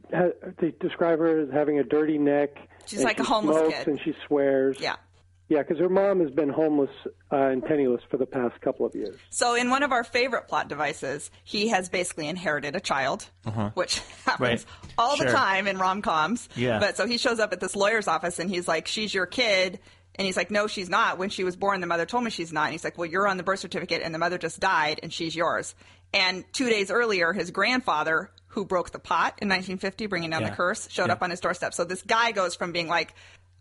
they 0.61 0.71
describe 0.81 1.19
her 1.19 1.41
as 1.41 1.51
having 1.51 1.79
a 1.79 1.85
dirty 1.85 2.17
neck. 2.19 2.57
She's 2.87 2.99
and 3.01 3.07
like 3.07 3.19
a 3.19 3.25
she 3.25 3.29
homeless 3.33 3.57
smokes 3.59 3.79
kid. 3.79 3.89
and 3.89 4.01
she 4.05 4.15
swears. 4.27 4.77
Yeah. 4.79 4.97
Yeah, 5.49 5.59
because 5.63 5.79
her 5.79 5.89
mom 5.91 6.21
has 6.21 6.31
been 6.31 6.49
homeless 6.49 6.91
uh, 7.31 7.37
and 7.37 7.63
penniless 7.63 8.01
for 8.11 8.17
the 8.17 8.25
past 8.27 8.59
couple 8.63 8.87
of 8.87 8.95
years. 8.95 9.19
So 9.31 9.55
in 9.55 9.69
one 9.69 9.83
of 9.83 9.93
our 9.93 10.03
favorite 10.03 10.49
plot 10.49 10.69
devices, 10.69 11.31
he 11.45 11.69
has 11.69 11.89
basically 11.91 12.29
inherited 12.29 12.75
a 12.77 12.81
child, 12.81 13.27
which 13.75 13.99
happens 14.25 14.27
Uh-huh. 14.27 14.37
Right. 14.39 14.65
all 14.99 15.17
Sure. 15.17 15.27
the 15.27 15.33
time 15.33 15.67
in 15.67 15.77
rom 15.79 16.01
coms. 16.01 16.49
Yeah. 16.57 16.79
But 16.79 16.97
so 16.97 17.07
he 17.07 17.19
shows 17.19 17.41
up 17.41 17.53
at 17.53 17.61
this 17.61 17.77
lawyer's 17.77 18.09
office 18.09 18.39
and 18.39 18.49
he's 18.49 18.67
like, 18.67 18.87
"She's 18.87 19.13
your 19.13 19.27
kid." 19.27 19.81
And 20.17 20.25
he's 20.27 20.37
like, 20.37 20.49
no, 20.53 20.69
she's 20.69 20.89
not. 20.89 21.19
When 21.19 21.29
she 21.29 21.43
was 21.43 21.57
born, 21.57 21.81
the 21.81 21.89
mother 21.89 22.07
told 22.07 22.23
me 22.23 22.31
she's 22.31 22.53
not. 22.53 22.67
And 22.67 22.73
he's 22.73 22.85
like, 22.85 22.97
well, 22.97 23.05
you're 23.11 23.27
on 23.27 23.37
the 23.37 23.43
birth 23.43 23.59
certificate, 23.59 24.01
and 24.05 24.15
the 24.15 24.19
mother 24.21 24.39
just 24.39 24.61
died, 24.61 25.01
and 25.03 25.13
she's 25.13 25.35
yours. 25.35 25.75
And 26.13 26.45
two 26.53 26.71
days 26.71 26.89
earlier, 26.93 27.33
his 27.33 27.51
grandfather, 27.51 28.31
who 28.47 28.65
broke 28.65 28.93
the 28.93 29.01
pot 29.01 29.35
in 29.43 29.49
1950, 29.49 30.07
bringing 30.07 30.31
down 30.31 30.43
Yeah. 30.43 30.51
the 30.51 30.55
curse, 30.55 30.89
showed 30.89 31.09
Yeah. 31.09 31.15
up 31.15 31.23
on 31.23 31.31
his 31.31 31.41
doorstep. 31.41 31.75
So 31.75 31.83
this 31.83 32.01
guy 32.03 32.31
goes 32.31 32.55
from 32.55 32.71
being 32.71 32.87
like 32.87 33.13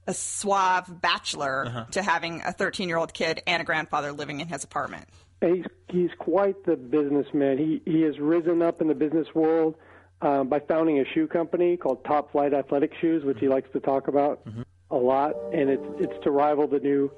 a 0.08 0.14
suave 0.14 1.02
bachelor 1.02 1.66
Uh-huh. 1.68 1.86
to 1.92 2.02
having 2.02 2.42
a 2.46 2.52
13 2.52 2.88
year 2.90 2.98
old 2.98 3.14
kid 3.14 3.42
and 3.48 3.62
a 3.62 3.66
grandfather 3.66 4.12
living 4.12 4.40
in 4.42 4.48
his 4.48 4.64
apartment. 4.64 5.06
He's 5.42 5.66
he's 5.90 6.10
quite 6.20 6.64
the 6.66 6.76
businessman. 6.76 7.58
He 7.58 7.82
he 7.86 8.02
has 8.04 8.18
risen 8.20 8.62
up 8.62 8.82
in 8.82 8.88
the 8.88 8.96
business 8.96 9.28
world 9.36 9.76
um, 10.22 10.48
by 10.48 10.60
founding 10.62 11.00
a 11.00 11.06
shoe 11.14 11.28
company 11.28 11.76
called 11.78 12.04
Top 12.06 12.32
Flight 12.32 12.54
Athletic 12.54 12.92
Shoes, 13.02 13.24
which 13.26 13.40
he 13.40 13.48
likes 13.50 13.70
to 13.74 13.80
talk 13.82 14.08
about 14.08 14.42
a 14.90 14.96
lot. 14.96 15.34
And 15.54 15.70
it's 15.70 15.84
it's 16.00 16.24
to 16.24 16.32
rival 16.32 16.68
the 16.68 16.80
new 16.80 17.12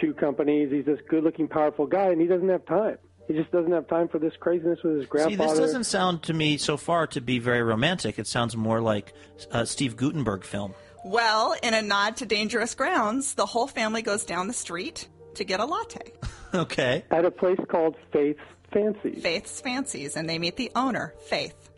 shoe 0.00 0.14
companies. 0.14 0.70
He's 0.70 0.84
this 0.86 1.00
good-looking, 1.08 1.48
powerful 1.48 1.86
guy, 1.86 2.06
and 2.10 2.20
he 2.20 2.26
doesn't 2.28 2.48
have 2.48 2.64
time. 2.66 2.98
He 3.28 3.34
just 3.34 3.50
doesn't 3.52 3.72
have 3.72 3.86
time 3.88 4.08
for 4.08 4.18
this 4.18 4.32
craziness 4.40 4.78
with 4.82 4.96
his 4.98 5.06
grandfather. 5.06 5.30
See, 5.32 5.36
grandfather. 5.36 5.60
this 5.60 5.68
doesn't 5.70 5.84
sound 5.84 6.22
to 6.24 6.32
me 6.34 6.56
so 6.58 6.76
far 6.76 7.06
to 7.08 7.20
be 7.20 7.38
very 7.40 7.62
romantic. 7.62 8.18
It 8.18 8.26
sounds 8.26 8.56
more 8.56 8.80
like 8.80 9.12
a 9.50 9.66
Steve 9.66 9.96
Guttenberg 9.96 10.44
film. 10.44 10.74
Well, 11.04 11.54
in 11.62 11.74
a 11.74 11.82
nod 11.82 12.16
to 12.18 12.26
Dangerous 12.26 12.74
Grounds, 12.74 13.34
the 13.34 13.46
whole 13.46 13.66
family 13.66 14.02
goes 14.02 14.24
down 14.24 14.46
the 14.46 14.54
street 14.54 15.08
to 15.34 15.44
get 15.44 15.60
a 15.60 15.64
latte. 15.64 16.12
Okay. 16.54 17.02
at 17.10 17.24
a 17.24 17.30
place 17.30 17.58
called 17.70 17.96
Faith's 18.12 18.38
Fancies. 18.74 19.22
Faith's 19.22 19.62
Fancies, 19.62 20.16
and 20.16 20.28
they 20.28 20.38
meet 20.38 20.56
the 20.56 20.70
owner, 20.76 21.14
Faith. 21.26 21.70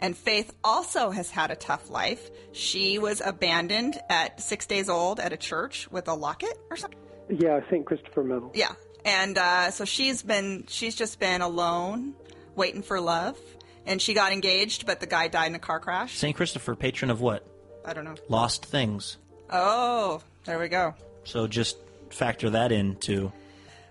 And 0.00 0.16
Faith 0.16 0.52
also 0.64 1.10
has 1.10 1.30
had 1.30 1.52
a 1.52 1.54
tough 1.54 1.90
life. 1.90 2.28
She 2.50 2.98
was 2.98 3.22
abandoned 3.24 4.00
at 4.10 4.40
six 4.40 4.66
days 4.66 4.88
old 4.88 5.20
at 5.20 5.32
a 5.32 5.36
church 5.36 5.88
with 5.92 6.08
a 6.08 6.14
locket 6.14 6.58
or 6.70 6.76
something. 6.76 6.98
Yeah, 7.28 7.60
St. 7.70 7.86
Christopher 7.86 8.24
Medal. 8.24 8.50
Yeah. 8.52 8.72
And 9.04 9.38
uh, 9.38 9.70
so 9.70 9.84
she's 9.84 10.24
been, 10.24 10.64
she's 10.66 10.96
just 10.96 11.20
been 11.20 11.40
alone, 11.40 12.14
waiting 12.56 12.82
for 12.82 13.00
love. 13.00 13.38
And 13.86 14.02
she 14.02 14.12
got 14.12 14.32
engaged, 14.32 14.86
but 14.86 14.98
the 14.98 15.06
guy 15.06 15.28
died 15.28 15.46
in 15.50 15.54
a 15.54 15.60
car 15.60 15.78
crash. 15.78 16.16
St. 16.16 16.34
Christopher, 16.34 16.74
patron 16.74 17.12
of 17.12 17.20
what? 17.20 17.46
I 17.86 17.94
don't 17.94 18.04
know. 18.04 18.16
Lost 18.28 18.66
things. 18.66 19.16
Oh, 19.48 20.20
there 20.44 20.58
we 20.58 20.68
go. 20.68 20.94
So 21.24 21.46
just 21.46 21.78
factor 22.10 22.50
that 22.50 22.72
in 22.72 22.96
too. 22.96 23.32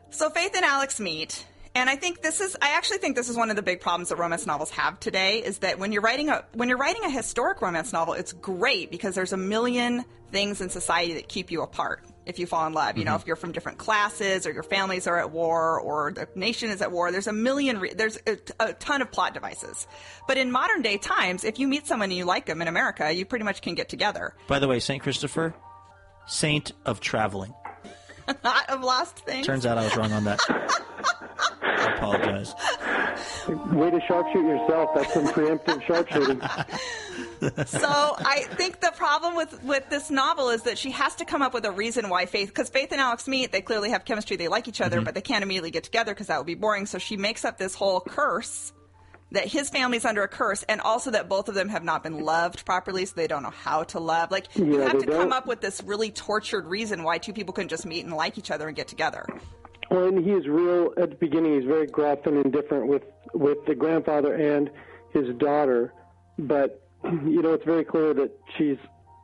So 0.09 0.29
Faith 0.29 0.51
and 0.55 0.65
Alex 0.65 0.99
meet, 0.99 1.45
and 1.73 1.89
I 1.89 1.95
think 1.95 2.21
this 2.21 2.41
is 2.41 2.55
I 2.61 2.71
actually 2.71 2.99
think 2.99 3.15
this 3.15 3.29
is 3.29 3.37
one 3.37 3.49
of 3.49 3.55
the 3.55 3.61
big 3.61 3.81
problems 3.81 4.09
that 4.09 4.17
romance 4.17 4.45
novels 4.45 4.69
have 4.71 4.99
today 4.99 5.39
is 5.39 5.59
that 5.59 5.79
when 5.79 5.91
you're 5.91 6.01
writing 6.01 6.29
a 6.29 6.43
when 6.53 6.69
you're 6.69 6.77
writing 6.77 7.03
a 7.05 7.09
historic 7.09 7.61
romance 7.61 7.93
novel, 7.93 8.13
it's 8.13 8.33
great 8.33 8.91
because 8.91 9.15
there's 9.15 9.33
a 9.33 9.37
million 9.37 10.03
things 10.31 10.61
in 10.61 10.69
society 10.69 11.13
that 11.13 11.27
keep 11.29 11.51
you 11.51 11.61
apart. 11.61 12.03
If 12.25 12.39
you 12.39 12.47
fall 12.47 12.65
in 12.67 12.73
love. 12.73 12.97
You 12.97 13.05
know, 13.05 13.11
mm-hmm. 13.11 13.21
if 13.21 13.27
you're 13.27 13.35
from 13.35 13.51
different 13.51 13.77
classes 13.77 14.45
or 14.45 14.51
your 14.51 14.63
families 14.63 15.07
are 15.07 15.17
at 15.17 15.31
war 15.31 15.79
or 15.79 16.11
the 16.11 16.27
nation 16.35 16.69
is 16.69 16.81
at 16.81 16.91
war, 16.91 17.11
there's 17.11 17.27
a 17.27 17.33
million, 17.33 17.79
re- 17.79 17.93
there's 17.93 18.17
a, 18.27 18.37
a 18.59 18.73
ton 18.73 19.01
of 19.01 19.11
plot 19.11 19.33
devices. 19.33 19.87
But 20.27 20.37
in 20.37 20.51
modern 20.51 20.81
day 20.81 20.97
times, 20.97 21.43
if 21.43 21.59
you 21.59 21.67
meet 21.67 21.87
someone 21.87 22.09
and 22.09 22.17
you 22.17 22.25
like 22.25 22.45
them 22.45 22.61
in 22.61 22.67
America, 22.67 23.11
you 23.11 23.25
pretty 23.25 23.45
much 23.45 23.61
can 23.61 23.75
get 23.75 23.89
together. 23.89 24.33
By 24.47 24.59
the 24.59 24.67
way, 24.67 24.79
Saint 24.79 25.03
Christopher, 25.03 25.53
saint 26.27 26.71
of 26.85 26.99
traveling. 26.99 27.53
Not 28.43 28.69
of 28.69 28.81
lost 28.81 29.19
things. 29.19 29.45
Turns 29.45 29.65
out 29.65 29.77
I 29.77 29.83
was 29.83 29.95
wrong 29.95 30.11
on 30.11 30.23
that. 30.23 30.39
I 31.61 31.93
apologize. 31.95 32.53
Way 33.47 33.91
to 33.91 33.99
sharpshoot 33.99 34.43
yourself. 34.43 34.89
That's 34.95 35.13
some 35.13 35.27
preemptive 35.27 35.85
sharpshooting. 35.85 36.41
so 37.65 38.15
I 38.19 38.45
think 38.51 38.81
the 38.81 38.91
problem 38.95 39.35
with 39.35 39.63
with 39.63 39.89
this 39.89 40.09
novel 40.09 40.49
is 40.49 40.63
that 40.63 40.77
she 40.77 40.91
has 40.91 41.15
to 41.15 41.25
come 41.25 41.41
up 41.41 41.53
with 41.53 41.65
a 41.65 41.71
reason 41.71 42.09
why 42.09 42.25
Faith, 42.25 42.49
because 42.49 42.69
Faith 42.69 42.91
and 42.91 43.01
Alex 43.01 43.27
meet, 43.27 43.51
they 43.51 43.61
clearly 43.61 43.89
have 43.89 44.05
chemistry, 44.05 44.37
they 44.37 44.47
like 44.47 44.67
each 44.67 44.81
other, 44.81 44.97
mm-hmm. 44.97 45.05
but 45.05 45.15
they 45.15 45.21
can't 45.21 45.43
immediately 45.43 45.71
get 45.71 45.83
together 45.83 46.13
because 46.13 46.27
that 46.27 46.37
would 46.37 46.47
be 46.47 46.55
boring. 46.55 46.85
So 46.85 46.97
she 46.97 47.17
makes 47.17 47.45
up 47.45 47.57
this 47.57 47.75
whole 47.75 48.01
curse 48.01 48.73
that 49.31 49.47
his 49.47 49.69
family's 49.69 50.05
under 50.05 50.23
a 50.23 50.27
curse, 50.27 50.63
and 50.63 50.81
also 50.81 51.11
that 51.11 51.27
both 51.27 51.49
of 51.49 51.55
them 51.55 51.69
have 51.69 51.83
not 51.83 52.03
been 52.03 52.19
loved 52.19 52.65
properly, 52.65 53.05
so 53.05 53.13
they 53.15 53.27
don't 53.27 53.43
know 53.43 53.49
how 53.49 53.83
to 53.83 53.99
love. 53.99 54.31
Like 54.31 54.55
you 54.55 54.79
have 54.79 54.99
to 54.99 55.05
come 55.05 55.29
don't. 55.29 55.33
up 55.33 55.47
with 55.47 55.61
this 55.61 55.83
really 55.83 56.11
tortured 56.11 56.65
reason 56.67 57.03
why 57.03 57.17
two 57.17 57.33
people 57.33 57.53
couldn't 57.53 57.69
just 57.69 57.85
meet 57.85 58.05
and 58.05 58.13
like 58.13 58.37
each 58.37 58.51
other 58.51 58.67
and 58.67 58.75
get 58.75 58.87
together. 58.87 59.25
Well, 59.91 60.07
and 60.07 60.23
he 60.23 60.31
is 60.31 60.47
real 60.47 60.93
at 60.97 61.09
the 61.09 61.15
beginning. 61.15 61.55
He's 61.55 61.65
very 61.65 61.87
gruff 61.87 62.25
and 62.25 62.43
indifferent 62.45 62.87
with 62.87 63.03
with 63.33 63.57
the 63.67 63.75
grandfather 63.75 64.33
and 64.33 64.69
his 65.11 65.35
daughter, 65.37 65.93
but 66.39 66.84
you 67.25 67.41
know 67.41 67.53
it's 67.53 67.65
very 67.65 67.83
clear 67.83 68.13
that 68.13 68.31
she's 68.57 68.77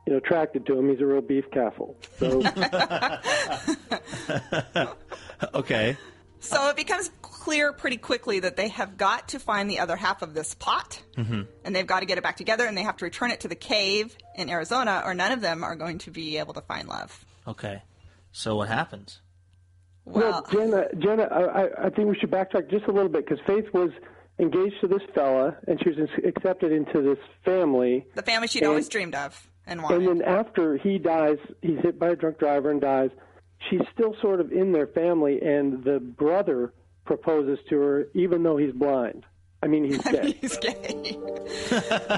you 0.06 0.12
know 0.12 0.16
attracted 0.18 0.66
to 0.66 0.78
him. 0.78 0.90
He's 0.90 1.00
a 1.00 1.06
real 1.06 1.20
beef 1.20 1.50
castle. 1.50 1.96
So 2.18 2.42
Okay. 5.54 5.96
So 6.40 6.68
it 6.68 6.76
becomes 6.76 7.10
clear 7.22 7.72
pretty 7.72 7.98
quickly 7.98 8.40
that 8.40 8.56
they 8.56 8.68
have 8.68 8.96
got 8.96 9.28
to 9.28 9.38
find 9.38 9.70
the 9.70 9.78
other 9.78 9.94
half 9.94 10.22
of 10.22 10.34
this 10.34 10.54
pot, 10.54 11.00
mm-hmm. 11.16 11.42
and 11.64 11.76
they've 11.76 11.86
got 11.86 12.00
to 12.00 12.06
get 12.06 12.18
it 12.18 12.24
back 12.24 12.36
together, 12.36 12.66
and 12.66 12.76
they 12.76 12.82
have 12.82 12.96
to 12.96 13.04
return 13.04 13.30
it 13.30 13.40
to 13.40 13.48
the 13.48 13.54
cave 13.54 14.16
in 14.34 14.50
Arizona, 14.50 15.02
or 15.04 15.14
none 15.14 15.30
of 15.30 15.40
them 15.40 15.62
are 15.62 15.76
going 15.76 15.98
to 15.98 16.10
be 16.10 16.38
able 16.38 16.54
to 16.54 16.60
find 16.60 16.88
love. 16.88 17.24
Okay. 17.46 17.82
So 18.32 18.56
what 18.56 18.68
happens? 18.68 19.20
Well, 20.04 20.30
well, 20.30 20.46
Jenna, 20.50 20.86
Jenna, 20.98 21.22
I, 21.24 21.62
I- 21.62 21.86
I 21.86 21.90
think 21.90 22.08
we 22.08 22.16
should 22.18 22.30
backtrack 22.30 22.70
just 22.70 22.86
a 22.86 22.92
little 22.92 23.08
bit 23.08 23.24
because 23.24 23.44
Faith 23.46 23.72
was 23.72 23.90
engaged 24.38 24.80
to 24.80 24.88
this 24.88 25.02
fella 25.14 25.56
and 25.68 25.80
she 25.82 25.90
was 25.90 26.08
accepted 26.24 26.72
into 26.72 27.02
this 27.02 27.18
family. 27.44 28.06
the 28.14 28.22
family 28.22 28.48
she'd 28.48 28.60
and- 28.62 28.68
always 28.68 28.88
dreamed 28.88 29.14
of 29.14 29.48
and 29.66 29.82
wanted. 29.82 30.02
And 30.08 30.20
then 30.20 30.28
after 30.28 30.76
he 30.76 30.98
dies, 30.98 31.38
he's 31.60 31.78
hit 31.80 31.98
by 31.98 32.08
a 32.10 32.16
drunk 32.16 32.38
driver 32.38 32.70
and 32.70 32.80
dies. 32.80 33.10
She's 33.70 33.82
still 33.94 34.16
sort 34.20 34.40
of 34.40 34.50
in 34.50 34.72
their 34.72 34.88
family, 34.88 35.40
and 35.40 35.84
the 35.84 36.00
brother 36.00 36.72
proposes 37.04 37.60
to 37.68 37.76
her, 37.78 38.06
even 38.14 38.42
though 38.42 38.56
he's 38.56 38.72
blind. 38.72 39.24
I 39.62 39.68
mean, 39.68 39.84
he's 39.84 39.98
gay. 40.02 40.32
He's 40.40 40.56
gay. 40.56 40.72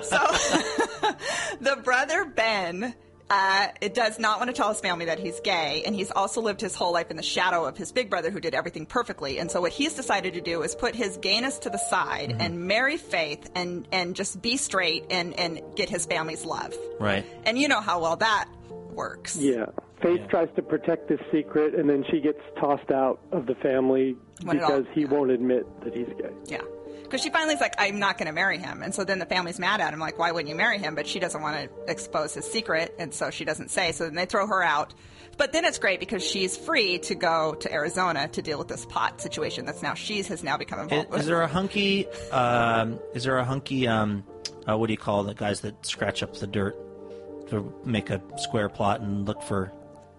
so 0.03 0.19
the 1.61 1.79
brother 1.85 2.25
Ben. 2.25 2.95
Uh, 3.31 3.69
it 3.81 3.95
does 3.95 4.19
not 4.19 4.39
want 4.39 4.49
to 4.51 4.55
tell 4.55 4.69
his 4.69 4.81
family 4.81 5.07
that 5.07 5.19
he's 5.19 5.41
gay, 5.41 5.83
and 5.87 5.95
he's 5.95 6.11
also 6.11 6.43
lived 6.43 6.61
his 6.61 6.75
whole 6.75 6.93
life 6.93 7.11
in 7.11 7.17
the 7.17 7.23
shadow 7.23 7.65
of 7.65 7.77
his 7.77 7.91
big 7.91 8.11
brother 8.11 8.31
who 8.31 8.39
did 8.39 8.55
everything 8.55 8.85
perfectly. 8.85 9.39
And 9.39 9.51
so, 9.51 9.61
what 9.63 9.73
he's 9.73 9.95
decided 9.95 10.35
to 10.35 10.41
do 10.43 10.63
is 10.63 10.75
put 10.75 10.95
his 10.95 11.17
gayness 11.17 11.59
to 11.61 11.71
the 11.71 11.79
side 11.79 12.37
and 12.39 12.67
marry 12.69 12.97
Faith 12.99 13.51
and, 13.55 13.89
and 13.93 14.15
just 14.15 14.43
be 14.43 14.57
straight 14.59 15.07
and, 15.11 15.33
and 15.41 15.61
get 15.75 15.89
his 15.89 16.05
family's 16.07 16.45
love. 16.45 16.75
Right. 17.01 17.25
And 17.45 17.59
you 17.59 17.69
know 17.69 17.81
how 17.81 18.01
well 18.01 18.17
that 18.17 18.47
works. 18.93 19.37
yeah. 19.37 19.67
Faith 20.03 20.21
tries 20.29 20.49
to 20.57 20.61
protect 20.63 21.09
this 21.09 21.21
secret, 21.33 21.75
and 21.75 21.89
then 21.89 22.05
she 22.11 22.21
gets 22.21 22.41
tossed 22.61 22.91
out 22.91 23.21
of 23.33 23.47
the 23.47 23.55
family 23.55 24.17
When 24.43 24.59
it 24.59 24.63
all- 24.63 24.81
because 24.83 24.95
he 24.95 25.07
won't 25.07 25.31
admit 25.31 25.65
that 25.83 25.95
he's 25.97 26.09
gay. 26.19 26.29
Yeah. 26.45 26.61
Because 27.15 27.23
she 27.23 27.31
finally's 27.31 27.61
like, 27.61 27.77
I'm 27.79 28.01
not 28.01 28.19
going 28.19 28.27
to 28.27 28.33
marry 28.33 28.59
him. 28.59 28.83
And 28.83 28.93
so 28.93 29.05
then 29.05 29.21
the 29.21 29.25
family's 29.25 29.61
mad 29.61 29.81
at 29.81 29.95
him, 29.95 30.01
like, 30.01 30.19
why 30.19 30.33
wouldn't 30.33 30.49
you 30.49 30.57
marry 30.57 30.79
him? 30.79 30.97
But 30.97 31.07
she 31.07 31.21
doesn't 31.21 31.41
want 31.41 31.55
to 31.71 31.71
expose 31.89 32.35
his 32.35 32.45
secret, 32.45 32.93
and 32.99 33.15
so 33.15 33.31
she 33.31 33.45
doesn't 33.45 33.71
say. 33.71 33.93
So 33.93 34.07
then 34.07 34.17
they 34.17 34.27
throw 34.27 34.49
her 34.49 34.65
out. 34.65 34.95
But 35.39 35.53
then 35.53 35.65
it's 35.65 35.79
great 35.79 36.01
because 36.01 36.27
she's 36.29 36.57
free 36.57 36.99
to 36.99 37.15
go 37.15 37.55
to 37.55 37.73
Arizona 37.73 38.27
to 38.27 38.43
deal 38.43 38.59
with 38.59 38.67
this 38.67 38.85
pot 38.87 39.21
situation 39.21 39.65
that's 39.65 39.81
now 39.81 39.95
she's 39.95 40.27
has 40.27 40.43
now 40.43 40.57
become 40.57 40.81
involved 40.81 41.11
with. 41.11 41.21
is 41.21 41.27
there 41.29 41.41
a 41.43 41.47
hunky? 41.47 42.09
Um, 42.33 42.99
is 43.15 43.23
there 43.23 43.39
a 43.39 43.45
hunky? 43.45 43.87
Um, 43.87 44.25
uh, 44.69 44.77
what 44.77 44.89
do 44.89 44.93
you 44.93 44.99
call 44.99 45.23
the 45.23 45.35
guys 45.35 45.61
that 45.61 45.87
scratch 45.87 46.25
up 46.25 46.35
the 46.39 46.49
dirt 46.49 46.75
to 47.51 47.73
make 47.85 48.11
a 48.11 48.21
square 48.39 48.69
plot 48.69 49.03
and 49.03 49.25
look 49.25 49.41
for? 49.41 49.71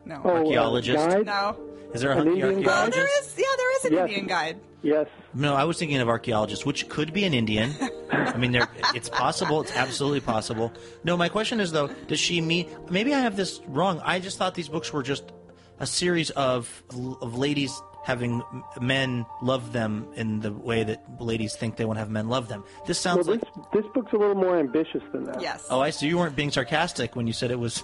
no. 0.06 0.22
Oh, 0.24 0.30
uh, 0.30 0.34
Archaeologist? 0.36 1.26
no. 1.26 1.58
Is 1.94 2.00
there 2.00 2.12
a 2.12 2.18
An 2.20 2.28
hunky 2.28 2.42
Indian 2.42 2.62
guide? 2.62 2.88
Oh, 2.88 2.90
there 2.90 3.20
is. 3.20 3.36
Yeah, 3.38 3.44
there 3.58 3.76
is 3.76 3.86
an 3.86 3.94
Yes. 3.94 4.08
Indian 4.08 4.28
guide. 4.28 4.60
Yes. 4.86 5.08
No, 5.34 5.56
I 5.56 5.64
was 5.64 5.78
thinking 5.80 5.98
of 5.98 6.08
archaeologists, 6.08 6.66
which 6.66 6.88
could 6.90 7.12
be 7.12 7.24
an 7.26 7.34
Indian. 7.34 7.74
I 8.12 8.38
mean, 8.38 8.56
it's 8.94 9.10
possible. 9.10 9.62
It's 9.62 9.76
absolutely 9.76 10.22
possible. 10.22 10.72
No, 11.04 11.18
my 11.18 11.28
question 11.28 11.60
is 11.60 11.72
though, 11.72 11.88
does 12.08 12.20
she 12.20 12.40
meet? 12.40 12.70
Maybe 12.92 13.14
I 13.14 13.20
have 13.20 13.36
this 13.36 13.62
wrong. 13.68 14.00
I 14.06 14.20
just 14.20 14.38
thought 14.38 14.54
these 14.54 14.70
books 14.70 14.94
were 14.94 15.04
just 15.04 15.32
a 15.80 15.88
series 15.88 16.30
of 16.32 16.84
of 17.22 17.38
ladies 17.38 17.82
having 18.06 18.44
men 18.80 19.26
love 19.42 19.74
them 19.74 20.08
in 20.16 20.40
the 20.40 20.54
way 20.54 20.84
that 20.84 21.04
ladies 21.20 21.56
think 21.56 21.76
they 21.76 21.86
want 21.86 21.98
to 21.98 22.02
have 22.02 22.10
men 22.12 22.30
love 22.30 22.48
them. 22.48 22.64
This 22.86 23.04
Well, 23.04 23.16
sounds 23.16 23.28
this 23.28 23.42
like. 23.58 23.72
this 23.72 23.86
book's 23.96 24.14
a 24.14 24.18
little 24.18 24.36
more 24.36 24.60
ambitious 24.60 25.02
than 25.12 25.24
that. 25.26 25.42
Yes. 25.42 25.66
Oh, 25.72 25.82
I 25.82 25.90
see. 25.90 26.06
You 26.08 26.20
weren't 26.20 26.36
being 26.36 26.52
sarcastic 26.52 27.16
when 27.16 27.26
you 27.26 27.34
said 27.34 27.50
it 27.50 27.60
was 27.60 27.84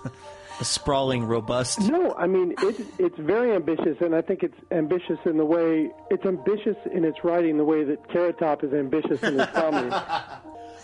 a 0.62 0.66
sprawling, 0.66 1.26
robust. 1.26 1.82
No, 1.82 2.14
I 2.14 2.28
mean 2.28 2.54
it, 2.60 2.86
it's 3.00 3.18
very 3.18 3.54
ambitious, 3.54 3.98
and 4.00 4.16
I 4.16 4.22
think 4.22 4.44
it's 4.44 4.58
ambitious 4.72 5.18
in 5.26 5.38
the 5.38 5.46
way 5.46 5.90
it's 6.10 6.26
ambitious 6.26 6.78
in 6.94 7.04
its 7.04 7.24
writing, 7.24 7.58
the 7.58 7.66
way 7.66 7.84
that 7.84 8.08
Carrot 8.10 8.40
Top 8.40 8.64
is 8.64 8.74
ambitious 8.74 9.22
in 9.24 9.40
his 9.40 9.48
comedy. 9.54 9.96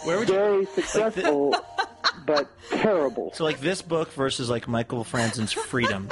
Where 0.04 0.20
would 0.20 0.30
you? 0.30 0.36
Very 0.36 0.66
successful, 0.66 1.56
but 2.26 2.50
terrible. 2.70 3.32
So, 3.34 3.44
like 3.44 3.60
this 3.60 3.82
book 3.82 4.12
versus 4.14 4.50
like 4.50 4.68
Michael 4.68 5.04
Franzen's 5.04 5.54
Freedom, 5.54 6.10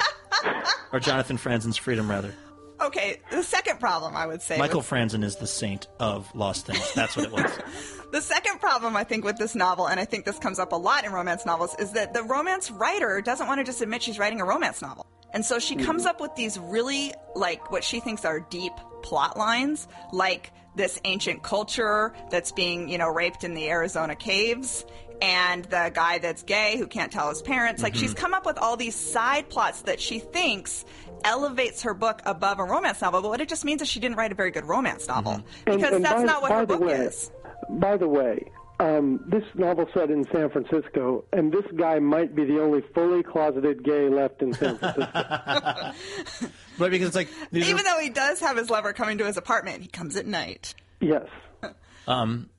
or 0.92 1.00
Jonathan 1.00 1.36
Franzen's 1.36 1.76
Freedom, 1.76 2.08
rather. 2.08 2.34
Okay. 2.80 3.20
The 3.30 3.42
second 3.42 3.80
problem 3.80 4.16
I 4.16 4.26
would 4.26 4.42
say. 4.42 4.58
Michael 4.58 4.80
with- 4.80 4.90
Franzen 4.90 5.24
is 5.24 5.36
the 5.36 5.46
saint 5.46 5.86
of 5.98 6.32
lost 6.34 6.66
things. 6.66 6.92
That's 6.94 7.16
what 7.16 7.26
it 7.26 7.32
was. 7.32 7.50
The 8.12 8.22
second 8.22 8.60
problem 8.60 8.96
I 8.96 9.02
think 9.02 9.24
with 9.24 9.36
this 9.36 9.56
novel, 9.56 9.88
and 9.88 9.98
I 9.98 10.04
think 10.04 10.24
this 10.24 10.38
comes 10.38 10.60
up 10.60 10.72
a 10.72 10.76
lot 10.76 11.04
in 11.04 11.12
romance 11.12 11.44
novels, 11.44 11.74
is 11.78 11.92
that 11.92 12.14
the 12.14 12.22
romance 12.22 12.70
writer 12.70 13.20
doesn't 13.20 13.46
want 13.48 13.58
to 13.58 13.64
just 13.64 13.82
admit 13.82 14.00
she's 14.02 14.18
writing 14.18 14.40
a 14.40 14.44
romance 14.44 14.80
novel. 14.80 15.06
And 15.32 15.44
so 15.44 15.58
she 15.58 15.74
comes 15.74 16.02
mm-hmm. 16.02 16.10
up 16.10 16.20
with 16.20 16.34
these 16.36 16.58
really, 16.58 17.12
like, 17.34 17.70
what 17.70 17.82
she 17.82 18.00
thinks 18.00 18.24
are 18.24 18.40
deep 18.40 18.72
plot 19.02 19.36
lines, 19.36 19.88
like 20.12 20.52
this 20.76 21.00
ancient 21.04 21.42
culture 21.42 22.14
that's 22.30 22.52
being, 22.52 22.88
you 22.88 22.96
know, 22.96 23.08
raped 23.08 23.44
in 23.44 23.54
the 23.54 23.68
Arizona 23.68 24.14
caves, 24.14 24.86
and 25.20 25.64
the 25.66 25.90
guy 25.94 26.18
that's 26.18 26.42
gay 26.42 26.76
who 26.76 26.86
can't 26.86 27.12
tell 27.12 27.28
his 27.28 27.42
parents. 27.42 27.82
Like, 27.82 27.94
she's 27.94 28.12
mm-hmm. 28.12 28.20
come 28.20 28.34
up 28.34 28.46
with 28.46 28.58
all 28.58 28.76
these 28.76 28.94
side 28.94 29.48
plots 29.48 29.82
that 29.82 30.00
she 30.00 30.18
thinks 30.18 30.84
elevates 31.24 31.82
her 31.82 31.94
book 31.94 32.22
above 32.24 32.58
a 32.58 32.64
romance 32.64 33.00
novel, 33.00 33.22
but 33.22 33.28
what 33.28 33.40
it 33.40 33.48
just 33.48 33.64
means 33.64 33.82
is 33.82 33.88
she 33.88 34.00
didn't 34.00 34.16
write 34.16 34.32
a 34.32 34.34
very 34.34 34.50
good 34.50 34.64
romance 34.64 35.06
mm-hmm. 35.06 35.14
novel. 35.14 35.32
And- 35.66 35.76
Because 35.76 35.94
and 35.94 36.04
that's 36.04 36.22
by- 36.22 36.24
not 36.24 36.42
what 36.42 36.52
her 36.52 36.66
book 36.66 36.80
way, 36.80 36.92
is. 36.92 37.30
By 37.70 37.96
the 37.96 38.08
way, 38.08 38.50
um, 38.78 39.24
this 39.26 39.44
novel 39.54 39.86
set 39.94 40.10
in 40.10 40.24
San 40.30 40.50
Francisco, 40.50 41.24
and 41.32 41.50
this 41.50 41.64
guy 41.76 41.98
might 41.98 42.34
be 42.34 42.44
the 42.44 42.60
only 42.60 42.82
fully 42.94 43.22
closeted 43.22 43.82
gay 43.82 44.08
left 44.08 44.42
in 44.42 44.52
San 44.52 44.78
Francisco. 44.78 45.92
But 46.78 46.90
because 46.90 47.08
it's 47.08 47.16
like 47.16 47.30
Even 47.52 47.78
are, 47.78 47.82
though 47.84 48.00
he 48.00 48.10
does 48.10 48.40
have 48.40 48.58
his 48.58 48.68
lover 48.68 48.92
coming 48.92 49.16
to 49.16 49.24
his 49.24 49.38
apartment, 49.38 49.80
he 49.80 49.88
comes 49.88 50.16
at 50.16 50.26
night. 50.26 50.74
yes. 51.00 51.26
Um, 52.06 52.50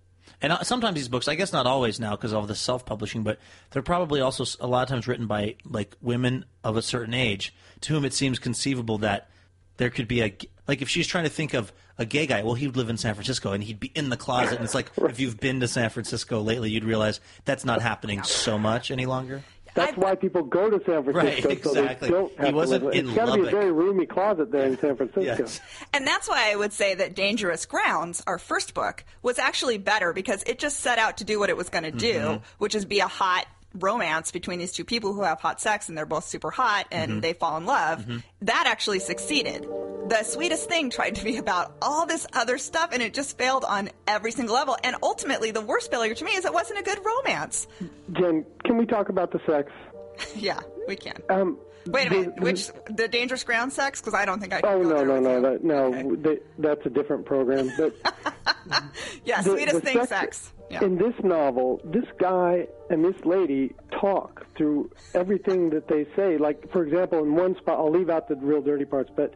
and 0.41 0.57
sometimes 0.63 0.95
these 0.95 1.07
books, 1.07 1.27
I 1.27 1.35
guess 1.35 1.51
not 1.51 1.65
always 1.65 1.99
now 1.99 2.11
because 2.11 2.33
of 2.33 2.47
the 2.47 2.55
self-publishing, 2.55 3.23
but 3.23 3.39
they're 3.71 3.81
probably 3.81 4.21
also 4.21 4.45
a 4.59 4.67
lot 4.67 4.83
of 4.83 4.89
times 4.89 5.07
written 5.07 5.27
by 5.27 5.55
like 5.65 5.95
women 6.01 6.45
of 6.63 6.77
a 6.77 6.81
certain 6.81 7.13
age 7.13 7.55
to 7.81 7.93
whom 7.93 8.05
it 8.05 8.13
seems 8.13 8.37
conceivable 8.37 8.99
that 8.99 9.29
there 9.77 9.89
could 9.89 10.07
be 10.07 10.21
a 10.21 10.37
like 10.67 10.81
if 10.81 10.89
she's 10.89 11.07
trying 11.07 11.23
to 11.23 11.29
think 11.29 11.53
of 11.53 11.71
a 11.97 12.05
gay 12.05 12.27
guy, 12.27 12.43
well, 12.43 12.53
he 12.53 12.67
would 12.67 12.77
live 12.77 12.89
in 12.89 12.97
San 12.97 13.13
Francisco 13.13 13.53
and 13.53 13.63
he'd 13.63 13.79
be 13.79 13.91
in 13.95 14.09
the 14.09 14.17
closet. 14.17 14.55
And 14.55 14.63
it's 14.63 14.75
like 14.75 14.91
if 14.97 15.19
you've 15.19 15.39
been 15.39 15.59
to 15.61 15.67
San 15.67 15.89
Francisco 15.89 16.41
lately, 16.41 16.69
you'd 16.69 16.83
realize 16.83 17.19
that's 17.45 17.65
not 17.65 17.81
happening 17.81 18.21
so 18.23 18.59
much 18.59 18.91
any 18.91 19.05
longer. 19.05 19.43
That's 19.77 19.97
why 19.97 20.15
people 20.15 20.43
go 20.43 20.69
to 20.69 20.83
San 20.85 21.03
Francisco, 21.03 21.49
Right, 21.49 21.63
so 21.63 21.73
they 21.73 21.79
exactly. 21.81 22.09
don't 22.09 22.37
have 22.37 22.47
He 22.47 22.53
wasn't 22.53 22.81
to 22.81 22.85
live. 22.87 22.95
in 22.95 23.05
It's 23.07 23.15
got 23.15 23.25
to 23.35 23.41
be 23.41 23.47
a 23.47 23.51
very 23.51 23.71
roomy 23.71 24.05
closet 24.05 24.51
there 24.51 24.65
in 24.65 24.77
San 24.77 24.95
Francisco. 24.97 25.21
Yes. 25.21 25.61
And 25.93 26.05
that's 26.05 26.27
why 26.27 26.51
I 26.51 26.55
would 26.55 26.73
say 26.73 26.95
that 26.95 27.15
Dangerous 27.15 27.65
Grounds, 27.65 28.21
our 28.27 28.37
first 28.37 28.73
book, 28.73 29.05
was 29.21 29.39
actually 29.39 29.77
better 29.77 30.11
because 30.13 30.43
it 30.43 30.59
just 30.59 30.79
set 30.81 30.97
out 30.99 31.17
to 31.17 31.23
do 31.23 31.39
what 31.39 31.49
it 31.49 31.57
was 31.57 31.69
going 31.69 31.83
to 31.85 31.91
do, 31.91 32.13
Mm-hmm. 32.17 32.43
which 32.57 32.75
is 32.75 32.85
be 32.85 32.99
a 32.99 33.07
hot 33.07 33.45
romance 33.73 34.31
between 34.31 34.59
these 34.59 34.71
two 34.71 34.85
people 34.85 35.13
who 35.13 35.23
have 35.23 35.39
hot 35.39 35.59
sex 35.61 35.89
and 35.89 35.97
they're 35.97 36.05
both 36.05 36.25
super 36.25 36.49
hot 36.51 36.87
and 36.91 37.11
Mm-hmm. 37.11 37.19
they 37.21 37.33
fall 37.33 37.57
in 37.57 37.65
love. 37.65 38.05
That 38.41 38.65
actually 38.67 38.99
succeeded. 38.99 39.63
The 40.09 40.23
sweetest 40.23 40.69
thing 40.69 40.89
tried 40.89 41.15
to 41.15 41.23
be 41.23 41.37
about 41.37 41.73
all 41.81 42.05
this 42.05 42.25
other 42.33 42.57
stuff 42.57 42.89
and 42.93 43.01
it 43.03 43.13
just 43.13 43.37
failed 43.37 43.65
on 43.65 43.89
every 44.07 44.31
single 44.31 44.55
level. 44.55 44.77
And 44.83 44.95
ultimately, 45.03 45.51
the 45.51 45.61
worst 45.61 45.91
failure 45.91 46.15
to 46.15 46.23
me 46.25 46.31
is 46.31 46.45
it 46.45 46.53
wasn't 46.53 46.79
a 46.79 46.83
good 46.83 46.99
romance. 47.05 47.67
Jen, 48.13 48.45
can 48.63 48.77
we 48.77 48.85
talk 48.85 49.09
about 49.09 49.31
the 49.31 49.39
sex? 49.45 49.71
yeah, 50.35 50.59
we 50.87 50.95
can. 50.95 51.21
Um, 51.29 51.57
Wait 51.87 52.07
a 52.07 52.09
the- 52.09 52.15
minute. 52.21 52.39
Which 52.39 52.69
the 52.89 53.07
dangerous 53.07 53.43
ground 53.43 53.71
sex? 53.73 53.99
Because 54.01 54.13
I 54.13 54.25
don't 54.25 54.39
think 54.39 54.53
I. 54.53 54.61
Can 54.61 54.69
Oh 54.69 54.83
go 54.83 54.89
no 54.89 54.95
there 54.95 55.05
no 55.05 55.13
with 55.13 55.23
no 55.23 55.35
you. 55.35 55.41
that, 55.41 55.63
no 55.63 55.83
Okay. 55.93 56.15
they, 56.15 56.39
that's 56.59 56.85
a 56.85 56.89
different 56.89 57.25
program. 57.25 57.69
But 57.77 57.93
Yeah, 59.25 59.41
the- 59.41 59.51
sweetest 59.51 59.75
the 59.75 59.81
thing, 59.81 59.97
sex- 60.05 60.09
sex. 60.09 60.53
Yeah. 60.69 60.83
in 60.83 60.97
this 60.97 61.13
novel, 61.23 61.79
this 61.85 62.05
guy 62.19 62.67
and 62.89 63.03
this 63.03 63.23
lady 63.23 63.73
talk 63.91 64.45
through 64.55 64.91
everything 65.13 65.69
that 65.69 65.87
they 65.87 66.05
say. 66.15 66.37
Like 66.37 66.69
for 66.71 66.83
example, 66.83 67.19
in 67.19 67.35
one 67.35 67.55
spot, 67.57 67.79
I'll 67.79 67.91
leave 67.91 68.09
out 68.09 68.27
the 68.27 68.35
real 68.35 68.61
dirty 68.61 68.85
parts, 68.85 69.09
but 69.15 69.33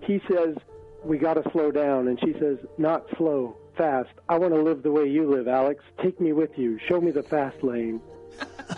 he 0.00 0.20
says 0.28 0.56
we 1.04 1.18
got 1.18 1.34
to 1.34 1.50
slow 1.52 1.70
down, 1.70 2.08
and 2.08 2.18
she 2.20 2.32
says 2.38 2.58
not 2.78 3.06
slow, 3.16 3.56
fast. 3.76 4.10
I 4.28 4.38
want 4.38 4.54
to 4.54 4.62
live 4.62 4.82
the 4.82 4.90
way 4.90 5.06
you 5.06 5.28
live, 5.30 5.48
Alex. 5.48 5.84
Take 6.02 6.20
me 6.20 6.32
with 6.32 6.56
you. 6.58 6.78
Show 6.88 7.00
me 7.00 7.10
the 7.10 7.22
fast 7.22 7.62
lane. 7.62 8.00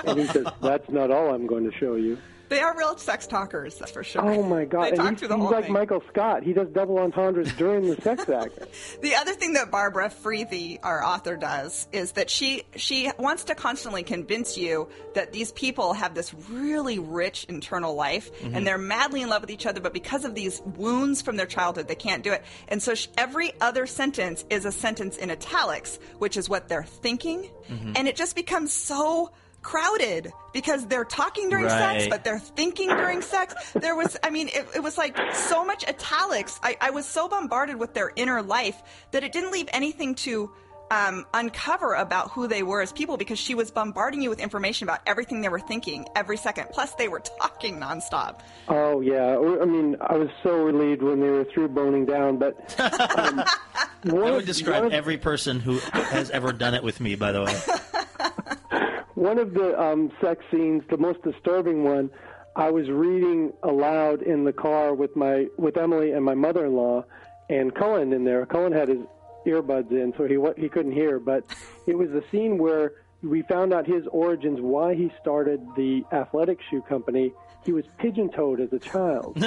And 0.07 0.19
he 0.19 0.27
says, 0.27 0.47
"That's 0.63 0.89
not 0.91 1.11
all 1.11 1.35
I'm 1.35 1.47
going 1.47 1.71
to 1.71 1.77
show 1.79 1.97
you." 1.97 2.19
They 2.49 2.61
are 2.61 2.77
real 2.77 2.97
sex 2.97 3.27
talkers, 3.27 3.77
that's 3.77 3.91
for 3.91 4.05
sure. 4.05 4.23
Oh 4.23 4.43
my 4.43 4.65
God! 4.65 4.85
They 4.85 4.97
talk 4.97 5.11
he's, 5.11 5.19
through 5.19 5.29
the 5.29 5.37
he's 5.37 5.43
whole 5.43 5.53
like 5.53 5.65
thing. 5.65 5.73
Michael 5.73 6.03
Scott. 6.09 6.43
He 6.43 6.53
does 6.53 6.69
double 6.69 6.99
entendres 6.99 7.53
during 7.55 7.89
the 7.89 8.01
sex 8.01 8.29
act. 8.29 8.59
The 9.01 9.15
other 9.17 9.33
thing 9.33 9.55
that 9.55 9.71
Barbara 9.71 10.11
Freethy, 10.11 10.79
our 10.83 11.05
author, 11.05 11.37
does 11.37 11.89
is 11.93 12.13
that 12.13 12.31
she 12.31 12.65
she 12.77 13.11
wants 13.19 13.45
to 13.45 13.55
constantly 13.55 14.03
convince 14.03 14.57
you 14.57 14.89
that 15.15 15.33
these 15.33 15.53
people 15.53 15.93
have 15.93 16.15
this 16.15 16.35
really 16.51 16.99
rich 16.99 17.45
internal 17.45 17.95
life 17.95 18.31
and 18.43 18.55
mm-hmm. 18.55 18.65
they're 18.65 18.79
madly 18.79 19.23
in 19.23 19.29
love 19.29 19.43
with 19.43 19.51
each 19.51 19.67
other, 19.67 19.81
but 19.81 19.93
because 19.93 20.25
of 20.25 20.35
these 20.35 20.61
wounds 20.77 21.23
from 21.23 21.37
their 21.37 21.47
childhood, 21.47 21.89
they 21.89 21.95
can't 21.95 22.23
do 22.23 22.33
it. 22.33 22.45
And 22.69 22.83
so 22.83 22.95
sh- 22.95 23.09
every 23.17 23.53
other 23.61 23.87
sentence 23.87 24.45
is 24.51 24.65
a 24.65 24.73
sentence 24.73 25.17
in 25.17 25.31
italics, 25.31 25.99
which 26.19 26.37
is 26.37 26.49
what 26.49 26.69
they're 26.69 26.85
thinking, 26.85 27.51
mm-hmm. 27.69 27.93
and 27.97 28.09
it 28.09 28.17
just 28.17 28.37
becomes 28.37 28.73
so 28.73 29.31
crowded 29.65 30.33
because 30.53 30.87
they're 30.87 31.05
talking 31.05 31.49
during 31.49 31.69
sex 31.69 32.07
but 32.09 32.23
they're 32.23 32.39
thinking 32.39 32.89
during 32.89 33.21
sex. 33.23 33.73
There 33.73 33.97
was 33.97 34.17
i 34.23 34.31
mean 34.31 34.49
it, 34.49 34.67
it 34.77 34.83
was 34.83 34.97
like 34.97 35.17
so 35.33 35.65
much 35.65 35.89
italics. 35.89 36.61
I, 36.63 36.77
I 36.81 36.91
was 36.91 37.07
so 37.07 37.29
bombarded 37.29 37.77
with 37.77 37.95
their 37.95 38.13
inner 38.15 38.43
life 38.43 38.81
that 39.11 39.25
it 39.25 39.33
didn't 39.33 39.51
leave 39.51 39.69
anything 39.73 40.15
to 40.17 40.51
um, 40.91 41.27
uncover 41.33 41.95
about 41.95 42.31
who 42.31 42.47
they 42.47 42.63
were 42.63 42.83
as 42.83 42.93
people 42.93 43.17
because 43.17 43.39
she 43.39 43.55
was 43.55 43.71
bombarding 43.71 44.23
you 44.23 44.31
with 44.31 44.39
information 44.39 44.87
about 44.87 45.01
everything 45.07 45.41
they 45.41 45.49
were 45.49 45.61
thinking 45.61 46.07
every 46.15 46.37
second. 46.37 46.69
Plus 46.73 46.95
they 46.95 47.09
were 47.09 47.21
talking 47.21 47.81
nonstop. 47.81 48.41
Oh 48.69 49.01
yeah, 49.01 49.37
I 49.37 49.65
mean, 49.65 49.97
I 50.01 50.17
was 50.17 50.29
so 50.43 50.63
relieved 50.63 51.03
when 51.03 51.21
they 51.21 51.29
were 51.29 51.45
through 51.45 51.69
boning 51.69 52.07
down. 52.07 52.39
But 52.39 52.79
um, 53.19 53.43
one 54.05 54.23
I 54.29 54.31
would 54.33 54.47
describe 54.47 54.85
one 54.85 54.93
every 54.93 55.17
person 55.17 55.61
who 55.61 55.79
has 55.79 56.31
ever 56.31 56.53
done 56.53 56.75
it 56.75 56.83
with 56.83 57.01
me. 57.01 57.15
By 57.15 57.33
the 57.33 57.43
way, 57.45 57.59
one 59.15 59.39
of 59.39 59.55
the 59.55 59.81
um, 59.81 60.11
sex 60.21 60.45
scenes, 60.51 60.83
the 60.91 60.97
most 60.99 61.23
disturbing 61.23 61.85
one. 61.85 62.11
I 62.57 62.71
was 62.71 62.89
reading 62.89 63.53
aloud 63.65 64.23
in 64.23 64.45
the 64.45 64.53
car 64.53 64.95
with 64.95 65.17
my 65.17 65.47
with 65.59 65.77
Emily 65.77 66.13
and 66.13 66.25
my 66.25 66.35
mother-in-law, 66.35 67.05
and 67.51 67.75
Cullen 67.75 68.13
in 68.13 68.25
there. 68.25 68.47
Cullen 68.47 68.73
had 68.73 68.89
his 68.89 69.01
earbuds 69.47 69.91
in, 69.91 70.15
so 70.17 70.27
he 70.27 70.37
wa- 70.37 70.55
he 70.57 70.69
couldn't 70.69 70.93
hear. 70.93 71.19
But 71.19 71.45
it 71.87 71.99
was 71.99 72.11
the 72.11 72.23
scene 72.31 72.57
where 72.59 72.93
we 73.23 73.43
found 73.43 73.73
out 73.73 73.87
his 73.87 74.05
origins, 74.13 74.61
why 74.61 74.95
he 74.95 75.11
started 75.21 75.61
the 75.77 76.05
athletic 76.13 76.59
shoe 76.71 76.83
company. 76.83 77.33
He 77.65 77.73
was 77.73 77.85
pigeon-toed 77.99 78.61
as 78.61 78.73
a 78.73 78.79
child. 78.79 79.37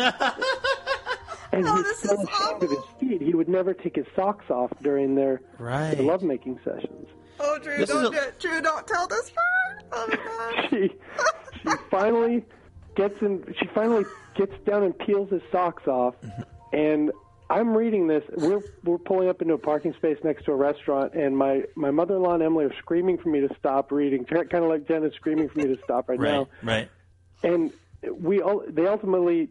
And 1.53 1.65
Oh, 1.65 1.75
he's 1.77 1.85
this 1.85 1.99
so 2.01 2.21
is 2.21 2.27
ashamed 2.27 2.63
of 2.63 2.69
his 2.69 2.79
feet, 2.99 3.21
he 3.21 3.33
would 3.33 3.47
never 3.47 3.73
take 3.73 3.95
his 3.95 4.05
socks 4.17 4.49
off 4.49 4.69
during 4.83 5.15
their, 5.15 5.39
Right. 5.57 5.95
their 5.95 6.03
lovemaking 6.05 6.59
sessions. 6.65 7.07
Oh 7.39 7.59
drew 7.59 7.77
This 7.77 7.89
don't 7.89 8.13
a- 8.15 8.31
drew 8.39 8.61
don't 8.61 8.87
tell 8.87 9.07
this 9.07 9.31
part 9.31 9.83
oh 9.91 10.07
my 10.09 10.15
god 10.15 10.69
She 10.69 11.69
she 11.69 11.75
finally 11.89 12.45
gets 12.95 13.21
in. 13.21 13.43
She 13.59 13.67
finally 13.73 14.05
gets 14.35 14.53
down 14.65 14.83
and 14.83 14.97
peels 14.97 15.29
his 15.31 15.41
socks 15.51 15.87
off, 15.87 16.15
and 16.71 17.11
I'm 17.49 17.75
reading 17.75 18.07
this. 18.07 18.23
We're 18.35 18.61
we're 18.83 18.97
pulling 18.99 19.27
up 19.29 19.41
into 19.41 19.53
a 19.53 19.57
parking 19.57 19.93
space 19.93 20.17
next 20.23 20.45
to 20.45 20.51
a 20.51 20.55
restaurant, 20.55 21.13
and 21.13 21.35
my 21.35 21.63
my 21.75 21.91
mother-in-law 21.91 22.35
and 22.35 22.43
Emily 22.43 22.65
are 22.65 22.73
screaming 22.79 23.17
for 23.17 23.29
me 23.29 23.39
to 23.41 23.49
stop 23.59 23.91
reading, 23.91 24.23
kind 24.25 24.47
of 24.53 24.69
like 24.69 24.87
Jen 24.87 25.03
is 25.03 25.13
screaming 25.15 25.49
for 25.49 25.59
me 25.59 25.67
to 25.67 25.77
stop 25.83 26.09
right, 26.09 26.19
right, 26.19 26.31
now. 26.31 26.47
right. 26.63 26.89
and 27.43 27.71
we 28.13 28.41
ul- 28.41 28.63
they 28.67 28.85
ultimately 28.85 29.49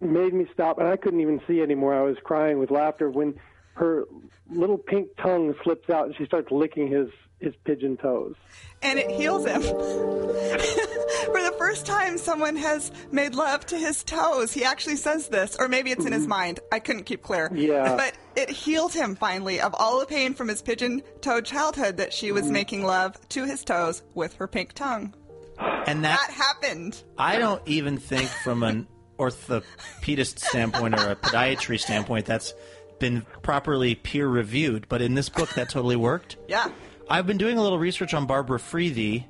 made 0.00 0.32
me 0.32 0.46
stop 0.52 0.78
and 0.78 0.86
I 0.86 0.96
couldn't 0.96 1.20
even 1.20 1.40
see 1.46 1.60
anymore. 1.60 1.92
I 1.94 2.02
was 2.02 2.16
crying 2.22 2.58
with 2.58 2.70
laughter 2.70 3.10
when 3.10 3.34
her 3.74 4.04
little 4.50 4.78
pink 4.78 5.08
tongue 5.20 5.54
slips 5.64 5.90
out 5.90 6.06
and 6.06 6.16
she 6.16 6.24
starts 6.26 6.50
licking 6.50 6.88
his 6.88 7.08
his 7.40 7.54
pigeon 7.64 7.96
toes. 7.96 8.34
and 8.82 8.98
it 8.98 9.10
heals 9.10 9.44
him. 9.44 9.62
For 11.28 11.42
the 11.42 11.54
first 11.58 11.84
time, 11.84 12.16
someone 12.18 12.56
has 12.56 12.90
made 13.10 13.34
love 13.34 13.66
to 13.66 13.76
his 13.76 14.02
toes. 14.04 14.52
He 14.52 14.64
actually 14.64 14.96
says 14.96 15.28
this, 15.28 15.56
or 15.58 15.68
maybe 15.68 15.90
it's 15.90 16.04
in 16.04 16.12
his 16.12 16.22
mm-hmm. 16.22 16.30
mind. 16.30 16.60
I 16.72 16.78
couldn't 16.78 17.04
keep 17.04 17.22
clear. 17.22 17.50
Yeah. 17.52 17.96
But 17.96 18.14
it 18.36 18.50
healed 18.50 18.92
him 18.92 19.14
finally 19.14 19.60
of 19.60 19.74
all 19.74 20.00
the 20.00 20.06
pain 20.06 20.34
from 20.34 20.48
his 20.48 20.62
pigeon 20.62 21.02
toed 21.20 21.44
childhood 21.44 21.96
that 21.98 22.12
she 22.12 22.32
was 22.32 22.44
mm-hmm. 22.44 22.52
making 22.52 22.84
love 22.84 23.16
to 23.30 23.44
his 23.44 23.64
toes 23.64 24.02
with 24.14 24.34
her 24.34 24.46
pink 24.46 24.72
tongue. 24.72 25.14
And 25.58 26.04
that 26.04 26.18
That 26.28 26.30
happened. 26.32 27.02
I 27.16 27.38
don't 27.38 27.62
even 27.66 27.98
think 27.98 28.28
from 28.28 28.62
an 28.62 28.86
orthopedist 29.18 30.38
standpoint 30.38 30.98
or 30.98 31.10
a 31.10 31.16
podiatry 31.16 31.80
standpoint 31.80 32.26
that's 32.26 32.54
been 33.00 33.24
properly 33.42 33.94
peer 33.94 34.28
reviewed. 34.28 34.88
But 34.88 35.02
in 35.02 35.14
this 35.14 35.28
book, 35.28 35.50
that 35.54 35.70
totally 35.70 35.96
worked. 35.96 36.36
Yeah. 36.48 36.68
I've 37.10 37.26
been 37.26 37.38
doing 37.38 37.56
a 37.56 37.62
little 37.62 37.78
research 37.78 38.12
on 38.12 38.26
Barbara 38.26 38.60
Freethy, 38.60 39.26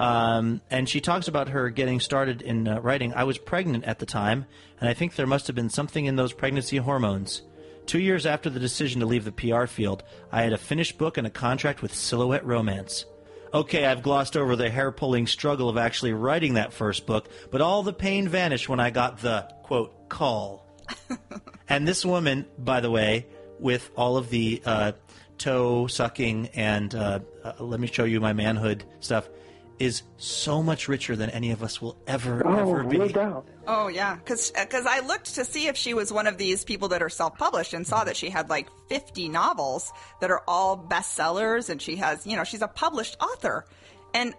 um, 0.00 0.60
and 0.68 0.88
she 0.88 1.00
talks 1.00 1.28
about 1.28 1.50
her 1.50 1.70
getting 1.70 2.00
started 2.00 2.42
in 2.42 2.66
uh, 2.66 2.80
writing. 2.80 3.14
I 3.14 3.22
was 3.22 3.38
pregnant 3.38 3.84
at 3.84 4.00
the 4.00 4.06
time, 4.06 4.46
and 4.80 4.88
I 4.88 4.94
think 4.94 5.14
there 5.14 5.28
must 5.28 5.46
have 5.46 5.54
been 5.54 5.70
something 5.70 6.06
in 6.06 6.16
those 6.16 6.32
pregnancy 6.32 6.78
hormones. 6.78 7.42
Two 7.86 8.00
years 8.00 8.26
after 8.26 8.50
the 8.50 8.58
decision 8.58 9.00
to 9.00 9.06
leave 9.06 9.24
the 9.24 9.30
PR 9.30 9.66
field, 9.66 10.02
I 10.32 10.42
had 10.42 10.52
a 10.52 10.58
finished 10.58 10.98
book 10.98 11.18
and 11.18 11.26
a 11.26 11.30
contract 11.30 11.82
with 11.82 11.94
Silhouette 11.94 12.44
Romance. 12.44 13.04
Okay, 13.54 13.84
I've 13.84 14.02
glossed 14.02 14.36
over 14.36 14.56
the 14.56 14.68
hair 14.68 14.90
pulling 14.90 15.28
struggle 15.28 15.68
of 15.68 15.76
actually 15.76 16.12
writing 16.12 16.54
that 16.54 16.72
first 16.72 17.06
book, 17.06 17.28
but 17.52 17.60
all 17.60 17.84
the 17.84 17.92
pain 17.92 18.26
vanished 18.26 18.68
when 18.68 18.80
I 18.80 18.90
got 18.90 19.18
the, 19.18 19.48
quote, 19.62 20.08
call. 20.08 20.66
and 21.68 21.86
this 21.86 22.04
woman, 22.04 22.46
by 22.58 22.80
the 22.80 22.90
way, 22.90 23.26
with 23.60 23.88
all 23.96 24.16
of 24.16 24.30
the 24.30 24.62
uh, 24.64 24.92
toe 25.40 25.86
sucking 25.88 26.48
and 26.54 26.94
uh, 26.94 27.18
uh, 27.42 27.52
let 27.58 27.80
me 27.80 27.88
show 27.88 28.04
you 28.04 28.20
my 28.20 28.32
manhood 28.32 28.84
stuff, 29.00 29.28
is 29.80 30.02
so 30.18 30.62
much 30.62 30.88
richer 30.88 31.16
than 31.16 31.30
any 31.30 31.50
of 31.52 31.62
us 31.62 31.80
will 31.80 31.96
ever, 32.06 32.46
Oh, 32.46 32.54
ever 32.58 32.84
be. 32.84 32.98
no 32.98 33.08
doubt. 33.08 33.48
Oh 33.66 33.88
yeah, 33.88 34.16
because 34.16 34.52
I 34.54 35.00
looked 35.00 35.34
to 35.36 35.44
see 35.44 35.66
if 35.68 35.76
she 35.76 35.94
was 35.94 36.12
one 36.12 36.26
of 36.26 36.36
these 36.36 36.64
people 36.64 36.88
that 36.88 37.02
are 37.02 37.08
self-published 37.08 37.72
and 37.72 37.86
saw 37.86 38.04
that 38.04 38.14
she 38.16 38.28
had 38.28 38.50
like 38.50 38.68
50 38.90 39.28
novels 39.30 39.90
that 40.20 40.30
are 40.30 40.42
all 40.46 40.76
bestsellers, 40.76 41.70
and 41.70 41.80
she 41.80 41.96
has, 41.96 42.26
you 42.26 42.36
know, 42.36 42.44
she's 42.44 42.60
a 42.62 42.68
published 42.68 43.16
author. 43.22 43.64
And 44.12 44.34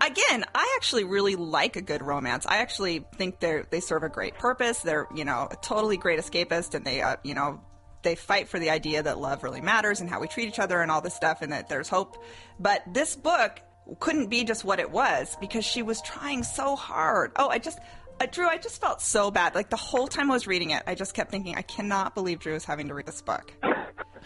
again, 0.00 0.44
I 0.54 0.74
actually 0.76 1.04
really 1.04 1.36
like 1.36 1.76
a 1.76 1.82
good 1.82 2.02
romance. 2.02 2.44
I 2.46 2.56
actually 2.58 3.04
think 3.16 3.38
they 3.40 3.62
they 3.70 3.80
serve 3.80 4.02
a 4.02 4.08
great 4.08 4.34
purpose. 4.34 4.80
They're 4.80 5.06
you 5.14 5.24
know 5.24 5.46
a 5.50 5.56
totally 5.56 5.96
great 5.96 6.18
escapist, 6.18 6.74
and 6.74 6.84
they 6.84 7.02
uh, 7.02 7.16
you 7.22 7.34
know 7.34 7.60
they 8.06 8.14
fight 8.14 8.48
for 8.48 8.58
the 8.58 8.70
idea 8.70 9.02
that 9.02 9.18
love 9.18 9.42
really 9.42 9.60
matters 9.60 10.00
and 10.00 10.08
how 10.08 10.20
we 10.20 10.28
treat 10.28 10.48
each 10.48 10.58
other 10.58 10.80
and 10.80 10.90
all 10.90 11.00
this 11.00 11.14
stuff, 11.14 11.42
and 11.42 11.52
that 11.52 11.68
there's 11.68 11.88
hope. 11.88 12.16
But 12.58 12.82
this 12.86 13.16
book 13.16 13.60
couldn't 14.00 14.28
be 14.28 14.44
just 14.44 14.64
what 14.64 14.80
it 14.80 14.90
was 14.90 15.36
because 15.40 15.64
she 15.64 15.82
was 15.82 16.00
trying 16.02 16.42
so 16.42 16.76
hard. 16.76 17.32
Oh, 17.36 17.48
I 17.48 17.58
just. 17.58 17.78
Uh, 18.18 18.24
Drew, 18.24 18.48
I 18.48 18.56
just 18.56 18.80
felt 18.80 19.02
so 19.02 19.30
bad. 19.30 19.54
Like 19.54 19.68
the 19.68 19.76
whole 19.76 20.08
time 20.08 20.30
I 20.30 20.34
was 20.34 20.46
reading 20.46 20.70
it, 20.70 20.82
I 20.86 20.94
just 20.94 21.12
kept 21.12 21.30
thinking, 21.30 21.54
I 21.54 21.60
cannot 21.60 22.14
believe 22.14 22.38
Drew 22.38 22.54
is 22.54 22.64
having 22.64 22.88
to 22.88 22.94
read 22.94 23.04
this 23.04 23.20
book. 23.20 23.52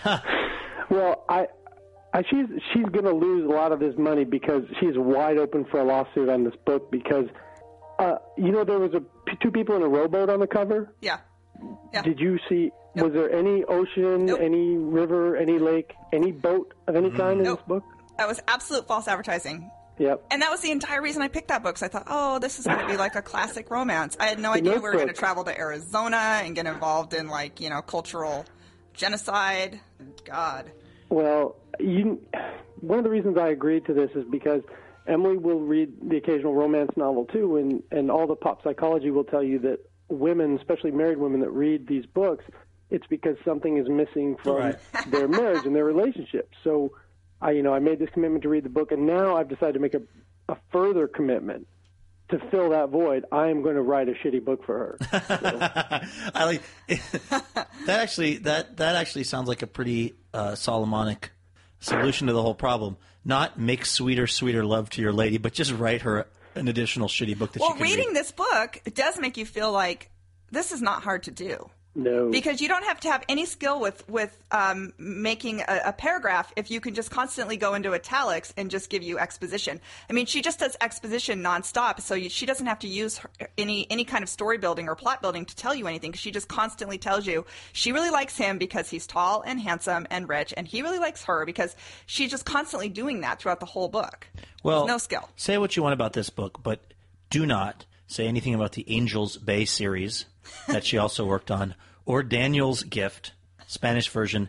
Well, 0.90 1.24
I, 1.28 1.46
I 2.12 2.22
she's 2.28 2.46
she's 2.72 2.86
going 2.86 3.04
to 3.04 3.12
lose 3.12 3.48
a 3.48 3.52
lot 3.52 3.70
of 3.72 3.78
this 3.78 3.94
money 3.96 4.24
because 4.24 4.64
she's 4.80 4.94
wide 4.96 5.38
open 5.38 5.64
for 5.70 5.80
a 5.80 5.84
lawsuit 5.84 6.28
on 6.28 6.42
this 6.44 6.54
book 6.66 6.90
because 6.90 7.26
uh, 8.00 8.16
you 8.36 8.50
know 8.50 8.64
there 8.64 8.80
was 8.80 8.92
a 8.94 9.02
two 9.40 9.52
people 9.52 9.76
in 9.76 9.82
a 9.82 9.88
rowboat 9.88 10.28
on 10.28 10.40
the 10.40 10.48
cover. 10.48 10.92
Yeah. 11.00 11.18
Yeah. 11.94 12.02
Did 12.02 12.18
you 12.18 12.38
see? 12.48 12.72
Was 12.94 13.12
there 13.12 13.32
any 13.32 13.64
ocean, 13.64 14.26
Nope. 14.26 14.40
any 14.40 14.76
river, 14.76 15.36
any 15.36 15.58
lake, 15.58 15.94
any 16.12 16.32
boat 16.32 16.74
of 16.86 16.96
any 16.96 17.10
mm. 17.10 17.16
kind 17.16 17.38
in 17.38 17.44
Nope. 17.44 17.60
this 17.60 17.68
book? 17.68 17.84
That 18.18 18.28
was 18.28 18.40
absolute 18.48 18.86
false 18.86 19.06
advertising. 19.08 19.70
Yep. 19.98 20.24
And 20.30 20.40
that 20.40 20.50
was 20.50 20.60
the 20.60 20.70
entire 20.70 21.02
reason 21.02 21.20
I 21.20 21.28
picked 21.28 21.48
that 21.48 21.62
book. 21.62 21.76
So 21.76 21.86
I 21.86 21.88
thought, 21.90 22.04
oh, 22.06 22.38
this 22.38 22.58
is 22.58 22.66
going 22.66 22.78
to 22.78 22.86
be 22.86 22.96
like 22.96 23.16
a 23.16 23.22
classic 23.22 23.70
romance. 23.70 24.16
I 24.18 24.26
had 24.26 24.38
no 24.38 24.52
idea 24.54 24.74
we 24.74 24.80
were 24.80 24.92
going 24.92 25.08
to 25.08 25.12
travel 25.12 25.44
to 25.44 25.56
Arizona 25.56 26.40
and 26.42 26.54
get 26.54 26.66
involved 26.66 27.12
in 27.12 27.28
like 27.28 27.60
you 27.60 27.68
know 27.70 27.82
cultural 27.82 28.46
genocide. 28.94 29.80
God. 30.24 30.70
Well, 31.10 31.56
you, 31.78 32.20
one 32.80 32.98
of 32.98 33.04
the 33.04 33.10
reasons 33.10 33.36
I 33.36 33.48
agreed 33.48 33.84
to 33.86 33.94
this 33.94 34.10
is 34.14 34.24
because 34.30 34.62
Emily 35.06 35.36
will 35.36 35.60
read 35.60 35.92
the 36.08 36.16
occasional 36.16 36.54
romance 36.54 36.92
novel 36.96 37.26
too, 37.26 37.56
and, 37.56 37.82
and 37.90 38.10
all 38.10 38.26
the 38.26 38.36
pop 38.36 38.62
psychology 38.62 39.10
will 39.10 39.24
tell 39.24 39.42
you 39.42 39.58
that 39.60 39.80
women, 40.08 40.56
especially 40.56 40.92
married 40.92 41.18
women 41.18 41.40
that 41.40 41.50
read 41.50 41.86
these 41.86 42.06
books, 42.06 42.44
it's 42.90 43.06
because 43.08 43.36
something 43.44 43.76
is 43.76 43.88
missing 43.88 44.36
from 44.42 44.56
Right. 44.56 44.78
their 45.10 45.28
marriage 45.28 45.64
and 45.64 45.74
their 45.74 45.84
relationship. 45.84 46.50
So, 46.64 46.92
I, 47.40 47.52
you 47.52 47.62
know, 47.62 47.72
I 47.72 47.78
made 47.78 47.98
this 47.98 48.10
commitment 48.10 48.42
to 48.42 48.48
read 48.48 48.64
the 48.64 48.68
book, 48.70 48.92
and 48.92 49.06
now 49.06 49.36
I've 49.36 49.48
decided 49.48 49.74
to 49.74 49.80
make 49.80 49.94
a 49.94 50.02
a 50.50 50.56
further 50.72 51.06
commitment 51.06 51.66
to 52.30 52.38
fill 52.50 52.70
that 52.70 52.90
void, 52.90 53.24
I 53.32 53.48
am 53.48 53.62
going 53.62 53.74
to 53.74 53.82
write 53.82 54.08
a 54.08 54.12
shitty 54.12 54.44
book 54.44 54.64
for 54.64 54.78
her. 54.78 54.98
I 56.34 56.44
like 56.44 56.62
that. 56.88 57.66
Actually, 57.88 58.38
that 58.38 58.76
that 58.76 58.96
actually 58.96 59.24
sounds 59.24 59.48
like 59.48 59.62
a 59.62 59.66
pretty 59.66 60.14
uh, 60.32 60.54
Solomonic 60.54 61.30
solution 61.80 62.28
to 62.28 62.32
the 62.32 62.42
whole 62.42 62.54
problem. 62.54 62.96
Not 63.24 63.58
make 63.58 63.84
sweeter, 63.84 64.26
sweeter 64.26 64.64
love 64.64 64.90
to 64.90 65.02
your 65.02 65.12
lady, 65.12 65.38
but 65.38 65.52
just 65.52 65.72
write 65.72 66.02
her 66.02 66.26
an 66.54 66.68
additional 66.68 67.08
shitty 67.08 67.38
book 67.38 67.52
that 67.52 67.60
well, 67.60 67.72
she 67.72 67.78
can 67.78 67.82
reading 67.82 68.08
read. 68.08 68.16
this 68.16 68.32
book 68.32 68.80
does 68.94 69.18
make 69.18 69.36
you 69.36 69.44
feel 69.46 69.70
like 69.72 70.10
this 70.50 70.72
is 70.72 70.80
not 70.80 71.02
hard 71.02 71.24
to 71.24 71.30
do. 71.30 71.68
No. 71.94 72.30
Because 72.30 72.60
you 72.60 72.68
don't 72.68 72.84
have 72.84 73.00
to 73.00 73.10
have 73.10 73.24
any 73.28 73.46
skill 73.46 73.80
with 73.80 74.08
with 74.08 74.36
um, 74.52 74.92
making 74.96 75.60
a, 75.60 75.80
a 75.86 75.92
paragraph 75.92 76.52
if 76.54 76.70
you 76.70 76.80
can 76.80 76.94
just 76.94 77.10
constantly 77.10 77.56
go 77.56 77.74
into 77.74 77.92
italics 77.94 78.54
and 78.56 78.70
just 78.70 78.90
give 78.90 79.02
you 79.02 79.18
exposition. 79.18 79.80
I 80.08 80.12
mean, 80.12 80.26
she 80.26 80.40
just 80.40 80.60
does 80.60 80.76
exposition 80.80 81.42
nonstop, 81.42 82.00
so 82.00 82.14
you, 82.14 82.28
she 82.28 82.46
doesn't 82.46 82.66
have 82.66 82.78
to 82.80 82.88
use 82.88 83.18
her, 83.18 83.30
any 83.58 83.88
any 83.90 84.04
kind 84.04 84.22
of 84.22 84.28
story 84.28 84.56
building 84.56 84.88
or 84.88 84.94
plot 84.94 85.20
building 85.20 85.44
to 85.46 85.56
tell 85.56 85.74
you 85.74 85.88
anything. 85.88 86.12
she 86.12 86.30
just 86.30 86.46
constantly 86.46 86.96
tells 86.96 87.26
you 87.26 87.44
she 87.72 87.90
really 87.90 88.10
likes 88.10 88.36
him 88.36 88.58
because 88.58 88.88
he's 88.88 89.06
tall 89.06 89.42
and 89.44 89.60
handsome 89.60 90.06
and 90.10 90.28
rich, 90.28 90.54
and 90.56 90.68
he 90.68 90.82
really 90.82 91.00
likes 91.00 91.24
her 91.24 91.44
because 91.44 91.74
she's 92.06 92.30
just 92.30 92.44
constantly 92.44 92.88
doing 92.88 93.22
that 93.22 93.40
throughout 93.40 93.58
the 93.58 93.66
whole 93.66 93.88
book. 93.88 94.28
well, 94.62 94.80
There's 94.80 94.94
no 94.94 94.98
skill. 94.98 95.28
Say 95.34 95.58
what 95.58 95.76
you 95.76 95.82
want 95.82 95.94
about 95.94 96.12
this 96.12 96.30
book, 96.30 96.62
but 96.62 96.80
do 97.30 97.46
not 97.46 97.84
say 98.06 98.28
anything 98.28 98.54
about 98.54 98.72
the 98.72 98.84
Angels 98.88 99.36
Bay 99.36 99.64
series 99.64 100.26
that 100.68 100.84
she 100.84 100.98
also 100.98 101.24
worked 101.26 101.50
on, 101.50 101.74
or 102.06 102.22
Daniel's 102.22 102.82
Gift, 102.82 103.32
Spanish 103.66 104.08
version, 104.08 104.48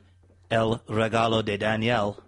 El 0.50 0.80
Regalo 0.90 1.44
de 1.44 1.58
Daniel, 1.58 2.22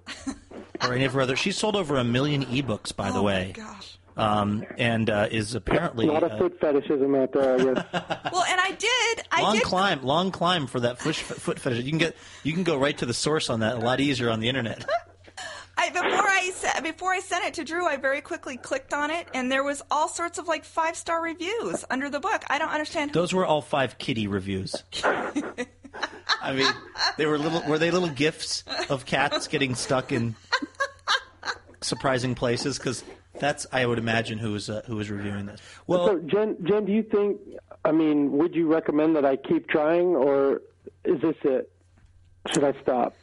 or 0.81 0.93
any 0.93 1.05
of 1.05 1.13
her 1.13 1.21
other. 1.21 1.35
She's 1.35 1.57
sold 1.57 1.75
over 1.75 1.97
a 1.97 2.03
million 2.03 2.45
ebooks, 2.45 2.95
by 2.95 3.11
the 3.11 3.19
oh 3.19 3.23
way. 3.23 3.53
my 3.57 3.63
gosh. 3.63 3.97
um, 4.15 4.63
and 4.77 5.09
uh, 5.09 5.27
is 5.31 5.55
apparently 5.55 6.07
a 6.07 6.11
lot 6.11 6.23
of 6.23 6.31
uh, 6.33 6.37
foot 6.37 6.59
fetishism 6.59 7.15
out 7.15 7.31
there, 7.33 7.55
I 7.55 7.57
guess. 7.57 7.85
Well, 8.31 8.43
and 8.43 8.59
I 8.61 8.71
did. 8.71 9.25
I 9.31 9.41
long 9.41 9.55
did. 9.55 9.63
climb, 9.63 10.03
long 10.03 10.31
climb 10.31 10.67
for 10.67 10.79
that 10.81 10.99
foot, 10.99 11.15
foot 11.15 11.59
fetish. 11.59 11.83
You 11.83 11.89
can 11.91 11.99
get, 11.99 12.15
you 12.43 12.53
can 12.53 12.63
go 12.63 12.77
right 12.77 12.97
to 12.97 13.05
the 13.05 13.13
source 13.13 13.49
on 13.49 13.59
that 13.61 13.75
a 13.75 13.79
lot 13.79 13.99
easier 13.99 14.29
on 14.29 14.39
the 14.39 14.49
internet. 14.49 14.85
I, 15.77 15.89
before 15.89 16.03
I 16.05 16.81
before 16.81 17.11
I 17.11 17.19
sent 17.19 17.45
it 17.45 17.53
to 17.55 17.63
Drew, 17.63 17.87
I 17.87 17.97
very 17.97 18.21
quickly 18.21 18.57
clicked 18.57 18.93
on 18.93 19.09
it, 19.09 19.27
and 19.33 19.51
there 19.51 19.63
was 19.63 19.81
all 19.89 20.07
sorts 20.07 20.37
of 20.37 20.47
like 20.47 20.65
five 20.65 20.95
star 20.95 21.21
reviews 21.21 21.83
under 21.89 22.09
the 22.09 22.19
book. 22.19 22.43
I 22.47 22.59
don't 22.59 22.69
understand. 22.69 23.11
Who, 23.11 23.19
Those 23.19 23.33
were 23.33 23.45
all 23.45 23.61
five 23.61 23.97
kitty 23.97 24.27
reviews. 24.27 24.83
I 26.41 26.53
mean, 26.53 26.71
they 27.17 27.25
were 27.25 27.37
little. 27.37 27.63
Were 27.67 27.79
they 27.79 27.91
little 27.91 28.09
gifts 28.09 28.63
of 28.89 29.05
cats 29.05 29.47
getting 29.47 29.75
stuck 29.75 30.11
in 30.11 30.35
surprising 31.81 32.35
places? 32.35 32.77
Because 32.77 33.03
that's, 33.39 33.65
I 33.71 33.85
would 33.85 33.97
imagine, 33.97 34.37
who 34.37 34.51
was 34.51 34.69
uh, 34.69 34.83
who 34.85 34.95
was 34.95 35.09
reviewing 35.09 35.45
this. 35.47 35.61
Well, 35.87 36.07
so, 36.07 36.19
Jen, 36.19 36.57
Jen, 36.63 36.85
do 36.85 36.91
you 36.91 37.03
think? 37.03 37.39
I 37.85 37.91
mean, 37.91 38.31
would 38.33 38.55
you 38.55 38.71
recommend 38.71 39.15
that 39.15 39.25
I 39.25 39.35
keep 39.37 39.67
trying, 39.67 40.15
or 40.15 40.61
is 41.03 41.21
this 41.21 41.35
it? 41.43 41.71
Should 42.53 42.63
I 42.63 42.73
stop? 42.81 43.15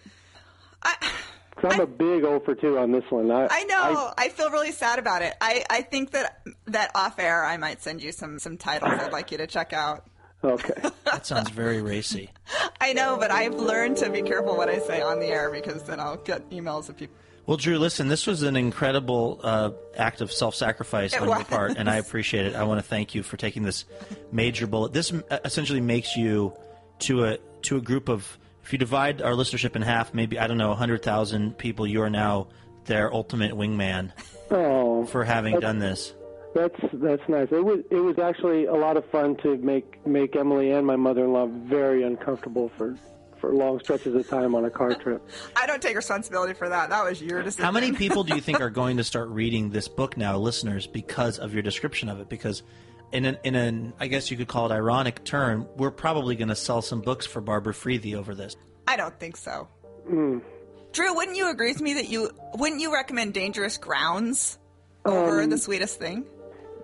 I, 1.65 1.69
Because 1.69 1.75
I'm 1.75 1.81
a 1.81 1.87
big 1.87 2.25
O 2.25 2.41
for 2.41 2.55
two 2.55 2.79
on 2.79 2.93
this 2.93 3.05
one. 3.11 3.31
I, 3.31 3.49
I 3.51 3.65
know. 3.65 4.13
I, 4.17 4.29
feel 4.29 4.51
really 4.51 4.73
sad 4.73 4.99
about 4.99 5.23
it. 5.23 5.35
I, 5.41 5.65
I 5.69 5.83
think 5.83 6.13
that 6.13 6.43
that 6.67 6.91
off 6.95 7.19
air, 7.19 7.45
I 7.45 7.57
might 7.57 7.83
send 7.83 8.03
you 8.03 8.13
some 8.13 8.39
some 8.39 8.57
titles 8.57 8.93
I'd 8.93 9.13
like 9.13 9.31
you 9.31 9.39
to 9.39 9.47
check 9.47 9.73
out. 9.73 10.07
okay. 10.43 10.75
that 11.05 11.27
sounds 11.27 11.51
very 11.51 11.83
racy. 11.83 12.31
I 12.81 12.93
know, 12.93 13.17
but 13.19 13.31
I've 13.31 13.55
learned 13.55 13.99
to 13.99 14.11
be 14.11 14.23
careful 14.23 14.57
what 14.57 14.69
I 14.69 14.79
say 14.79 15.03
on 15.03 15.21
the 15.21 15.27
air 15.27 15.51
because 15.51 15.83
then 15.83 16.01
I'll 16.01 16.17
get 16.17 16.49
emails 16.51 16.89
of 16.89 16.97
people. 16.97 17.17
Well, 17.47 17.57
Drew, 17.57 17.79
listen, 17.79 18.09
this 18.09 18.27
was 18.27 18.43
an 18.43 18.55
incredible 18.55 19.41
uh, 19.43 19.71
act 19.97 20.21
of 20.21 20.31
self-sacrifice 20.31 21.15
It 21.15 21.23
on 21.23 21.29
your 21.29 21.45
part, 21.45 21.77
and 21.77 21.91
I 21.91 21.97
appreciate 21.97 22.47
it. 22.47 22.55
I 22.55 22.63
want 22.63 22.79
to 22.79 22.87
thank 22.87 23.15
you 23.15 23.23
for 23.23 23.37
taking 23.37 23.65
this 23.65 23.87
major 24.31 24.67
bullet. 24.67 24.93
This 24.93 25.13
essentially 25.45 25.81
makes 25.81 26.17
you 26.17 26.53
to 27.01 27.25
a 27.25 27.39
to 27.63 27.77
a 27.77 27.81
group 27.81 28.09
of. 28.09 28.39
If 28.71 28.75
you 28.75 28.79
divide 28.79 29.21
our 29.21 29.33
listenership 29.33 29.75
in 29.75 29.83
half, 29.83 30.15
maybe 30.15 30.39
I 30.39 30.47
don't 30.47 30.57
know, 30.57 30.73
hundred 30.75 31.03
thousand 31.03 31.59
people, 31.59 31.89
you 31.89 32.03
are 32.03 32.09
now 32.09 32.47
their 32.85 33.13
ultimate 33.13 33.51
wingman 33.51 34.13
Oh, 34.49 35.05
for 35.07 35.25
having 35.25 35.59
done 35.59 35.81
this. 35.81 36.15
that's 36.55 36.79
that's 36.93 37.29
nice. 37.29 37.49
It 37.51 37.65
was 37.65 37.81
it 37.91 37.97
was 37.97 38.21
actually 38.21 38.67
a 38.67 38.75
lot 38.75 38.97
of 38.97 39.05
fun 39.11 39.35
to 39.39 39.57
make 39.57 40.07
make 40.07 40.37
Emily 40.37 40.71
and 40.71 40.87
my 40.87 40.95
mother-in-law 40.95 41.49
very 41.67 42.05
uncomfortable 42.05 42.71
for 42.79 42.97
for 43.41 43.53
long 43.53 43.81
stretches 43.81 44.15
of 44.15 44.29
time 44.29 44.55
on 44.55 44.65
a 44.65 44.71
car 44.71 44.95
trip. 45.03 45.21
I 45.57 45.67
don't 45.67 45.83
take 45.83 45.97
responsibility 45.97 46.55
for 46.55 46.69
that. 46.69 46.91
That 46.91 47.05
was 47.05 47.21
your 47.21 47.43
decision. 47.43 47.65
How 47.65 47.73
many 47.73 47.91
people 47.91 48.23
do 48.23 48.37
you 48.37 48.41
think 48.41 48.61
are 48.67 48.71
going 48.71 48.99
to 48.99 49.03
start 49.05 49.31
reading 49.31 49.71
this 49.71 49.89
book 49.89 50.17
now, 50.17 50.39
listeners, 50.39 50.87
because 50.87 51.41
of 51.41 51.53
your 51.55 51.63
description 51.65 52.09
of 52.09 52.21
it? 52.21 52.29
Because 52.29 52.63
in 53.13 53.25
an, 53.25 53.39
in 53.45 53.55
an 53.55 53.93
I 54.01 54.07
guess 54.07 54.31
you 54.31 54.37
could 54.37 54.49
call 54.49 54.71
it 54.71 54.75
ironic 54.75 55.25
turn, 55.25 55.67
we're 55.77 55.91
probably 55.91 56.37
going 56.37 56.49
to 56.49 56.57
sell 56.57 56.83
some 56.83 57.01
books 57.01 57.27
for 57.27 57.41
Barbara 57.41 57.75
Freethy 57.75 58.15
over 58.15 58.35
this. 58.35 58.57
I 58.87 58.97
don't 58.97 59.19
think 59.19 59.37
so. 59.37 59.69
Hmm. 60.09 60.39
Drew, 60.93 61.15
wouldn't 61.15 61.37
you 61.37 61.51
agree 61.51 61.73
with 61.73 61.81
me 61.81 61.95
that 61.95 62.09
you 62.09 62.31
wouldn't 62.55 62.81
you 62.81 62.93
recommend 62.93 63.35
Dangerous 63.35 63.79
Grounds 63.79 64.59
over 65.05 65.43
Um, 65.43 65.51
The 65.51 65.59
Sweetest 65.59 65.99
Thing? 65.99 66.25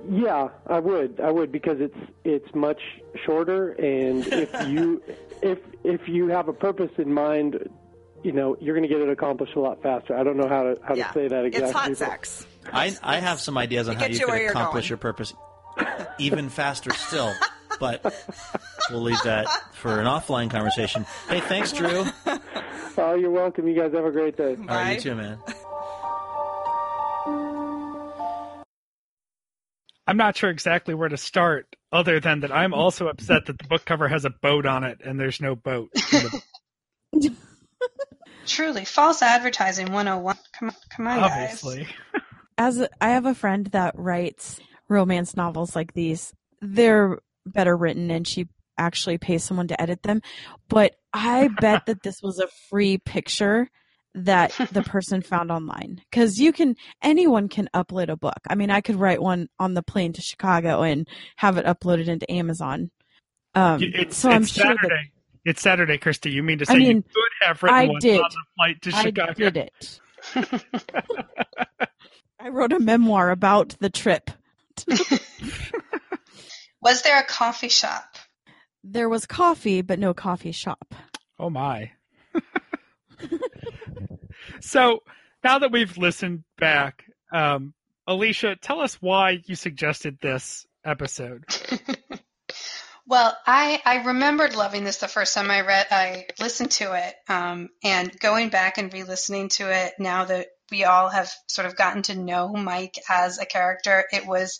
Yeah, 0.08 0.48
I 0.68 0.78
would. 0.78 1.20
I 1.20 1.32
would 1.32 1.50
because 1.50 1.78
it's 1.80 1.96
it's 2.24 2.54
much 2.54 2.80
shorter, 3.24 3.72
and 3.72 4.24
if 4.32 4.68
you 4.68 5.02
if 5.42 5.58
if 5.82 6.08
you 6.08 6.28
have 6.28 6.46
a 6.48 6.52
purpose 6.52 6.92
in 6.98 7.12
mind, 7.12 7.68
you 8.22 8.30
know 8.30 8.56
you're 8.60 8.76
going 8.76 8.88
to 8.88 8.94
get 8.94 9.00
it 9.02 9.08
accomplished 9.08 9.56
a 9.56 9.60
lot 9.60 9.82
faster. 9.82 10.16
I 10.16 10.22
don't 10.22 10.36
know 10.36 10.48
how 10.48 10.62
to 10.62 10.78
how 10.84 10.94
Yeah, 10.94 11.08
to 11.08 11.12
say 11.14 11.26
that 11.28 11.44
exactly. 11.46 11.70
it's 11.70 11.72
hot 11.76 11.96
sex. 11.96 12.46
I, 12.72 12.96
I 13.02 13.16
have 13.18 13.40
some 13.40 13.58
ideas 13.58 13.88
on 13.88 13.96
how 13.96 14.06
you 14.06 14.18
you 14.18 14.26
where 14.28 14.38
can 14.38 14.48
accomplish 14.50 14.84
going. 14.84 14.90
your 14.90 14.98
purpose 14.98 15.34
even 16.18 16.48
faster 16.48 16.90
still, 16.92 17.32
but 17.80 18.02
we'll 18.90 19.02
leave 19.02 19.22
that 19.24 19.46
for 19.74 20.00
an 20.00 20.06
offline 20.06 20.50
conversation. 20.50 21.04
Hey, 21.28 21.40
thanks, 21.40 21.72
Drew. 21.72 22.04
Oh, 22.98 23.14
you're 23.14 23.30
welcome. 23.30 23.68
You 23.68 23.74
guys 23.74 23.92
have 23.92 24.04
a 24.04 24.10
great 24.10 24.36
day. 24.36 24.54
right, 24.54 24.66
Bye. 24.66 24.92
you 24.92 25.00
too, 25.00 25.14
man. 25.14 25.38
I'm 30.06 30.16
not 30.16 30.36
sure 30.36 30.50
exactly 30.50 30.94
where 30.94 31.08
to 31.08 31.16
start, 31.16 31.74
other 31.92 32.20
than 32.20 32.40
that 32.40 32.52
I'm 32.52 32.72
also 32.72 33.08
upset 33.08 33.46
that 33.46 33.58
the 33.58 33.64
book 33.64 33.84
cover 33.84 34.06
has 34.08 34.24
a 34.24 34.30
boat 34.30 34.64
on 34.64 34.84
it 34.84 35.00
and 35.04 35.18
there's 35.18 35.40
no 35.40 35.56
boat. 35.56 35.90
Truly, 38.46 38.84
false 38.84 39.22
advertising 39.22 39.86
101. 39.92 40.36
Come 40.52 40.68
on, 40.68 40.74
come 40.90 41.06
on, 41.08 41.18
guys. 41.18 41.32
Obviously. 41.32 41.88
as 42.56 42.86
I 43.00 43.10
have 43.10 43.26
a 43.26 43.34
friend 43.34 43.66
that 43.68 43.98
writes 43.98 44.60
romance 44.88 45.36
novels 45.36 45.74
like 45.76 45.92
these. 45.94 46.32
They're 46.60 47.18
better 47.44 47.76
written 47.76 48.10
and 48.10 48.26
she 48.26 48.48
actually 48.78 49.18
pays 49.18 49.42
someone 49.44 49.68
to 49.68 49.80
edit 49.80 50.02
them. 50.02 50.20
But 50.68 50.96
I 51.12 51.48
bet 51.60 51.86
that 51.86 52.02
this 52.02 52.22
was 52.22 52.38
a 52.38 52.48
free 52.68 52.98
picture 52.98 53.68
that 54.14 54.52
the 54.72 54.82
person 54.86 55.20
found 55.22 55.50
online 55.50 56.00
because 56.10 56.38
you 56.38 56.52
can 56.52 56.74
anyone 57.02 57.48
can 57.48 57.68
upload 57.74 58.08
a 58.08 58.16
book. 58.16 58.38
I 58.48 58.54
mean, 58.54 58.70
I 58.70 58.80
could 58.80 58.96
write 58.96 59.20
one 59.20 59.48
on 59.58 59.74
the 59.74 59.82
plane 59.82 60.12
to 60.14 60.22
Chicago 60.22 60.82
and 60.82 61.06
have 61.36 61.58
it 61.58 61.66
uploaded 61.66 62.08
into 62.08 62.30
Amazon. 62.30 62.90
Um, 63.54 63.80
It's, 63.82 64.16
so 64.16 64.30
I'm 64.30 64.42
it's 64.42 64.52
sure 64.52 64.74
that 64.74 64.90
It's 65.44 65.62
Saturday, 65.62 65.98
Christy. 65.98 66.30
You 66.30 66.42
mean 66.42 66.58
to 66.58 66.66
I 66.68 66.74
say 66.74 66.80
you 66.84 67.02
could 67.02 67.32
have 67.42 67.62
written 67.62 67.78
I 67.78 67.86
one 67.86 67.98
did. 68.00 68.20
on 68.20 68.30
the 68.30 68.44
flight 68.56 68.82
to 68.82 68.90
chicago 68.90 69.30
I 69.30 69.32
did 69.34 69.56
it. 69.56 70.00
I 72.38 72.48
wrote 72.48 72.72
a 72.72 72.78
memoir 72.78 73.30
about 73.30 73.76
the 73.80 73.90
trip. 73.90 74.30
Was 76.82 77.02
there 77.02 77.18
a 77.18 77.24
coffee 77.24 77.68
shop? 77.68 78.16
There 78.84 79.08
was 79.08 79.26
coffee, 79.26 79.82
but 79.82 79.98
no 79.98 80.14
coffee 80.14 80.52
shop. 80.52 80.94
Oh 81.38 81.50
my. 81.50 81.90
so 84.60 85.02
now 85.42 85.58
that 85.58 85.72
we've 85.72 85.98
listened 85.98 86.44
back, 86.56 87.04
um, 87.32 87.74
Alicia, 88.06 88.56
tell 88.60 88.80
us 88.80 88.94
why 88.96 89.42
you 89.46 89.56
suggested 89.56 90.18
this 90.20 90.64
episode. 90.84 91.44
Well, 93.08 93.36
I, 93.46 93.80
I 93.84 94.02
remembered 94.02 94.56
loving 94.56 94.82
this 94.82 94.96
the 94.98 95.06
first 95.06 95.32
time 95.32 95.48
I 95.48 95.60
read 95.60 95.86
I 95.92 96.26
listened 96.40 96.72
to 96.72 96.94
it, 96.94 97.14
um, 97.28 97.68
and 97.84 98.18
going 98.18 98.48
back 98.48 98.78
and 98.78 98.92
re-listening 98.92 99.48
to 99.50 99.70
it 99.70 99.94
now 100.00 100.24
that 100.24 100.48
we 100.70 100.84
all 100.84 101.08
have 101.08 101.30
sort 101.48 101.66
of 101.66 101.76
gotten 101.76 102.02
to 102.02 102.14
know 102.14 102.48
Mike 102.48 102.98
as 103.08 103.38
a 103.38 103.46
character, 103.46 104.04
it 104.12 104.26
was 104.26 104.58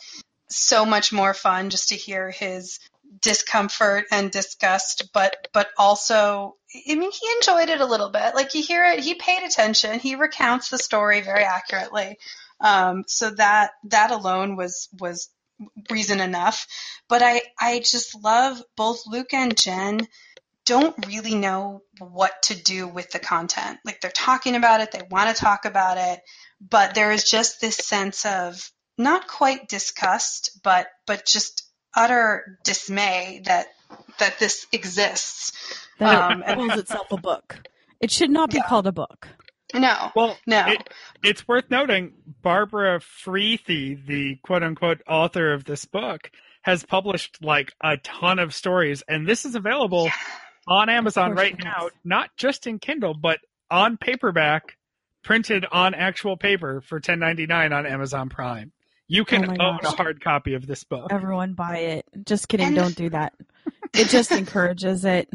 so 0.49 0.87
much 0.87 1.13
more 1.13 1.35
fun 1.35 1.71
just 1.71 1.89
to 1.89 1.97
hear 1.97 2.31
his 2.31 2.79
discomfort 3.21 4.05
and 4.11 4.31
disgust, 4.31 5.11
but 5.13 5.49
but 5.53 5.69
also 5.79 6.57
I 6.89 6.95
mean 6.95 7.11
he 7.11 7.29
enjoyed 7.37 7.69
it 7.69 7.81
a 7.81 7.87
little 7.87 8.11
bit. 8.11 8.35
Like 8.35 8.55
you 8.55 8.63
hear 8.63 8.85
it, 8.85 9.01
he 9.01 9.15
paid 9.15 9.43
attention, 9.45 9.99
he 9.99 10.17
recounts 10.17 10.69
the 10.69 10.79
story 10.79 11.21
very 11.21 11.45
accurately. 11.45 12.19
Um, 12.61 13.05
so 13.07 13.31
that 13.31 13.73
that 13.85 14.11
alone 14.11 14.57
was 14.57 14.89
was 14.99 15.29
reason 15.91 16.21
enough. 16.21 16.67
But 17.09 17.23
I 17.23 17.43
I 17.61 17.81
just 17.81 18.15
love 18.23 18.63
both 18.77 19.07
Luke 19.07 19.33
and 19.33 19.57
Jen 19.57 20.07
don't 20.67 21.07
really 21.07 21.35
know 21.35 21.83
what 21.99 22.33
to 22.45 22.63
do 22.63 22.89
with 22.89 23.11
the 23.13 23.21
content. 23.21 23.79
Like 23.85 24.01
they're 24.03 24.11
talking 24.13 24.57
about 24.57 24.81
it, 24.81 24.93
they 24.93 25.03
want 25.11 25.35
to 25.35 25.41
talk 25.43 25.65
about 25.65 25.99
it, 25.99 26.21
but 26.61 26.95
there 26.95 27.13
is 27.13 27.25
just 27.25 27.61
this 27.61 27.77
sense 27.77 28.27
of 28.27 28.71
not 28.99 29.29
quite 29.29 29.69
disgust, 29.69 30.61
but 30.65 30.89
but 31.07 31.27
just 31.27 31.65
utter 31.97 32.59
dismay 32.65 33.43
that 33.47 33.69
that 34.19 34.39
this 34.39 34.67
exists. 34.73 35.53
That 35.99 36.19
Um, 36.33 36.43
it 36.43 36.57
calls 36.57 36.77
itself 36.77 37.13
a 37.13 37.17
book. 37.19 37.61
It 38.01 38.11
should 38.11 38.31
not 38.31 38.51
be 38.51 38.59
Yeah. 38.59 38.63
called 38.63 38.87
a 38.87 38.93
book. 38.93 39.29
No, 39.75 40.13
Well, 40.15 40.39
no. 40.47 40.67
it, 40.67 40.89
it's 41.23 41.49
worth 41.49 41.71
noting 41.71 42.13
Barbara 42.43 43.01
Freethy, 43.01 43.95
the 43.95 44.37
quote 44.43 44.63
unquote 44.63 45.03
author 45.09 45.53
of 45.53 45.65
this 45.65 45.85
book, 45.85 46.31
has 46.63 46.85
published 46.85 47.39
like 47.43 47.73
a 47.83 47.97
ton 47.99 48.39
of 48.39 48.55
stories, 48.55 49.03
and 49.09 49.27
this 49.27 49.45
is 49.45 49.55
available 49.55 50.11
on 50.69 50.89
Amazon 50.89 51.33
right 51.33 51.57
now, 51.59 51.91
not 52.05 52.31
just 52.37 52.67
in 52.67 52.79
Kindle, 52.79 53.15
but 53.15 53.39
on 53.71 53.97
paperback, 53.97 54.77
printed 55.23 55.67
on 55.71 55.95
actual 55.95 56.37
paper 56.37 56.81
for 56.81 57.01
ten 57.01 57.19
ninety 57.19 57.47
nine 57.47 57.73
on 57.73 57.87
Amazon 57.87 58.29
Prime. 58.29 58.73
You 59.09 59.25
can 59.25 59.45
Oh 59.45 59.55
my 59.55 59.65
own 59.65 59.79
a 59.85 59.91
hard 59.91 60.21
copy 60.21 60.55
of 60.55 60.67
this 60.67 60.85
book. 60.85 61.13
Everyone 61.13 61.55
buy 61.55 61.79
it. 61.79 62.07
Just 62.25 62.49
kidding. 62.49 62.67
And 62.67 62.77
Don't 62.77 62.97
do 62.97 63.11
that. 63.11 63.35
It 63.93 64.09
just 64.09 64.31
encourages 64.33 65.05
it. 65.05 65.29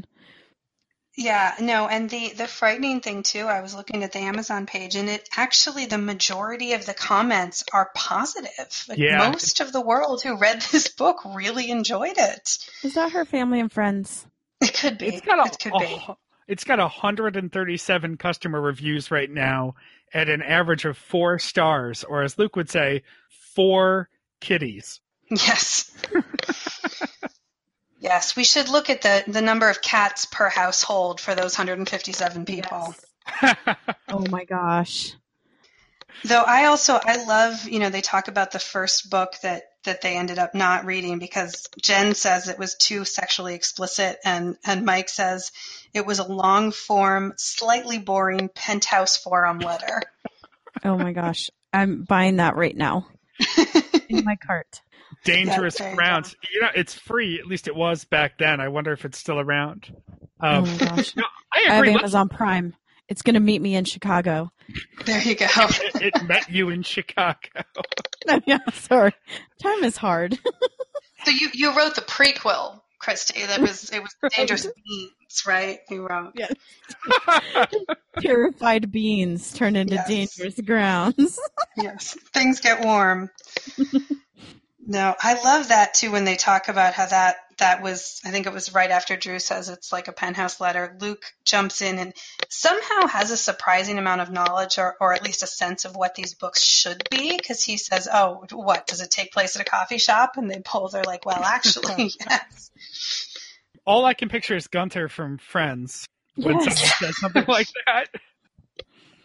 Yeah, 1.17 1.55
no, 1.59 1.87
and 1.87 2.09
the 2.09 2.29
the 2.29 2.47
frightening 2.47 3.01
thing 3.01 3.23
too, 3.23 3.41
I 3.45 3.61
was 3.61 3.75
looking 3.75 4.03
at 4.03 4.13
the 4.13 4.19
Amazon 4.19 4.65
page 4.65 4.95
and 4.95 5.09
it 5.09 5.27
actually 5.35 5.85
the 5.85 5.97
majority 5.97 6.73
of 6.73 6.85
the 6.85 6.93
comments 6.93 7.65
are 7.73 7.89
positive. 7.93 8.85
Like 8.87 8.97
Yeah. 8.97 9.17
most 9.29 9.59
of 9.59 9.73
the 9.73 9.81
world 9.81 10.21
who 10.23 10.37
read 10.37 10.61
this 10.71 10.87
book 10.87 11.17
really 11.25 11.69
enjoyed 11.69 12.17
it. 12.17 12.57
Is 12.83 12.93
that 12.93 13.11
her 13.11 13.25
family 13.25 13.59
and 13.59 13.71
friends? 13.71 14.25
It 14.61 14.73
could 14.73 14.97
be. 14.97 15.07
It's 15.07 15.21
got 15.21 15.39
a, 15.39 15.51
it 15.51 15.59
could 15.59 15.73
a 15.75 15.79
be. 15.79 16.03
hu- 16.05 16.15
it's 16.47 16.63
got 16.63 16.79
137 16.79 18.17
customer 18.17 18.59
reviews 18.61 19.09
right 19.11 19.29
now 19.29 19.75
at 20.13 20.29
an 20.29 20.41
average 20.41 20.85
of 20.85 20.97
four 20.97 21.39
stars, 21.39 22.03
or 22.03 22.23
as 22.23 22.37
Luke 22.37 22.55
would 22.55 22.69
say, 22.69 23.03
four 23.55 24.09
kitties. 24.41 24.99
Yes. 25.29 25.95
yes, 27.99 28.35
we 28.35 28.43
should 28.43 28.67
look 28.69 28.89
at 28.89 29.01
the 29.01 29.23
the 29.27 29.41
number 29.41 29.69
of 29.69 29.81
cats 29.81 30.25
per 30.25 30.49
household 30.49 31.21
for 31.21 31.35
those 31.35 31.57
157 31.57 32.45
people. 32.45 32.95
Oh 34.13 34.25
my 34.29 34.43
gosh. 34.43 35.13
Though 36.25 36.43
I 36.45 36.65
also 36.65 36.99
I 37.01 37.23
love, 37.23 37.69
you 37.69 37.79
know, 37.79 37.89
they 37.89 38.01
talk 38.01 38.27
about 38.27 38.51
the 38.51 38.59
first 38.59 39.09
book 39.09 39.35
that 39.43 39.63
that 39.83 40.01
they 40.01 40.15
ended 40.17 40.37
up 40.39 40.53
not 40.55 40.85
reading 40.85 41.19
because 41.19 41.67
Jen 41.81 42.13
says 42.13 42.47
it 42.47 42.59
was 42.59 42.75
too 42.75 43.03
sexually 43.05 43.55
explicit 43.55 44.17
and 44.23 44.57
and 44.65 44.85
Mike 44.85 45.09
says 45.09 45.51
it 45.93 46.05
was 46.05 46.19
a 46.19 46.27
long 46.31 46.71
form, 46.71 47.33
slightly 47.37 47.97
boring 47.97 48.49
penthouse 48.53 49.17
forum 49.17 49.59
letter. 49.59 50.01
Oh 50.83 50.97
my 50.97 51.11
gosh. 51.13 51.49
I'm 51.73 52.03
buying 52.03 52.37
that 52.37 52.55
right 52.55 52.75
now 52.75 53.07
in 54.09 54.23
my 54.25 54.35
cart. 54.35 54.81
Dangerous 55.23 55.77
there 55.77 55.95
grounds. 55.95 56.35
You 56.53 56.61
know, 56.61 56.69
it's 56.75 56.93
free. 56.93 57.39
At 57.39 57.45
least 57.45 57.67
it 57.67 57.75
was 57.75 58.05
back 58.05 58.37
then. 58.37 58.59
I 58.59 58.69
wonder 58.69 58.91
if 58.93 59.05
it's 59.05 59.17
still 59.17 59.39
around. 59.39 59.93
Oh 60.41 60.47
Um, 60.47 60.63
my 60.63 60.77
gosh. 60.77 61.15
no, 61.15 61.23
I 61.53 61.59
I 61.67 61.71
have 61.73 61.77
agree. 61.79 61.89
Let's- 61.91 62.03
Amazon 62.03 62.29
Prime. 62.29 62.75
It's 63.11 63.23
going 63.23 63.33
to 63.33 63.41
meet 63.41 63.61
me 63.61 63.75
in 63.75 63.83
Chicago. 63.83 64.53
there 65.05 65.21
you 65.21 65.35
go. 65.35 65.45
it, 65.57 66.13
it 66.15 66.23
met 66.29 66.49
you 66.49 66.69
in 66.69 66.81
Chicago. 66.81 67.49
yeah, 68.45 68.59
sorry. 68.71 69.11
Time 69.61 69.83
is 69.83 69.97
hard. 69.97 70.39
So 71.25 71.31
you 71.31 71.49
you 71.53 71.75
wrote 71.75 71.95
the 71.95 72.01
prequel, 72.01 72.79
Christy. 72.99 73.45
That 73.45 73.59
was 73.59 73.89
it 73.89 74.01
was 74.01 74.15
Right. 74.23 74.31
Dangerous 74.31 74.65
Beans, 74.65 75.43
right? 75.45 75.79
You 75.89 76.07
wrote. 76.07 76.31
Yes. 76.35 76.53
Purified 78.17 78.91
beans 78.93 79.51
turn 79.53 79.75
into 79.75 79.95
Yes. 79.95 80.07
dangerous 80.07 80.61
grounds. 80.61 81.37
Yes, 81.75 82.17
things 82.33 82.61
get 82.61 82.81
warm. 82.85 83.29
no, 84.87 85.15
I 85.21 85.33
love 85.43 85.67
that 85.67 85.95
too 85.95 86.11
when 86.11 86.23
they 86.23 86.37
talk 86.37 86.69
about 86.69 86.93
how 86.93 87.07
that 87.07 87.35
that 87.61 87.81
was. 87.81 88.19
I 88.25 88.31
think 88.31 88.45
it 88.45 88.53
was 88.53 88.73
right 88.73 88.91
after 88.91 89.15
Drew 89.15 89.39
says 89.39 89.69
it's 89.69 89.91
like 89.91 90.07
a 90.09 90.11
penthouse 90.13 90.59
letter. 90.59 90.97
Luke 90.99 91.23
jumps 91.45 91.81
in 91.81 91.97
and 91.97 92.13
somehow 92.49 93.07
has 93.07 93.31
a 93.31 93.37
surprising 93.37 93.97
amount 93.97 94.21
of 94.21 94.31
knowledge, 94.31 94.77
or 94.77 94.95
or 94.99 95.13
at 95.13 95.23
least 95.23 95.43
a 95.43 95.47
sense 95.47 95.85
of 95.85 95.95
what 95.95 96.15
these 96.15 96.33
books 96.35 96.61
should 96.63 97.07
be, 97.09 97.37
because 97.37 97.63
he 97.63 97.77
says, 97.77 98.07
"Oh, 98.11 98.43
what 98.51 98.85
does 98.87 99.01
it 99.01 99.09
take 99.09 99.31
place 99.31 99.55
at 99.55 99.61
a 99.61 99.69
coffee 99.69 99.97
shop?" 99.99 100.33
And 100.35 100.51
they 100.51 100.61
both 100.71 100.93
are 100.93 101.03
like, 101.03 101.25
"Well, 101.25 101.43
actually, 101.43 102.11
yes." 102.19 102.71
All 103.85 104.05
I 104.05 104.13
can 104.13 104.29
picture 104.29 104.55
is 104.55 104.67
Gunther 104.67 105.07
from 105.09 105.37
Friends 105.37 106.05
when 106.35 106.59
Yes. 106.59 106.75
someone 106.75 106.91
says 106.99 107.17
something 107.19 107.45
like 107.47 107.67
that. 107.87 108.07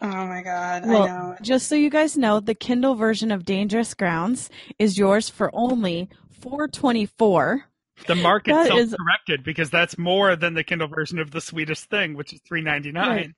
Oh 0.01 0.27
my 0.27 0.41
god, 0.43 0.83
I 0.83 0.87
Well, 0.87 1.05
know. 1.05 1.35
just 1.41 1.67
so 1.67 1.75
you 1.75 1.89
guys 1.89 2.17
know, 2.17 2.39
the 2.39 2.53
Kindle 2.55 2.95
version 2.95 3.31
of 3.31 3.45
Dangerous 3.45 3.93
Grounds 3.95 4.49
is 4.77 4.97
yours 4.97 5.27
for 5.29 5.49
only 5.53 6.09
424. 6.41 7.65
The 8.05 8.15
market 8.15 8.53
That 8.53 8.67
self 8.67 8.79
is- 8.79 8.95
corrected 8.95 9.43
because 9.43 9.69
that's 9.69 9.97
more 9.97 10.35
than 10.35 10.53
the 10.53 10.63
Kindle 10.63 10.87
version 10.87 11.19
of 11.19 11.31
the 11.31 11.41
sweetest 11.41 11.89
thing, 11.89 12.15
which 12.15 12.31
is 12.33 12.39
three 12.47 12.61
ninety 12.61 12.91
nine. 12.91 13.07
Right. 13.07 13.29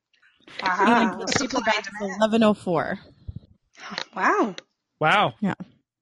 Aha, 0.64 1.16
the 1.20 1.28
supply 1.28 1.60
is 1.80 1.88
1104. 2.02 3.00
Wow. 4.16 4.56
Wow. 5.00 5.34
Yeah. 5.40 5.54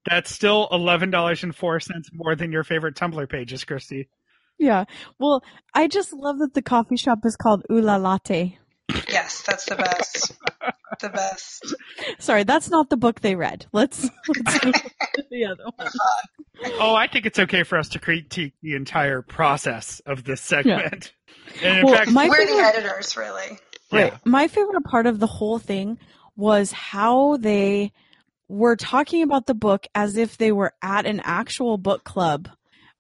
That's 0.10 0.32
still 0.32 0.68
eleven 0.72 1.12
dollars 1.12 1.44
and 1.44 1.56
four 1.56 1.80
cents 1.80 2.10
more 2.14 2.36
than 2.36 2.52
your 2.52 2.64
favorite 2.64 2.96
Tumblr 2.96 3.30
pages, 3.30 3.64
Christy. 3.64 4.10
Yeah. 4.58 4.86
Well, 5.20 5.44
I 5.74 5.88
just 5.88 6.14
love 6.14 6.40
that 6.40 6.54
the 6.54 6.62
coffee 6.62 6.96
shop 6.98 7.20
is 7.26 7.36
called 7.36 7.64
Ula 7.70 8.00
Latte. 8.00 8.58
Yes, 9.10 9.42
that's 9.46 9.66
the 9.66 9.76
best. 9.76 10.34
the 11.02 11.10
best. 11.10 11.76
Sorry, 12.20 12.44
that's 12.44 12.70
not 12.70 12.90
the 12.90 12.98
book 12.98 13.20
they 13.22 13.36
read. 13.36 13.66
Let's, 13.74 14.04
let's 14.28 14.66
move 14.66 14.74
to 14.74 15.26
the 15.32 15.46
other 15.46 15.64
one. 15.76 15.88
Uh, 15.88 16.70
oh, 16.80 16.96
I 16.96 17.08
think 17.08 17.26
it's 17.26 17.40
okay 17.40 17.64
for 17.64 17.78
us 17.78 17.90
to 17.90 18.00
critique 18.00 18.54
the 18.62 18.76
entire 18.76 19.22
process 19.22 20.00
of 20.06 20.24
this 20.24 20.42
segment. 20.42 21.12
And 21.62 21.80
in 21.80 21.86
Well, 21.86 21.96
fact, 21.96 22.12
my 22.12 22.28
We're 22.30 22.46
the 22.46 22.52
favorite- 22.54 22.66
editors, 22.76 23.18
really. 23.18 23.60
Right. 23.92 24.12
yeah. 24.14 24.18
My 24.26 24.48
favorite 24.48 24.84
part 24.84 25.06
of 25.06 25.20
the 25.20 25.28
whole 25.28 25.60
thing 25.60 25.98
was 26.36 26.72
how 26.72 27.38
they 27.38 27.92
were 28.50 28.76
talking 28.76 29.24
about 29.24 29.46
the 29.46 29.54
book 29.54 29.88
as 29.96 30.18
if 30.18 30.38
they 30.38 30.52
were 30.52 30.74
at 30.82 31.06
an 31.06 31.22
actual 31.24 31.78
book 31.78 32.04
club 32.04 32.50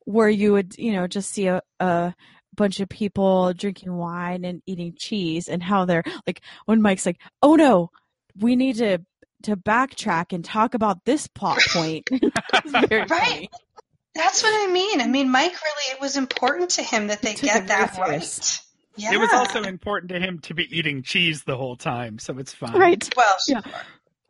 where 0.05 0.29
you 0.29 0.53
would, 0.53 0.77
you 0.77 0.93
know, 0.93 1.07
just 1.07 1.31
see 1.31 1.47
a, 1.47 1.61
a 1.79 2.13
bunch 2.57 2.79
of 2.81 2.89
people 2.89 3.53
drinking 3.53 3.95
wine 3.95 4.43
and 4.43 4.61
eating 4.65 4.93
cheese 4.97 5.47
and 5.47 5.63
how 5.63 5.85
they're 5.85 6.03
like 6.25 6.41
when 6.65 6.81
Mike's 6.81 7.05
like, 7.05 7.19
"Oh 7.41 7.55
no, 7.55 7.91
we 8.37 8.55
need 8.57 8.77
to 8.77 8.99
to 9.43 9.55
backtrack 9.55 10.33
and 10.33 10.43
talk 10.43 10.73
about 10.73 11.05
this 11.05 11.27
plot 11.27 11.59
point." 11.71 12.09
Right. 12.81 13.07
funny. 13.07 13.49
That's 14.13 14.41
what 14.43 14.51
I 14.51 14.71
mean. 14.71 14.99
I 14.99 15.07
mean, 15.07 15.29
Mike 15.29 15.53
really, 15.53 15.95
it 15.95 16.01
was 16.01 16.17
important 16.17 16.71
to 16.71 16.83
him 16.83 17.07
that 17.07 17.21
they 17.21 17.33
Took 17.33 17.43
get 17.43 17.63
it 17.63 17.67
that 17.67 17.95
very 17.95 18.09
right. 18.17 18.59
Yeah. 18.97 19.13
it 19.13 19.17
was 19.17 19.31
also 19.31 19.61
important 19.61 20.11
to 20.11 20.19
him 20.19 20.39
to 20.39 20.55
be 20.55 20.67
eating 20.75 21.03
cheese 21.03 21.43
the 21.43 21.55
whole 21.55 21.75
time, 21.75 22.17
so 22.17 22.37
it's 22.39 22.51
fine. 22.51 22.73
Right. 22.73 23.07
well. 23.15 23.35
Yeah. 23.47 23.61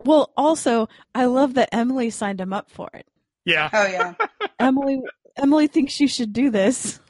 Well, 0.03 0.32
also, 0.36 0.89
I 1.15 1.25
love 1.25 1.55
that 1.55 1.69
Emily 1.73 2.09
signed 2.09 2.41
him 2.41 2.53
up 2.53 2.69
for 2.69 2.89
it. 2.93 3.07
Yeah. 3.45 3.69
Oh 3.71 3.88
yeah. 3.88 4.13
Emily 4.59 5.01
Emily 5.38 5.67
thinks 5.67 5.99
you 5.99 6.07
should 6.07 6.34
do 6.34 6.49
this. 6.49 6.99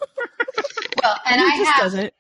Well, 1.07 1.19
and 1.25 1.41
he 1.41 1.47
I 1.47 1.57
just 1.57 1.71
have 1.71 1.83
does 1.83 1.93
it. 1.95 2.13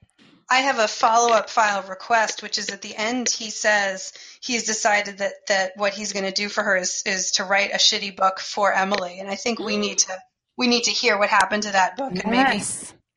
I 0.49 0.59
have 0.59 0.79
a 0.79 0.87
follow 0.87 1.33
up 1.33 1.49
file 1.49 1.83
request, 1.83 2.41
which 2.41 2.57
is 2.57 2.69
at 2.69 2.81
the 2.81 2.95
end. 2.95 3.29
He 3.29 3.49
says 3.49 4.13
he's 4.39 4.65
decided 4.65 5.17
that 5.17 5.33
that 5.49 5.71
what 5.75 5.93
he's 5.93 6.13
going 6.13 6.25
to 6.25 6.31
do 6.31 6.47
for 6.47 6.63
her 6.63 6.77
is 6.77 7.03
is 7.05 7.31
to 7.31 7.43
write 7.43 7.71
a 7.71 7.77
shitty 7.77 8.15
book 8.15 8.39
for 8.39 8.71
Emily, 8.71 9.19
and 9.19 9.29
I 9.29 9.35
think 9.35 9.59
we 9.59 9.77
need 9.77 9.99
to 9.99 10.17
we 10.57 10.67
need 10.67 10.83
to 10.83 10.91
hear 10.91 11.17
what 11.17 11.29
happened 11.29 11.63
to 11.63 11.71
that 11.71 11.97
book 11.97 12.13
and 12.13 12.31
maybe 12.31 12.63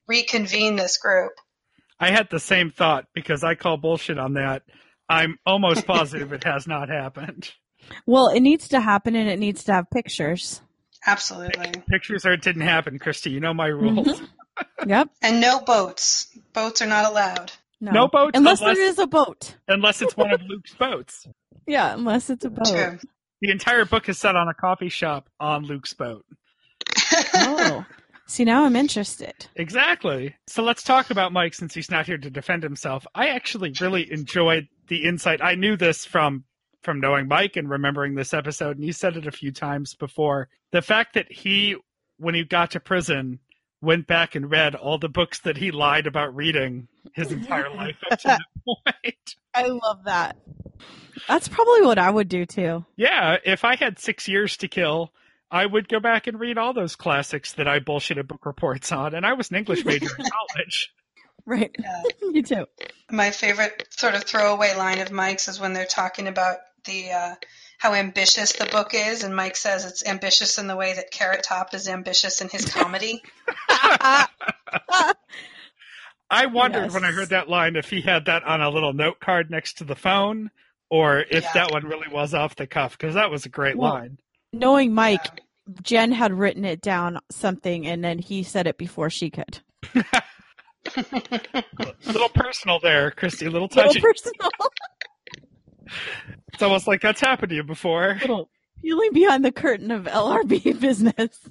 reconvene 0.09 0.77
this 0.77 0.99
group. 0.99 1.33
I 2.01 2.11
had 2.11 2.29
the 2.31 2.41
same 2.41 2.71
thought 2.71 3.07
because 3.14 3.45
I 3.45 3.55
call 3.55 3.77
bullshit 3.77 4.18
on 4.18 4.35
that. 4.35 4.62
I'm 5.09 5.39
almost 5.47 5.87
positive 5.87 6.33
it 6.33 6.45
has 6.45 6.66
not 6.66 6.89
happened. 6.89 7.51
Well, 8.07 8.29
it 8.29 8.41
needs 8.41 8.68
to 8.68 8.81
happen 8.81 9.14
and 9.14 9.29
it 9.29 9.39
needs 9.39 9.64
to 9.64 9.73
have 9.73 9.91
pictures. 9.91 10.62
Absolutely. 11.07 11.73
Pictures 11.89 12.27
or 12.27 12.33
it 12.33 12.43
didn't 12.43 12.62
happen, 12.62 12.99
Christy. 12.99 13.31
You 13.31 13.41
know 13.41 13.55
my 13.55 13.66
rules. 13.66 14.07
Mm-hmm. 14.07 14.25
Yep. 14.86 15.11
And 15.22 15.40
no 15.40 15.61
boats. 15.61 16.28
Boats 16.52 16.80
are 16.82 16.86
not 16.86 17.04
allowed. 17.11 17.52
No, 17.80 17.92
No 17.92 18.08
boats 18.08 18.32
unless, 18.36 18.61
unless- 18.61 18.76
there 18.76 18.86
is 18.86 18.98
a 18.98 19.06
boat. 19.06 19.54
Unless 19.68 20.02
it's 20.02 20.16
one 20.16 20.32
of 20.32 20.42
Luke's 20.42 20.74
boats. 20.74 21.26
Yeah, 21.66 21.94
unless 21.94 22.30
it's 22.30 22.44
a 22.44 22.50
boat. 22.50 22.66
True. 22.66 22.98
The 23.40 23.50
entire 23.50 23.84
book 23.84 24.08
is 24.08 24.18
set 24.18 24.36
on 24.36 24.48
a 24.48 24.54
coffee 24.54 24.88
shop 24.90 25.28
on 25.38 25.64
Luke's 25.64 25.94
boat. 25.94 26.24
Oh, 27.34 27.84
see 28.26 28.44
now 28.44 28.64
I'm 28.64 28.76
interested. 28.76 29.34
Exactly. 29.56 30.36
So 30.46 30.62
let's 30.62 30.82
talk 30.82 31.11
about 31.11 31.32
Mike 31.32 31.54
since 31.54 31.74
he's 31.74 31.90
not 31.90 32.06
here 32.06 32.18
to 32.18 32.30
defend 32.30 32.62
himself. 32.62 33.06
I 33.14 33.28
actually 33.28 33.72
really 33.80 34.11
enjoyed 34.11 34.68
the 34.88 35.04
insight. 35.04 35.42
I 35.42 35.54
knew 35.56 35.76
this 35.76 36.04
from 36.04 36.44
from 36.82 37.00
knowing 37.00 37.28
Mike 37.28 37.56
and 37.56 37.68
remembering 37.68 38.14
this 38.14 38.32
episode, 38.32 38.76
and 38.76 38.84
he 38.84 38.92
said 38.92 39.16
it 39.16 39.26
a 39.26 39.30
few 39.32 39.52
times 39.52 39.94
before. 39.94 40.48
The 40.72 40.80
fact 40.82 41.14
that 41.14 41.30
he, 41.30 41.76
when 42.16 42.34
he 42.34 42.44
got 42.44 42.70
to 42.70 42.80
prison, 42.80 43.40
went 43.83 44.07
back 44.07 44.35
and 44.35 44.51
read 44.51 44.74
all 44.74 44.99
the 44.99 45.09
books 45.09 45.41
that 45.41 45.57
he 45.57 45.70
lied 45.70 46.07
about 46.07 46.35
reading 46.35 46.89
his 47.14 47.33
entire 47.33 47.70
life 47.74 47.97
up 48.11 48.18
to 48.20 48.28
that 48.28 48.41
point. 48.64 49.37
I 49.55 49.66
love 49.66 50.05
that. 50.05 50.37
That's 51.28 51.49
probably 51.49 51.83
what 51.83 51.99
I 51.99 52.11
would 52.11 52.28
do 52.28 52.47
too. 52.47 52.85
Yeah, 52.97 53.37
if 53.45 53.64
I 53.64 53.76
had 53.76 53.99
six 53.99 54.28
years 54.28 54.57
to 54.59 54.68
kill, 54.68 55.12
I 55.51 55.66
would 55.66 55.89
go 55.89 56.01
back 56.01 56.26
and 56.26 56.39
read 56.39 56.59
all 56.59 56.72
those 56.72 56.97
classics 56.97 57.53
that 57.55 57.66
I 57.66 57.81
bullshitted 57.81 58.28
book 58.28 58.47
reports 58.47 58.93
on. 58.93 59.14
And 59.14 59.26
I 59.26 59.33
was 59.33 59.51
an 59.51 59.57
English 59.57 59.85
major 59.85 60.09
in 60.18 60.24
college. 60.55 60.93
Right. 61.45 61.74
Yeah. 61.78 62.03
Me 62.28 62.43
too. 62.43 62.66
My 63.11 63.31
favorite 63.31 63.89
sort 63.91 64.14
of 64.14 64.24
throwaway 64.24 64.74
line 64.76 65.01
of 65.01 65.11
Mike's 65.11 65.49
is 65.49 65.59
when 65.59 65.72
they're 65.72 65.87
talking 65.87 66.28
about 66.28 66.59
the 66.85 67.11
uh, 67.11 67.35
how 67.81 67.95
ambitious 67.95 68.53
the 68.53 68.66
book 68.66 68.91
is, 68.93 69.24
and 69.24 69.35
Mike 69.35 69.57
says 69.57 69.87
it's 69.87 70.07
ambitious 70.07 70.59
in 70.59 70.66
the 70.66 70.76
way 70.76 70.93
that 70.93 71.11
Carrot 71.11 71.43
Top 71.43 71.72
is 71.72 71.89
ambitious 71.89 72.43
in 72.43 72.49
his 72.51 72.66
comedy. 72.66 73.22
I 76.31 76.47
wondered 76.47 76.85
Yes. 76.85 76.93
when 76.95 77.05
I 77.05 77.11
heard 77.11 77.31
that 77.31 77.49
line 77.49 77.76
if 77.76 77.89
he 77.91 78.03
had 78.03 78.26
that 78.26 78.45
on 78.45 78.61
a 78.61 78.68
little 78.70 78.93
note 78.93 79.18
card 79.18 79.51
next 79.51 79.78
to 79.78 79.85
the 79.85 79.97
phone 79.97 80.51
or 80.91 81.20
if 81.20 81.43
Yeah. 81.43 81.53
that 81.55 81.70
one 81.72 81.85
really 81.87 82.09
was 82.09 82.35
off 82.35 82.55
the 82.55 82.66
cuff 82.66 82.97
because 82.99 83.14
that 83.14 83.31
was 83.31 83.47
a 83.47 83.49
great 83.49 83.76
Well- 83.78 83.95
line. 83.95 84.18
Knowing 84.53 84.93
Mike, 84.95 85.41
Jen 85.83 86.12
had 86.12 86.33
written 86.33 86.64
it 86.64 86.81
down 86.83 87.18
something 87.31 87.87
and 87.87 88.05
then 88.05 88.18
he 88.18 88.43
said 88.43 88.66
it 88.66 88.76
before 88.78 89.09
she 89.11 89.31
could. 89.31 89.61
A 89.95 90.22
little 92.07 92.28
personal 92.28 92.78
there, 92.81 93.11
Christy. 93.11 93.47
A 93.47 93.51
little 93.51 93.68
Little 93.68 93.85
touchy. 93.93 94.01
personal, 94.01 94.51
it's 96.53 96.62
almost 96.62 96.86
like 96.86 97.01
that's 97.01 97.20
happened 97.20 97.51
to 97.51 97.57
you 97.57 97.62
before. 97.64 98.16
little 98.20 98.51
peeling 98.82 99.12
behind 99.12 99.44
the 99.44 99.53
curtain 99.53 99.90
of 99.90 100.05
LRB 100.05 100.80
business. 100.80 101.38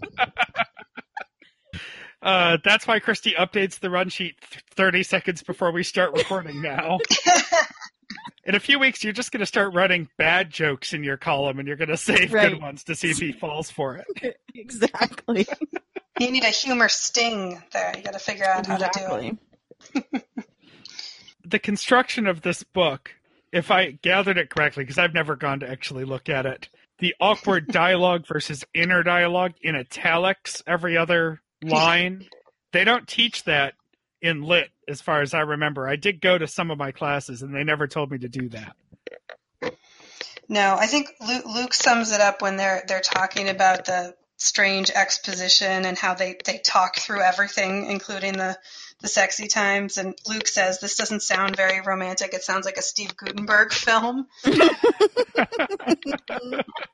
Uh, 2.22 2.58
that's 2.66 2.86
why 2.86 3.00
Christy 3.00 3.32
updates 3.32 3.80
the 3.80 3.89
run 3.89 4.10
sheet 4.10 4.36
30 4.72 5.04
seconds 5.04 5.41
before 5.41 5.72
we 5.72 5.84
start 5.84 6.12
recording 6.12 6.62
now. 6.62 7.00
In 8.43 8.56
a 8.56 8.60
few 8.60 8.78
weeks, 8.78 9.06
you're 9.06 9.14
just 9.14 9.32
going 9.32 9.39
to 9.39 9.45
start 9.45 9.74
writing 9.74 10.10
bad 10.18 10.50
jokes 10.50 10.91
in 10.91 11.02
your 11.06 11.16
column 11.16 11.60
and 11.60 11.68
you're 11.68 11.78
going 11.78 11.88
to 11.88 11.95
save 11.95 12.34
Right. 12.34 12.50
good 12.52 12.62
ones 12.62 12.84
to 12.86 12.95
see 12.95 13.10
if 13.12 13.20
he 13.20 13.32
falls 13.32 13.72
for 13.72 14.04
it. 14.22 14.38
exactly. 14.54 15.47
you 16.20 16.30
need 16.32 16.43
a 16.43 16.47
humor 16.47 16.89
sting 16.89 17.62
there. 17.72 17.93
You 17.95 18.04
got 18.04 18.12
to 18.14 18.20
figure 18.20 18.43
out 18.43 18.66
how 18.66 18.76
to 18.76 18.89
do 18.93 19.38
it. 20.04 20.26
The 21.45 21.60
construction 21.60 22.28
of 22.28 22.41
this 22.41 22.64
book, 22.64 23.12
if 23.52 23.72
I 23.72 23.91
gathered 23.91 24.38
it 24.38 24.50
correctly, 24.50 24.84
because 24.84 24.97
I've 24.97 25.14
never 25.14 25.36
gone 25.36 25.62
to 25.62 25.70
actually 25.70 26.06
look 26.06 26.30
at 26.30 26.45
it, 26.45 26.70
the 27.00 27.16
awkward 27.20 27.68
dialogue 27.72 28.26
versus 28.28 28.64
inner 28.74 29.04
dialogue 29.04 29.54
in 29.62 29.76
italics 29.76 30.62
every 30.68 30.97
other 30.97 31.41
line, 31.64 32.26
they 32.74 32.84
don't 32.84 33.08
teach 33.08 33.43
that 33.45 33.74
in 34.22 34.43
lit, 34.43 34.70
as 34.88 35.02
far 35.02 35.22
as 35.22 35.34
I 35.34 35.41
remember. 35.41 35.88
I 35.88 35.95
did 35.95 36.22
go 36.22 36.38
to 36.38 36.47
some 36.47 36.72
of 36.72 36.78
my 36.78 36.91
classes, 36.91 37.41
and 37.41 37.56
they 37.56 37.64
never 37.64 37.88
told 37.88 38.12
me 38.12 38.18
to 38.20 38.30
do 38.30 38.50
that. 38.50 38.76
No, 40.50 40.76
I 40.78 40.88
think 40.88 41.10
Luke, 41.26 41.45
Luke 41.45 41.74
sums 41.74 42.12
it 42.12 42.22
up 42.22 42.41
when 42.41 42.58
they're 42.58 42.84
they're 42.88 43.02
talking 43.02 43.50
about 43.50 43.86
the 43.86 44.16
strange 44.38 44.89
exposition 44.89 45.86
and 45.86 45.97
how 45.97 46.16
they 46.16 46.38
they 46.43 46.58
talk 46.58 46.97
through 46.97 47.22
everything, 47.22 47.86
including 47.86 48.34
the 48.34 48.58
the 49.02 49.08
sexy 49.08 49.47
times. 49.47 49.97
And 49.97 50.16
Luke 50.28 50.47
says 50.47 50.80
this 50.80 50.95
doesn't 50.95 51.22
sound 51.22 51.56
very 51.56 51.82
romantic. 51.82 52.34
It 52.34 52.43
sounds 52.43 52.66
like 52.66 52.78
a 52.78 52.82
Steve 52.82 53.16
Guttenberg 53.16 53.72
film. 53.72 54.28
kind 54.43 54.62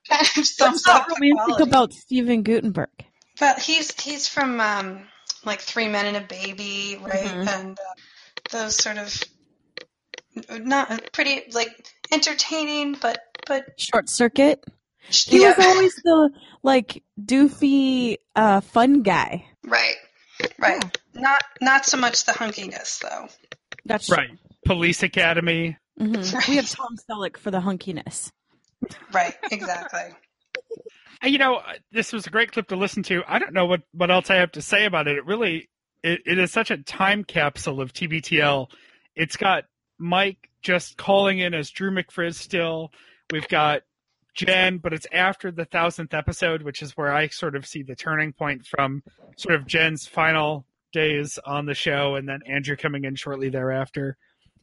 of 0.09 0.45
sums 0.45 0.59
What's 0.59 0.87
not 0.87 1.01
up 1.01 1.07
romantic 1.09 1.67
about 1.67 1.93
Steven 1.93 2.43
Guttenberg? 2.43 2.89
But 3.39 3.59
he's 3.59 3.99
he's 3.99 4.27
from 4.27 4.59
um, 4.59 5.07
like 5.43 5.61
Three 5.61 5.87
Men 5.87 6.05
and 6.05 6.17
a 6.17 6.21
Baby, 6.21 6.99
right? 7.01 7.25
Mhm. 7.25 7.47
And 7.47 7.79
uh, 7.79 7.93
those 8.51 8.75
sort 8.75 8.97
of 8.97 9.23
not 10.49 11.11
pretty 11.11 11.43
like 11.51 11.69
entertaining, 12.11 12.97
but 13.01 13.19
but 13.47 13.65
Short 13.77 14.09
Circuit. 14.09 14.63
He 15.07 15.41
yeah, 15.41 15.55
was 15.55 15.65
always 15.65 15.95
the 16.03 16.29
like 16.63 17.03
doofy, 17.21 18.17
uh, 18.35 18.61
fun 18.61 19.03
guy. 19.03 19.45
right, 19.63 19.95
right. 20.59 20.97
Not 21.13 21.43
not 21.61 21.85
so 21.85 21.97
much 21.97 22.25
the 22.25 22.31
hunkiness 22.33 22.99
though. 22.99 23.27
That's 23.85 24.09
Right. 24.09 24.29
Police 24.65 25.03
Academy. 25.03 25.77
hmm 25.97 26.13
Right. 26.13 26.47
We 26.47 26.55
have 26.57 26.69
Tom 26.69 26.95
Selleck 27.09 27.37
for 27.37 27.51
the 27.51 27.59
hunkiness. 27.59 28.31
Right, 29.13 29.35
exactly. 29.51 30.13
You 31.23 31.37
know, 31.37 31.61
this 31.91 32.11
was 32.13 32.27
a 32.27 32.29
great 32.29 32.51
clip 32.51 32.67
to 32.67 32.75
listen 32.75 33.03
to. 33.03 33.23
I 33.27 33.39
don't 33.39 33.53
know 33.53 33.65
what, 33.65 33.81
what 33.93 34.11
else 34.11 34.29
I 34.29 34.35
have 34.35 34.51
to 34.53 34.61
say 34.61 34.85
about 34.85 35.07
it. 35.07 35.17
It 35.17 35.25
really, 35.25 35.69
it, 36.03 36.21
it 36.25 36.37
is 36.37 36.51
such 36.51 36.71
a 36.71 36.77
time 36.77 37.23
capsule 37.23 37.81
of 37.81 37.93
TBTL. 37.93 38.67
It's 39.15 39.37
got 39.37 39.63
Mike 39.97 40.49
just 40.61 40.97
calling 40.97 41.39
in 41.39 41.53
as 41.53 41.69
Drew 41.71 41.89
McFrizz 41.91 42.35
still. 42.35 42.91
We've 43.31 43.47
got 43.47 43.81
Jen, 44.35 44.77
but 44.77 44.93
it's 44.93 45.07
after 45.11 45.51
the 45.51 45.65
thousandth 45.65 46.13
episode, 46.13 46.61
which 46.61 46.81
is 46.81 46.95
where 46.97 47.13
I 47.13 47.29
sort 47.29 47.55
of 47.55 47.65
see 47.65 47.83
the 47.83 47.95
turning 47.95 48.33
point 48.33 48.65
from 48.65 49.01
sort 49.37 49.55
of 49.55 49.65
Jen's 49.65 50.05
final 50.05 50.65
days 50.91 51.39
on 51.45 51.65
the 51.65 51.73
show 51.73 52.15
and 52.15 52.27
then 52.27 52.41
Andrew 52.47 52.75
coming 52.75 53.05
in 53.05 53.15
shortly 53.15 53.49
thereafter. 53.49 54.17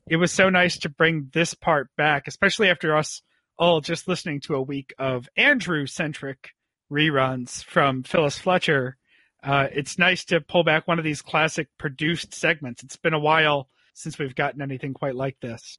It 0.09 0.17
was 0.17 0.33
so 0.33 0.51
nice 0.51 0.79
to 0.79 0.89
bring 0.89 1.31
this 1.33 1.55
part 1.55 1.89
back, 1.97 2.27
especially 2.27 2.69
after 2.69 2.97
us 2.97 3.23
all 3.59 3.81
just 3.81 4.09
listening 4.09 4.41
to 4.41 4.55
a 4.55 4.63
week 4.63 4.93
of 4.99 5.29
Andrew 5.37 5.87
centric 5.87 6.51
reruns 6.91 7.65
from 7.65 8.03
Phyllis 8.03 8.39
Fletcher. 8.39 8.97
Uh, 9.43 9.69
it's 9.73 9.99
nice 9.99 10.25
to 10.27 10.41
pull 10.41 10.65
back 10.65 10.87
one 10.87 10.99
of 10.99 11.05
these 11.05 11.23
classic 11.23 11.69
produced 11.79 12.35
segments. 12.35 12.83
It's 12.83 12.97
been 12.97 13.15
a 13.15 13.19
while 13.19 13.69
since 13.95 14.19
we've 14.19 14.35
gotten 14.35 14.63
anything 14.63 14.95
quite 14.95 15.15
like 15.15 15.39
this. 15.41 15.79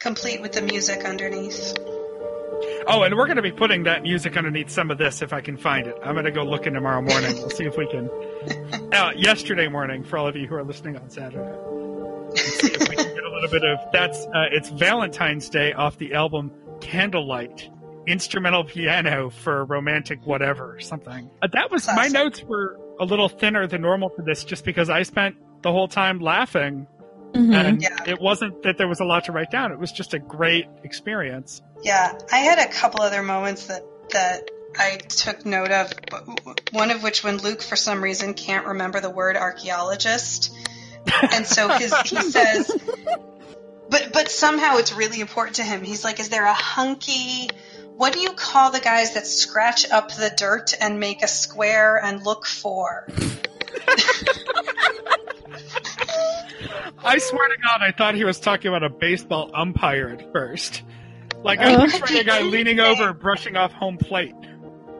Complete 0.00 0.40
with 0.40 0.52
the 0.52 0.62
music 0.62 1.04
underneath. 1.04 1.74
Oh, 2.86 3.02
and 3.02 3.14
we're 3.16 3.26
going 3.26 3.36
to 3.36 3.42
be 3.42 3.52
putting 3.52 3.84
that 3.84 4.02
music 4.02 4.36
underneath 4.36 4.70
some 4.70 4.90
of 4.90 4.98
this 4.98 5.22
if 5.22 5.32
I 5.32 5.40
can 5.40 5.56
find 5.56 5.86
it. 5.86 5.96
I'm 6.02 6.14
going 6.14 6.24
to 6.26 6.30
go 6.30 6.42
looking 6.42 6.74
tomorrow 6.74 7.00
morning. 7.00 7.34
We'll 7.36 7.50
see 7.50 7.64
if 7.64 7.76
we 7.76 7.86
can. 7.88 8.10
Uh, 8.92 9.12
yesterday 9.16 9.68
morning, 9.68 10.04
for 10.04 10.18
all 10.18 10.28
of 10.28 10.36
you 10.36 10.46
who 10.46 10.54
are 10.54 10.64
listening 10.64 10.96
on 10.96 11.08
Saturday. 11.08 11.56
Let's 12.28 12.60
see 12.60 12.72
if 12.72 12.88
we 12.88 12.96
can 12.96 13.14
get 13.14 13.24
a 13.24 13.30
little 13.30 13.50
bit 13.50 13.64
of 13.64 13.78
that's. 13.92 14.26
Uh, 14.26 14.46
it's 14.52 14.68
Valentine's 14.70 15.48
Day 15.48 15.72
off 15.72 15.98
the 15.98 16.14
album 16.14 16.50
Candlelight, 16.80 17.70
instrumental 18.06 18.64
piano 18.64 19.30
for 19.30 19.64
romantic 19.64 20.24
whatever 20.26 20.78
something. 20.80 21.30
Uh, 21.42 21.48
that 21.52 21.70
was 21.70 21.86
my 21.94 22.08
notes 22.08 22.42
were 22.42 22.78
a 23.00 23.04
little 23.04 23.28
thinner 23.28 23.66
than 23.66 23.82
normal 23.82 24.10
for 24.10 24.22
this, 24.22 24.44
just 24.44 24.64
because 24.64 24.90
I 24.90 25.02
spent 25.02 25.36
the 25.62 25.72
whole 25.72 25.88
time 25.88 26.18
laughing, 26.18 26.86
Mhm. 27.34 27.54
and 27.54 27.82
Yeah. 27.82 27.96
it 28.06 28.20
wasn't 28.20 28.62
that 28.62 28.78
there 28.78 28.88
was 28.88 29.00
a 29.00 29.04
lot 29.04 29.24
to 29.24 29.32
write 29.32 29.50
down. 29.50 29.72
It 29.72 29.78
was 29.78 29.90
just 29.92 30.14
a 30.14 30.18
great 30.18 30.66
experience. 30.84 31.60
Yeah, 31.82 32.16
I 32.32 32.38
had 32.38 32.58
a 32.58 32.68
couple 32.72 33.02
other 33.02 33.22
moments 33.22 33.66
that 33.66 33.82
that 34.12 34.48
I 34.78 34.96
took 34.96 35.44
note 35.44 35.70
of. 35.70 35.92
One 36.72 36.90
of 36.90 37.02
which, 37.02 37.22
when 37.24 37.38
Luke, 37.38 37.62
for 37.62 37.76
some 37.76 38.02
reason, 38.02 38.34
can't 38.34 38.66
remember 38.66 39.00
the 39.00 39.10
word 39.10 39.36
archaeologist, 39.36 40.52
and 41.32 41.46
so 41.46 41.68
his 41.68 41.92
he 42.02 42.16
says, 42.30 42.70
but 43.90 44.10
but 44.12 44.30
somehow 44.30 44.76
it's 44.76 44.92
really 44.92 45.20
important 45.20 45.56
to 45.56 45.62
him. 45.64 45.82
He's 45.82 46.04
like, 46.04 46.20
is 46.20 46.28
there 46.28 46.44
a 46.46 46.52
hunky? 46.54 47.50
What 47.96 48.12
do 48.12 48.18
you 48.20 48.32
call 48.32 48.70
the 48.72 48.80
guys 48.80 49.14
that 49.14 49.26
scratch 49.26 49.88
up 49.90 50.08
the 50.14 50.32
dirt 50.36 50.74
and 50.80 50.98
make 50.98 51.22
a 51.22 51.28
square 51.28 51.96
and 52.02 52.24
look 52.24 52.44
for? 52.46 53.06
I 57.04 57.18
swear 57.18 57.48
to 57.48 57.56
God, 57.62 57.80
I 57.82 57.92
thought 57.92 58.14
he 58.14 58.24
was 58.24 58.40
talking 58.40 58.68
about 58.68 58.82
a 58.82 58.90
baseball 58.90 59.50
umpire 59.54 60.08
at 60.08 60.32
first. 60.32 60.82
Like 61.42 61.58
I 61.60 61.74
Uh. 61.74 61.86
picturing 61.90 62.20
a 62.20 62.24
guy 62.24 62.40
leaning 62.42 62.80
over, 62.80 63.12
brushing 63.12 63.56
off 63.56 63.72
home 63.72 63.98
plate. 63.98 64.34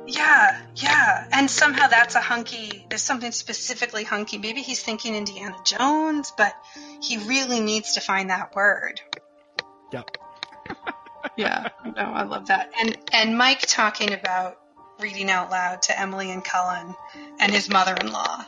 Yeah, 0.06 0.60
yeah. 0.76 1.26
And 1.32 1.50
somehow 1.50 1.86
that's 1.86 2.14
a 2.14 2.20
hunky, 2.20 2.86
there's 2.90 3.02
something 3.02 3.32
specifically 3.32 4.04
hunky. 4.04 4.36
Maybe 4.36 4.60
he's 4.60 4.82
thinking 4.82 5.14
Indiana 5.14 5.56
Jones, 5.64 6.32
but 6.36 6.54
he 7.00 7.16
really 7.16 7.60
needs 7.60 7.94
to 7.94 8.00
find 8.02 8.28
that 8.30 8.54
word. 8.54 9.00
Yep. 9.92 10.10
Yeah, 11.38 11.70
no, 11.84 12.02
I 12.02 12.22
love 12.24 12.46
that. 12.48 12.70
And 12.78 12.96
and 13.10 13.36
Mike 13.36 13.62
talking 13.62 14.12
about 14.12 14.58
reading 15.00 15.30
out 15.30 15.50
loud 15.50 15.80
to 15.82 15.98
Emily 15.98 16.30
and 16.30 16.44
Cullen 16.44 16.94
and 17.40 17.50
his 17.50 17.68
mother-in-law. 17.70 18.44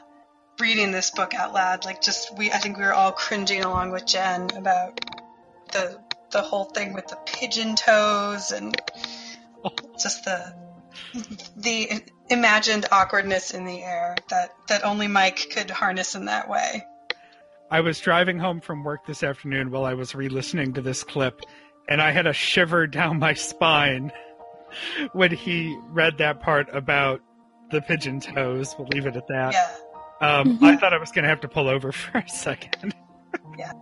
Reading 0.61 0.91
this 0.91 1.11
book 1.11 1.35
out 1.35 1.53
loud, 1.53 1.85
like 1.85 2.01
just 2.01 2.37
we 2.37 2.51
I 2.51 2.59
think 2.59 2.79
we 2.79 2.85
were 2.85 2.95
all 2.95 3.13
cringing 3.13 3.63
along 3.63 3.91
with 3.91 4.07
Jen 4.07 4.49
about 4.57 4.99
the 5.73 5.99
the 6.31 6.41
whole 6.41 6.65
thing 6.65 6.93
with 6.93 7.07
the 7.09 7.17
pigeon 7.27 7.77
toes 7.77 8.53
and 8.53 8.75
just 10.01 10.25
the 10.25 10.55
the 11.57 12.03
imagined 12.31 12.87
awkwardness 12.91 13.53
in 13.53 13.65
the 13.65 13.83
air 13.83 14.17
that 14.31 14.55
that 14.69 14.85
only 14.85 15.09
Mike 15.09 15.51
could 15.51 15.71
harness 15.71 16.15
in 16.15 16.25
that 16.27 16.49
way. 16.49 16.85
I 17.71 17.81
was 17.81 17.99
driving 18.01 18.39
home 18.39 18.61
from 18.61 18.85
work 18.85 19.07
this 19.07 19.23
afternoon 19.23 19.71
while 19.71 19.85
I 19.85 19.95
was 19.95 20.15
re-listening 20.15 20.75
to 20.75 20.81
this 20.81 21.03
clip, 21.03 21.41
and 21.89 22.01
I 22.01 22.13
had 22.13 22.27
a 22.27 22.33
shiver 22.33 22.87
down 22.87 23.19
my 23.19 23.35
spine 23.35 24.13
when 25.13 25.33
he 25.33 25.77
read 25.89 26.19
that 26.19 26.41
part 26.41 26.69
about 26.73 27.21
the 27.71 27.81
pigeon 27.83 28.21
toes. 28.21 28.75
We'll 28.79 28.89
leave 28.89 29.07
it 29.07 29.17
at 29.17 29.27
that. 29.27 29.53
Yeah. 29.53 29.77
Um, 30.21 30.59
I 30.63 30.77
thought 30.77 30.93
I 30.93 30.99
was 30.99 31.11
going 31.13 31.25
to 31.25 31.29
have 31.29 31.43
to 31.43 31.49
pull 31.49 31.69
over 31.69 31.93
for 31.93 32.19
a 32.19 32.29
second. 32.29 32.95
yeah, 33.59 33.73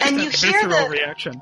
And 0.00 0.20
you 0.20 0.30
hear 0.30 0.68
the 0.68 0.88
reaction. 0.90 1.40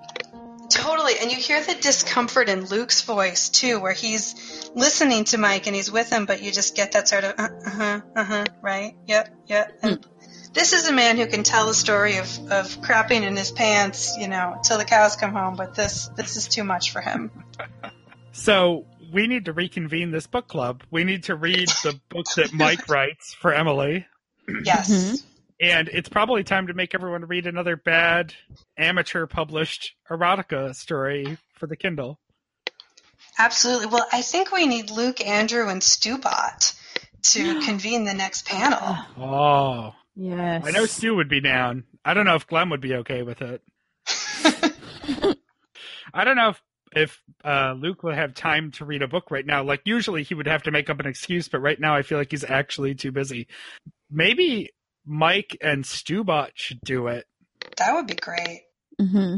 Totally. 0.70 1.14
And 1.20 1.30
you 1.32 1.36
hear 1.36 1.62
the 1.62 1.74
discomfort 1.74 2.48
in 2.48 2.64
Luke's 2.66 3.02
voice 3.02 3.48
too, 3.48 3.80
where 3.80 3.92
he's 3.92 4.70
listening 4.74 5.24
to 5.24 5.38
Mike 5.38 5.66
and 5.66 5.74
he's 5.74 5.90
with 5.90 6.10
him, 6.10 6.26
but 6.26 6.42
you 6.42 6.52
just 6.52 6.76
get 6.76 6.92
that 6.92 7.08
sort 7.08 7.24
of 7.24 7.34
uh 7.38 7.48
huh, 7.64 8.00
uh 8.14 8.24
huh, 8.24 8.44
right? 8.62 8.94
Yep, 9.06 9.34
yep. 9.46 9.78
And 9.82 10.06
this 10.52 10.72
is 10.72 10.88
a 10.88 10.92
man 10.92 11.16
who 11.16 11.26
can 11.26 11.42
tell 11.42 11.68
a 11.68 11.74
story 11.74 12.18
of, 12.18 12.26
of 12.50 12.80
crapping 12.80 13.22
in 13.22 13.36
his 13.36 13.50
pants, 13.50 14.16
you 14.16 14.28
know, 14.28 14.60
till 14.64 14.78
the 14.78 14.84
cows 14.84 15.16
come 15.16 15.32
home, 15.32 15.56
but 15.56 15.74
this 15.74 16.08
this 16.16 16.36
is 16.36 16.46
too 16.46 16.64
much 16.64 16.92
for 16.92 17.00
him. 17.00 17.30
So 18.32 18.86
we 19.12 19.26
need 19.26 19.46
to 19.46 19.52
reconvene 19.52 20.12
this 20.12 20.26
book 20.26 20.46
club. 20.46 20.84
We 20.90 21.04
need 21.04 21.24
to 21.24 21.34
read 21.34 21.68
the 21.82 22.00
book 22.08 22.26
that 22.36 22.52
Mike 22.52 22.88
writes 22.88 23.34
for 23.34 23.52
Emily. 23.52 24.06
Yes. 24.64 24.90
Mhm. 24.90 25.22
And 25.60 25.88
it's 25.88 26.08
probably 26.08 26.42
time 26.42 26.68
to 26.68 26.74
make 26.74 26.94
everyone 26.94 27.26
read 27.26 27.46
another 27.46 27.76
bad 27.76 28.34
amateur 28.78 29.26
published 29.26 29.94
erotica 30.10 30.74
story 30.74 31.36
for 31.54 31.66
the 31.66 31.76
Kindle. 31.76 32.18
Absolutely. 33.38 33.86
Well, 33.86 34.06
I 34.12 34.22
think 34.22 34.52
we 34.52 34.66
need 34.66 34.90
Luke, 34.90 35.20
Andrew, 35.26 35.68
and 35.68 35.82
Stubot 35.82 36.74
to 37.22 37.60
convene 37.60 38.04
the 38.04 38.14
next 38.14 38.46
panel. 38.46 38.96
Oh, 39.18 39.94
Yes. 40.16 40.64
I 40.66 40.70
know 40.72 40.86
Stu 40.86 41.14
would 41.14 41.28
be 41.28 41.40
down. 41.40 41.84
I 42.04 42.14
don't 42.14 42.26
know 42.26 42.34
if 42.34 42.46
Glenn 42.46 42.68
would 42.70 42.80
be 42.80 42.94
okay 42.96 43.22
with 43.22 43.40
it. 43.42 43.62
I 46.12 46.24
don't 46.24 46.36
know 46.36 46.50
if 46.50 46.62
if 46.92 47.22
uh, 47.44 47.72
Luke 47.78 48.02
would 48.02 48.16
have 48.16 48.34
time 48.34 48.72
to 48.72 48.84
read 48.84 49.02
a 49.02 49.08
book 49.08 49.30
right 49.30 49.46
now. 49.46 49.62
Like 49.62 49.82
usually 49.84 50.24
he 50.24 50.34
would 50.34 50.48
have 50.48 50.64
to 50.64 50.72
make 50.72 50.90
up 50.90 50.98
an 50.98 51.06
excuse, 51.06 51.48
but 51.48 51.60
right 51.60 51.78
now 51.78 51.94
I 51.94 52.02
feel 52.02 52.18
like 52.18 52.32
he's 52.32 52.42
actually 52.42 52.96
too 52.96 53.12
busy. 53.12 53.46
Maybe 54.10 54.70
Mike 55.06 55.56
and 55.60 55.84
Stubot 55.84 56.50
should 56.54 56.80
do 56.82 57.06
it. 57.08 57.26
That 57.76 57.94
would 57.94 58.06
be 58.06 58.14
great. 58.14 58.62
hmm 58.98 59.36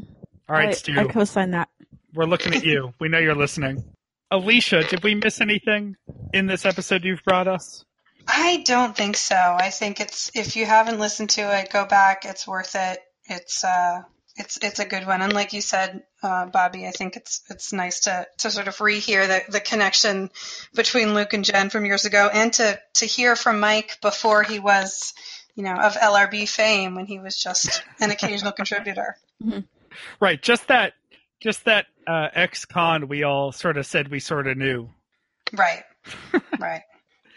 All 0.49 0.57
right, 0.57 0.69
I, 0.69 0.73
Stu, 0.73 0.99
I 0.99 1.05
co-sign 1.05 1.51
that. 1.53 1.69
we're 2.15 2.25
looking 2.25 2.55
at 2.55 2.65
you. 2.65 2.93
We 3.01 3.09
know 3.09 3.19
you're 3.19 3.35
listening. 3.35 3.85
Alicia, 4.31 4.85
did 4.85 5.03
we 5.03 5.15
miss 5.15 5.41
anything 5.41 5.97
in 6.33 6.47
this 6.47 6.65
episode 6.65 7.05
you've 7.05 7.23
brought 7.25 7.49
us? 7.49 7.85
I 8.27 8.63
don't 8.65 8.97
think 8.97 9.17
so. 9.17 9.37
I 9.37 9.71
think 9.71 10.01
it's 10.01 10.31
if 10.35 10.57
you 10.57 10.65
haven't 10.65 10.99
listened 10.99 11.31
to 11.31 11.43
it, 11.59 11.71
go 11.73 11.85
back. 11.85 12.25
It's 12.25 12.47
worth 12.47 12.75
it. 12.75 12.99
It's 13.27 13.63
uh, 13.65 14.03
it's 14.37 14.59
it's 14.63 14.79
a 14.79 14.85
good 14.85 15.07
one. 15.07 15.21
And 15.21 15.33
like 15.33 15.53
you 15.53 15.61
said, 15.61 16.03
uh, 16.23 16.47
Bobby, 16.47 16.87
I 16.87 16.91
think 16.91 17.17
it's 17.17 17.43
it's 17.51 17.73
nice 17.73 18.01
to 18.01 18.27
to 18.39 18.51
sort 18.51 18.69
of 18.69 18.77
rehear 18.79 19.27
the 19.27 19.53
the 19.53 19.61
connection 19.61 20.31
between 20.75 21.15
Luke 21.15 21.33
and 21.33 21.45
Jen 21.45 21.71
from 21.71 21.85
years 21.85 22.05
ago, 22.05 22.31
and 22.33 22.53
to 22.55 22.79
to 22.95 23.07
hear 23.07 23.37
from 23.37 23.61
Mike 23.61 23.99
before 24.01 24.43
he 24.43 24.59
was, 24.59 25.13
you 25.55 25.63
know, 25.65 25.75
of 25.75 25.95
LRB 25.95 26.49
fame 26.49 26.95
when 26.95 27.07
he 27.07 27.19
was 27.19 27.37
just 27.37 27.83
an 28.01 28.11
occasional 28.13 28.53
contributor. 28.53 29.17
Right, 30.21 30.41
just 30.41 30.69
that, 30.69 30.95
just 31.41 31.67
that 31.67 31.87
uh, 32.07 32.29
ex-con 32.33 33.09
we 33.09 33.25
all 33.25 33.53
sort 33.53 33.77
of 33.77 33.87
said 33.87 34.09
we 34.09 34.21
sort 34.21 34.47
of 34.47 34.57
knew. 34.57 34.89
Right, 35.53 35.83
right, 36.59 36.83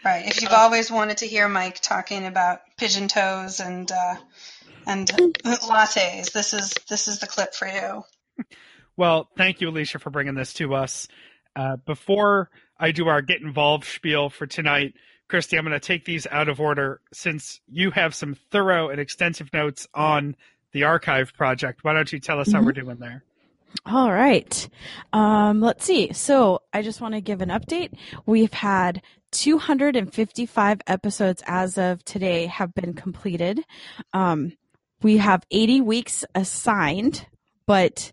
right. 0.04 0.26
If 0.26 0.40
you've 0.40 0.52
always 0.52 0.90
wanted 0.90 1.18
to 1.18 1.26
hear 1.26 1.48
Mike 1.48 1.80
talking 1.80 2.24
about 2.24 2.60
pigeon 2.78 3.08
toes 3.08 3.60
and 3.60 3.90
uh, 3.92 4.16
and 4.86 5.06
lattes, 5.08 6.32
this 6.32 6.54
is 6.54 6.72
this 6.88 7.08
is 7.08 7.18
the 7.18 7.26
clip 7.26 7.54
for 7.54 7.66
you. 7.68 8.02
Well, 8.96 9.28
thank 9.36 9.60
you, 9.60 9.68
Alicia, 9.68 9.98
for 9.98 10.10
bringing 10.10 10.34
this 10.34 10.54
to 10.54 10.74
us. 10.74 11.08
Uh, 11.54 11.76
before 11.76 12.50
I 12.78 12.92
do 12.92 13.08
our 13.08 13.20
get 13.22 13.42
involved 13.42 13.84
spiel 13.86 14.30
for 14.30 14.46
tonight, 14.46 14.94
Christy, 15.28 15.58
I'm 15.58 15.64
going 15.64 15.72
to 15.72 15.80
take 15.80 16.04
these 16.04 16.26
out 16.30 16.48
of 16.48 16.60
order 16.60 17.00
since 17.12 17.60
you 17.68 17.90
have 17.90 18.14
some 18.14 18.36
thorough 18.50 18.88
and 18.90 19.00
extensive 19.00 19.52
notes 19.52 19.86
on 19.92 20.36
the 20.72 20.84
archive 20.84 21.34
project. 21.34 21.82
Why 21.82 21.94
don't 21.94 22.10
you 22.12 22.20
tell 22.20 22.38
us 22.40 22.52
how 22.52 22.60
Mhm. 22.60 22.66
we're 22.66 22.72
doing 22.72 22.96
there? 22.96 23.24
All 23.84 24.10
right. 24.12 24.68
Um, 25.12 25.60
let's 25.60 25.84
see. 25.84 26.12
So 26.12 26.62
I 26.72 26.82
just 26.82 27.00
want 27.00 27.14
to 27.14 27.20
give 27.20 27.40
an 27.40 27.48
update. 27.50 27.92
We've 28.24 28.52
had 28.52 29.02
255 29.32 30.80
episodes 30.86 31.42
as 31.46 31.76
of 31.76 32.04
today 32.04 32.46
have 32.46 32.72
been 32.74 32.94
completed. 32.94 33.60
Um, 34.12 34.52
we 35.02 35.18
have 35.18 35.44
80 35.50 35.80
weeks 35.82 36.24
assigned, 36.34 37.26
but 37.66 38.12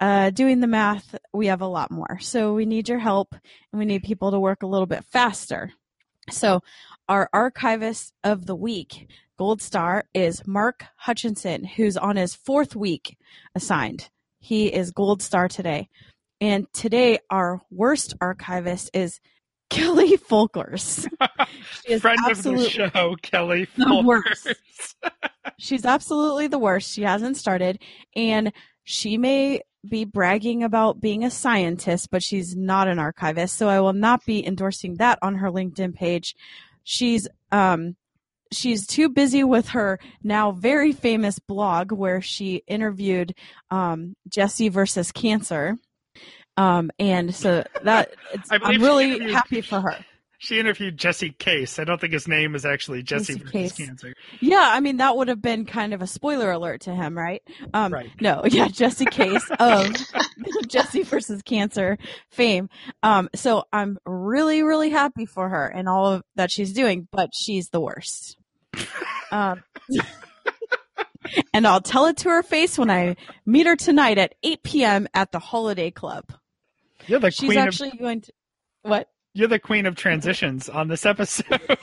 uh, 0.00 0.30
doing 0.30 0.60
the 0.60 0.66
math, 0.66 1.14
we 1.32 1.46
have 1.46 1.60
a 1.60 1.66
lot 1.66 1.90
more. 1.90 2.18
So 2.20 2.54
we 2.54 2.66
need 2.66 2.88
your 2.88 2.98
help 2.98 3.34
and 3.72 3.78
we 3.78 3.84
need 3.84 4.02
people 4.02 4.30
to 4.32 4.40
work 4.40 4.62
a 4.62 4.66
little 4.66 4.86
bit 4.86 5.04
faster. 5.04 5.72
So 6.30 6.60
our 7.08 7.28
archivist 7.32 8.12
of 8.24 8.46
the 8.46 8.56
week, 8.56 9.08
Gold 9.38 9.62
Star, 9.62 10.04
is 10.14 10.46
Mark 10.46 10.84
Hutchinson, 10.96 11.64
who's 11.64 11.96
on 11.96 12.16
his 12.16 12.34
fourth 12.34 12.74
week 12.74 13.16
assigned. 13.54 14.08
He 14.38 14.66
is 14.66 14.90
Gold 14.90 15.22
Star 15.22 15.48
today. 15.48 15.88
And 16.40 16.66
today, 16.72 17.18
our 17.30 17.62
worst 17.70 18.14
archivist 18.20 18.90
is 18.92 19.20
Kelly 19.70 20.16
Folkers. 20.16 21.08
She 21.86 21.98
Friend 21.98 22.18
of 22.30 22.42
the 22.42 22.68
show, 22.68 23.16
Kelly. 23.22 23.66
Worst. 23.78 24.54
She's 25.58 25.84
absolutely 25.84 26.46
the 26.46 26.58
worst. 26.58 26.90
She 26.90 27.02
hasn't 27.02 27.36
started. 27.36 27.80
And 28.14 28.52
she 28.84 29.18
may 29.18 29.62
be 29.88 30.04
bragging 30.04 30.62
about 30.62 31.00
being 31.00 31.24
a 31.24 31.30
scientist, 31.30 32.10
but 32.10 32.22
she's 32.22 32.56
not 32.56 32.88
an 32.88 32.98
archivist. 32.98 33.56
So 33.56 33.68
I 33.68 33.80
will 33.80 33.92
not 33.92 34.24
be 34.24 34.46
endorsing 34.46 34.96
that 34.96 35.18
on 35.22 35.36
her 35.36 35.50
LinkedIn 35.50 35.94
page. 35.94 36.34
She's, 36.84 37.28
um, 37.52 37.96
she's 38.52 38.86
too 38.86 39.08
busy 39.08 39.44
with 39.44 39.68
her 39.68 39.98
now 40.22 40.52
very 40.52 40.92
famous 40.92 41.38
blog 41.38 41.92
where 41.92 42.20
she 42.20 42.62
interviewed 42.66 43.34
um, 43.70 44.16
Jesse 44.28 44.68
versus 44.68 45.12
cancer. 45.12 45.76
Um, 46.56 46.90
and 46.98 47.34
so 47.34 47.64
that 47.82 48.14
I'm 48.50 48.82
really 48.82 49.32
happy 49.32 49.60
for 49.60 49.80
her. 49.80 49.96
She 50.38 50.60
interviewed 50.60 50.98
Jesse 50.98 51.30
Case. 51.30 51.78
I 51.78 51.84
don't 51.84 51.98
think 51.98 52.12
his 52.12 52.28
name 52.28 52.54
is 52.54 52.66
actually 52.66 53.02
Jesse, 53.02 53.38
Case. 53.38 53.72
Cancer. 53.72 54.12
Yeah, 54.40 54.72
I 54.72 54.80
mean 54.80 54.98
that 54.98 55.16
would 55.16 55.28
have 55.28 55.40
been 55.40 55.64
kind 55.64 55.94
of 55.94 56.02
a 56.02 56.06
spoiler 56.06 56.50
alert 56.50 56.82
to 56.82 56.94
him, 56.94 57.16
right? 57.16 57.42
Um, 57.72 57.92
Right. 57.92 58.10
No, 58.20 58.42
yeah, 58.50 58.68
Jesse 58.68 59.06
Case 59.06 59.50
of 59.58 59.90
Jesse 60.68 61.02
versus 61.02 61.40
Cancer 61.40 61.96
fame. 62.30 62.68
Um, 63.02 63.30
so 63.34 63.64
I'm 63.72 63.96
really, 64.04 64.62
really 64.62 64.90
happy 64.90 65.24
for 65.24 65.48
her 65.48 65.66
and 65.66 65.88
all 65.88 66.12
of 66.12 66.22
that 66.34 66.50
she's 66.50 66.74
doing, 66.74 67.08
but 67.10 67.30
she's 67.34 67.70
the 67.70 67.80
worst. 67.80 68.36
Um, 69.32 69.62
and 71.54 71.66
I'll 71.66 71.80
tell 71.80 72.04
it 72.06 72.18
to 72.18 72.28
her 72.28 72.42
face 72.42 72.78
when 72.78 72.90
I 72.90 73.16
meet 73.46 73.66
her 73.66 73.76
tonight 73.76 74.18
at 74.18 74.34
8 74.42 74.62
p.m. 74.62 75.08
at 75.14 75.32
the 75.32 75.38
Holiday 75.38 75.90
Club. 75.90 76.26
You're 77.06 77.20
the 77.20 77.30
She's 77.30 77.48
queen 77.48 77.58
of 77.58 77.66
actually 77.66 77.92
going 77.92 78.20
to 78.22 78.32
what? 78.82 79.08
you're 79.34 79.48
the 79.48 79.58
queen 79.58 79.84
of 79.86 79.96
transitions 79.96 80.68
on 80.68 80.88
this 80.88 81.04
episode. 81.04 81.60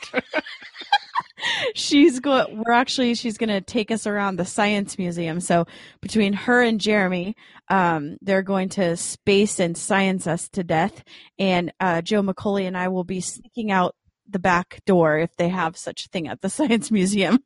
she's 1.76 2.20
going 2.20 2.64
we're 2.64 2.74
actually 2.74 3.16
she's 3.16 3.38
going 3.38 3.50
to 3.50 3.62
take 3.62 3.92
us 3.92 4.06
around 4.06 4.36
the 4.36 4.46
science 4.46 4.98
museum 4.98 5.40
so 5.40 5.66
between 6.02 6.34
her 6.34 6.62
and 6.62 6.80
jeremy 6.80 7.36
um, 7.70 8.18
they're 8.22 8.44
going 8.44 8.70
to 8.70 8.96
space 8.96 9.60
and 9.60 9.76
science 9.78 10.28
us 10.28 10.50
to 10.50 10.64
death 10.64 11.04
and 11.40 11.74
uh, 11.80 12.02
joe 12.02 12.22
mccauley 12.22 12.68
and 12.68 12.78
i 12.78 12.88
will 12.88 13.04
be 13.04 13.22
sneaking 13.22 13.72
out 13.72 13.96
the 14.30 14.40
back 14.40 14.82
door 14.86 15.18
if 15.18 15.36
they 15.38 15.50
have 15.50 15.76
such 15.76 16.06
a 16.06 16.10
thing 16.10 16.28
at 16.28 16.42
the 16.42 16.50
science 16.50 16.92
museum 16.92 17.40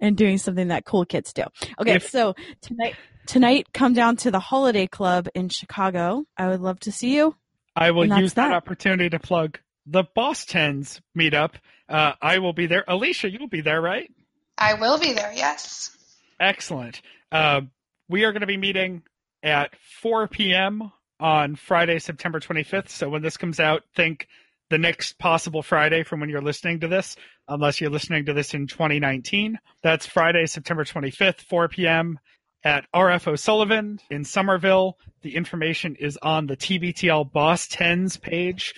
and 0.00 0.16
doing 0.16 0.38
something 0.38 0.68
that 0.68 0.86
cool 0.86 1.04
kids 1.04 1.32
do 1.32 1.44
okay 1.78 1.96
If- 1.96 2.08
so 2.08 2.34
tonight 2.62 2.96
tonight 3.28 3.68
come 3.72 3.92
down 3.92 4.16
to 4.16 4.30
the 4.30 4.40
holiday 4.40 4.86
club 4.86 5.28
in 5.34 5.48
chicago 5.48 6.24
i 6.36 6.48
would 6.48 6.60
love 6.60 6.80
to 6.80 6.90
see 6.90 7.14
you 7.14 7.34
I 7.78 7.92
will 7.92 8.06
use 8.06 8.34
that 8.34 8.48
that. 8.48 8.54
opportunity 8.54 9.08
to 9.10 9.20
plug 9.20 9.60
the 9.86 10.04
Boss 10.14 10.44
Tens 10.44 11.00
meetup. 11.16 11.54
Uh, 11.88 12.12
I 12.20 12.38
will 12.38 12.52
be 12.52 12.66
there. 12.66 12.84
Alicia, 12.88 13.30
you'll 13.30 13.48
be 13.48 13.60
there, 13.60 13.80
right? 13.80 14.10
I 14.58 14.74
will 14.74 14.98
be 14.98 15.12
there. 15.12 15.32
Yes. 15.32 15.96
Excellent. 16.40 17.00
Uh, 17.30 17.62
we 18.08 18.24
are 18.24 18.32
going 18.32 18.40
to 18.40 18.46
be 18.46 18.56
meeting 18.56 19.02
at 19.42 19.70
4 20.02 20.26
p.m. 20.26 20.90
on 21.20 21.54
Friday, 21.54 22.00
September 22.00 22.40
25th. 22.40 22.88
So 22.88 23.08
when 23.08 23.22
this 23.22 23.36
comes 23.36 23.60
out, 23.60 23.84
think 23.94 24.26
the 24.70 24.78
next 24.78 25.18
possible 25.18 25.62
Friday 25.62 26.02
from 26.02 26.20
when 26.20 26.28
you're 26.28 26.42
listening 26.42 26.80
to 26.80 26.88
this, 26.88 27.16
unless 27.46 27.80
you're 27.80 27.90
listening 27.90 28.26
to 28.26 28.34
this 28.34 28.54
in 28.54 28.66
2019. 28.66 29.58
That's 29.82 30.04
Friday, 30.04 30.46
September 30.46 30.84
25th, 30.84 31.40
4 31.42 31.68
p.m. 31.68 32.18
at 32.64 32.86
RF 32.94 33.28
O'Sullivan 33.28 34.00
in 34.10 34.24
Somerville. 34.24 34.98
The 35.22 35.36
information 35.36 35.96
is 35.96 36.18
on 36.22 36.46
the 36.46 36.56
TBTL 36.56 37.32
Boss 37.32 37.68
10s 37.68 38.20
page. 38.20 38.74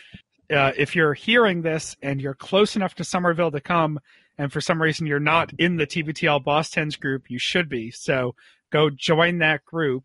Uh, 0.53 0.72
if 0.76 0.97
you're 0.97 1.14
hearing 1.14 1.62
this 1.62 1.97
and 2.03 2.20
you're 2.20 2.35
close 2.35 2.76
enough 2.76 2.95
to 2.97 3.05
Somerville 3.05 3.53
to 3.53 3.61
come, 3.61 4.01
and 4.39 4.53
for 4.53 4.61
some 4.61 4.81
reason 4.81 5.07
you're 5.07 5.20
not 5.20 5.53
in 5.59 5.76
the 5.76 5.87
TBTL 5.87 6.43
Boss 6.45 6.70
10s 6.70 6.99
group, 6.99 7.24
you 7.28 7.39
should 7.39 7.68
be. 7.68 7.91
So 7.91 8.35
go 8.72 8.91
join 8.91 9.39
that 9.39 9.64
group 9.64 10.05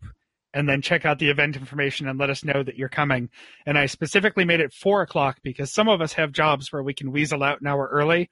and 0.54 0.70
then 0.70 0.82
check 0.82 1.06
out 1.06 1.20
the 1.20 1.30
event 1.30 1.58
information 1.58 2.08
and 2.08 2.18
let 2.18 2.30
us 2.30 2.44
know 2.44 2.64
that 2.64 2.78
you're 2.78 2.90
coming. 2.90 3.30
And 3.66 3.78
I 3.78 3.88
specifically 3.88 4.46
made 4.46 4.62
it 4.62 4.74
four 4.74 5.02
o'clock 5.02 5.40
because 5.44 5.72
some 5.72 5.90
of 5.90 6.00
us 6.02 6.14
have 6.14 6.32
jobs 6.32 6.72
where 6.72 6.84
we 6.84 6.94
can 6.94 7.12
weasel 7.12 7.44
out 7.44 7.60
an 7.60 7.68
hour 7.68 7.90
early 7.92 8.30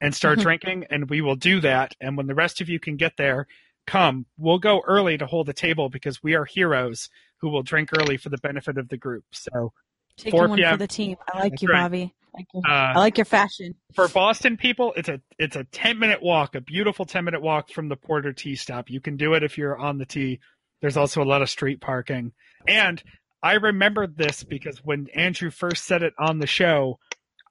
and 0.00 0.14
start 0.14 0.38
drinking, 0.40 0.84
and 0.90 1.08
we 1.08 1.22
will 1.22 1.36
do 1.36 1.60
that. 1.60 1.94
And 2.00 2.16
when 2.16 2.26
the 2.26 2.34
rest 2.34 2.60
of 2.60 2.68
you 2.68 2.78
can 2.78 2.96
get 2.96 3.16
there, 3.16 3.46
come. 3.86 4.26
We'll 4.38 4.58
go 4.58 4.82
early 4.86 5.18
to 5.18 5.26
hold 5.26 5.46
the 5.46 5.52
table 5.52 5.88
because 5.88 6.22
we 6.22 6.34
are 6.34 6.44
heroes 6.44 7.08
who 7.38 7.48
will 7.50 7.62
drink 7.62 7.90
early 7.98 8.16
for 8.16 8.28
the 8.28 8.38
benefit 8.38 8.78
of 8.78 8.88
the 8.88 8.96
group. 8.96 9.24
So 9.32 9.72
Taking 10.16 10.32
4 10.32 10.48
one 10.48 10.58
p.m. 10.58 10.72
for 10.72 10.76
the 10.78 10.86
team. 10.86 11.16
I 11.32 11.38
like 11.40 11.52
That's 11.52 11.62
you, 11.62 11.68
right. 11.70 11.82
Bobby. 11.82 12.14
I 12.34 12.38
like 12.38 12.46
your, 12.54 12.62
Uh, 12.66 12.92
I 12.94 12.98
like 12.98 13.18
your 13.18 13.24
fashion. 13.24 13.74
for 13.94 14.08
Boston 14.08 14.56
people, 14.56 14.92
it's 14.96 15.08
a 15.08 15.20
it's 15.38 15.56
a 15.56 15.64
ten 15.64 15.98
minute 15.98 16.22
walk, 16.22 16.54
a 16.54 16.60
beautiful 16.60 17.04
ten 17.04 17.24
minute 17.24 17.42
walk 17.42 17.70
from 17.70 17.88
the 17.88 17.96
Porter 17.96 18.32
T 18.32 18.54
stop. 18.56 18.90
You 18.90 19.00
can 19.00 19.16
do 19.16 19.34
it 19.34 19.42
if 19.42 19.58
you're 19.58 19.76
on 19.78 19.98
the 19.98 20.06
T. 20.06 20.38
There's 20.80 20.96
also 20.96 21.22
a 21.22 21.24
lot 21.24 21.42
of 21.42 21.50
street 21.50 21.80
parking, 21.80 22.32
and 22.66 23.02
I 23.42 23.54
remembered 23.54 24.16
this 24.16 24.44
because 24.44 24.78
when 24.84 25.08
Andrew 25.14 25.50
first 25.50 25.84
said 25.84 26.02
it 26.02 26.14
on 26.18 26.38
the 26.38 26.46
show, 26.46 26.98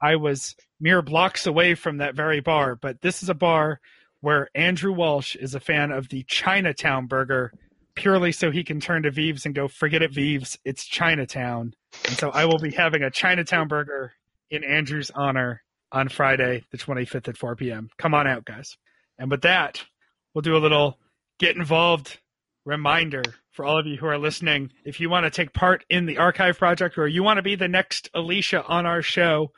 I 0.01 0.15
was 0.15 0.55
mere 0.79 1.01
blocks 1.01 1.45
away 1.47 1.75
from 1.75 1.97
that 1.97 2.15
very 2.15 2.39
bar. 2.41 2.75
But 2.75 3.01
this 3.01 3.21
is 3.23 3.29
a 3.29 3.34
bar 3.36 3.79
where 4.22 4.49
Andrew 4.55 4.93
Walsh 4.93 5.36
is 5.36 5.53
a 5.53 5.59
fan 5.59 5.91
of 5.91 6.09
the 6.09 6.24
Chinatown 6.24 7.07
burger, 7.07 7.51
purely 7.95 8.32
so 8.32 8.51
he 8.51 8.63
can 8.63 8.80
turn 8.80 9.03
to 9.03 9.11
Vives 9.11 9.45
and 9.45 9.53
go, 9.53 9.67
"Forget 9.67 10.01
it, 10.01 10.13
Vives, 10.13 10.57
it's 10.63 10.86
Chinatown." 10.86 11.74
And 12.05 12.17
so 12.17 12.30
I 12.30 12.45
will 12.45 12.59
be 12.59 12.72
having 12.72 13.03
a 13.03 13.11
Chinatown 13.11 13.67
burger 13.67 14.13
in 14.49 14.63
Andrew's 14.63 15.11
honor 15.11 15.63
on 15.91 16.07
Friday, 16.07 16.63
the 16.72 16.78
25th 16.78 17.28
at 17.28 17.38
4 17.38 17.55
p.m. 17.55 17.89
Come 17.97 18.13
on 18.13 18.28
out, 18.28 18.45
guys. 18.45 18.78
And 19.17 19.30
with 19.30 19.41
that, 19.41 19.86
we'll 20.34 20.41
do 20.41 20.55
a 20.55 20.59
little 20.59 20.97
get 21.39 21.57
involved 21.57 22.19
reminder 22.65 23.24
for 23.51 23.65
all 23.65 23.78
of 23.78 23.86
you 23.86 23.97
who 23.97 24.05
are 24.05 24.17
listening. 24.17 24.72
If 24.86 24.99
you 24.99 25.09
want 25.09 25.26
to 25.26 25.30
take 25.30 25.53
part 25.53 25.84
in 25.89 26.05
the 26.05 26.17
archive 26.17 26.57
project 26.57 26.97
or 26.97 27.07
you 27.07 27.24
want 27.24 27.38
to 27.38 27.43
be 27.43 27.55
the 27.55 27.67
next 27.67 28.09
Alicia 28.13 28.63
on 28.65 28.86
our 28.86 29.01
show, 29.01 29.51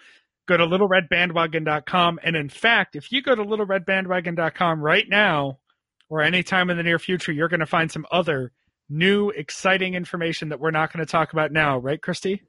go 0.48 0.58
to 0.58 0.66
littleredbandwagon.com. 0.66 2.20
And 2.24 2.36
in 2.36 2.50
fact, 2.50 2.96
if 2.96 3.12
you 3.12 3.22
go 3.22 3.36
to 3.36 3.44
littleredbandwagon.com 3.44 4.82
right 4.82 5.06
now 5.08 5.60
or 6.10 6.22
anytime 6.22 6.70
in 6.70 6.78
the 6.78 6.84
near 6.84 7.00
future, 7.00 7.32
you're 7.32 7.50
going 7.50 7.60
to 7.60 7.66
find 7.66 7.92
some 7.92 8.06
other 8.12 8.52
new, 8.90 9.30
exciting 9.30 9.96
information 9.96 10.50
that 10.50 10.60
we're 10.60 10.72
not 10.72 10.92
going 10.94 11.06
to 11.06 11.12
talk 11.12 11.34
about 11.34 11.52
now, 11.52 11.78
right, 11.78 12.02
Christy? 12.02 12.42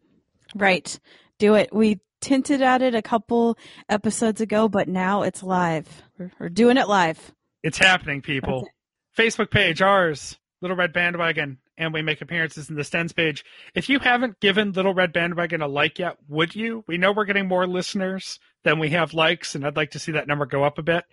Right. 0.55 0.99
Do 1.39 1.55
it. 1.55 1.71
We 1.73 2.01
tinted 2.21 2.63
at 2.63 2.83
it 2.83 2.95
a 2.95 3.03
couple 3.03 3.59
episodes 3.89 4.41
ago, 4.41 4.69
but 4.69 4.89
now 4.89 5.23
it's 5.23 5.43
live. 5.43 6.03
We're, 6.19 6.33
we're 6.39 6.49
doing 6.49 6.77
it 6.77 6.89
live. 6.89 7.33
It's 7.63 7.79
happening, 7.79 8.21
people. 8.23 8.69
Facebook 9.17 9.51
page, 9.51 9.81
ours, 9.81 10.39
Little 10.61 10.77
Red 10.77 10.93
Bandwagon, 10.93 11.59
and 11.77 11.93
we 11.93 12.03
make 12.03 12.21
appearances 12.21 12.71
in 12.71 12.77
the 12.77 12.83
Stens 12.83 13.15
page. 13.15 13.45
If 13.75 13.89
you 13.89 13.99
haven't 13.99 14.41
given 14.41 14.73
Little 14.73 14.95
Red 14.95 15.13
Bandwagon 15.13 15.63
a 15.63 15.69
like 15.69 15.99
yet, 15.99 16.17
would 16.29 16.55
you? 16.55 16.85
We 16.87 16.99
know 16.99 17.13
we're 17.13 17.25
getting 17.25 17.49
more 17.49 17.67
listeners 17.67 18.39
than 18.63 18.79
we 18.79 18.91
have 18.91 19.15
likes, 19.15 19.55
and 19.55 19.67
I'd 19.67 19.77
like 19.77 19.93
to 19.93 19.99
see 19.99 20.13
that 20.13 20.29
number 20.29 20.47
go 20.47 20.65
up 20.65 20.79
a 20.79 20.83
bit. 20.83 21.05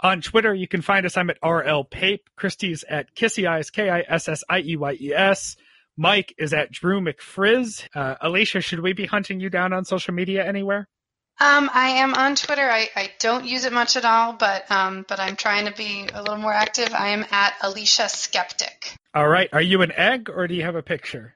On 0.00 0.20
Twitter, 0.20 0.52
you 0.52 0.68
can 0.68 0.82
find 0.82 1.06
us. 1.06 1.16
I'm 1.16 1.30
at 1.30 1.38
RL 1.42 1.84
Pape. 1.84 2.28
Christy's 2.36 2.84
at 2.88 3.14
Kissy 3.14 3.48
Eyes, 3.48 3.70
K 3.70 3.88
I 3.88 4.00
S 4.00 4.28
S 4.28 4.42
I 4.48 4.60
E 4.60 4.76
Y 4.76 4.96
E 5.00 5.12
S. 5.14 5.56
Mike 5.96 6.34
is 6.38 6.52
at 6.52 6.72
Drew 6.72 7.00
McFrizz. 7.00 7.86
Uh, 7.94 8.16
Alicia, 8.20 8.60
should 8.60 8.80
we 8.80 8.92
be 8.92 9.06
hunting 9.06 9.40
you 9.40 9.48
down 9.48 9.72
on 9.72 9.84
social 9.84 10.12
media 10.12 10.44
anywhere? 10.44 10.88
Um, 11.40 11.68
I 11.74 11.88
am 11.88 12.14
on 12.14 12.36
Twitter. 12.36 12.62
I, 12.62 12.88
I 12.94 13.10
don't 13.18 13.44
use 13.44 13.64
it 13.64 13.72
much 13.72 13.96
at 13.96 14.04
all, 14.04 14.34
but 14.34 14.70
um, 14.70 15.04
but 15.08 15.18
I'm 15.18 15.36
trying 15.36 15.66
to 15.66 15.72
be 15.72 16.06
a 16.14 16.20
little 16.22 16.38
more 16.38 16.52
active. 16.52 16.94
I 16.94 17.08
am 17.08 17.24
at 17.30 17.54
Alicia 17.60 18.08
Skeptic. 18.08 18.96
All 19.14 19.28
right. 19.28 19.48
Are 19.52 19.62
you 19.62 19.82
an 19.82 19.92
egg 19.92 20.30
or 20.30 20.46
do 20.46 20.54
you 20.54 20.62
have 20.62 20.76
a 20.76 20.82
picture? 20.82 21.34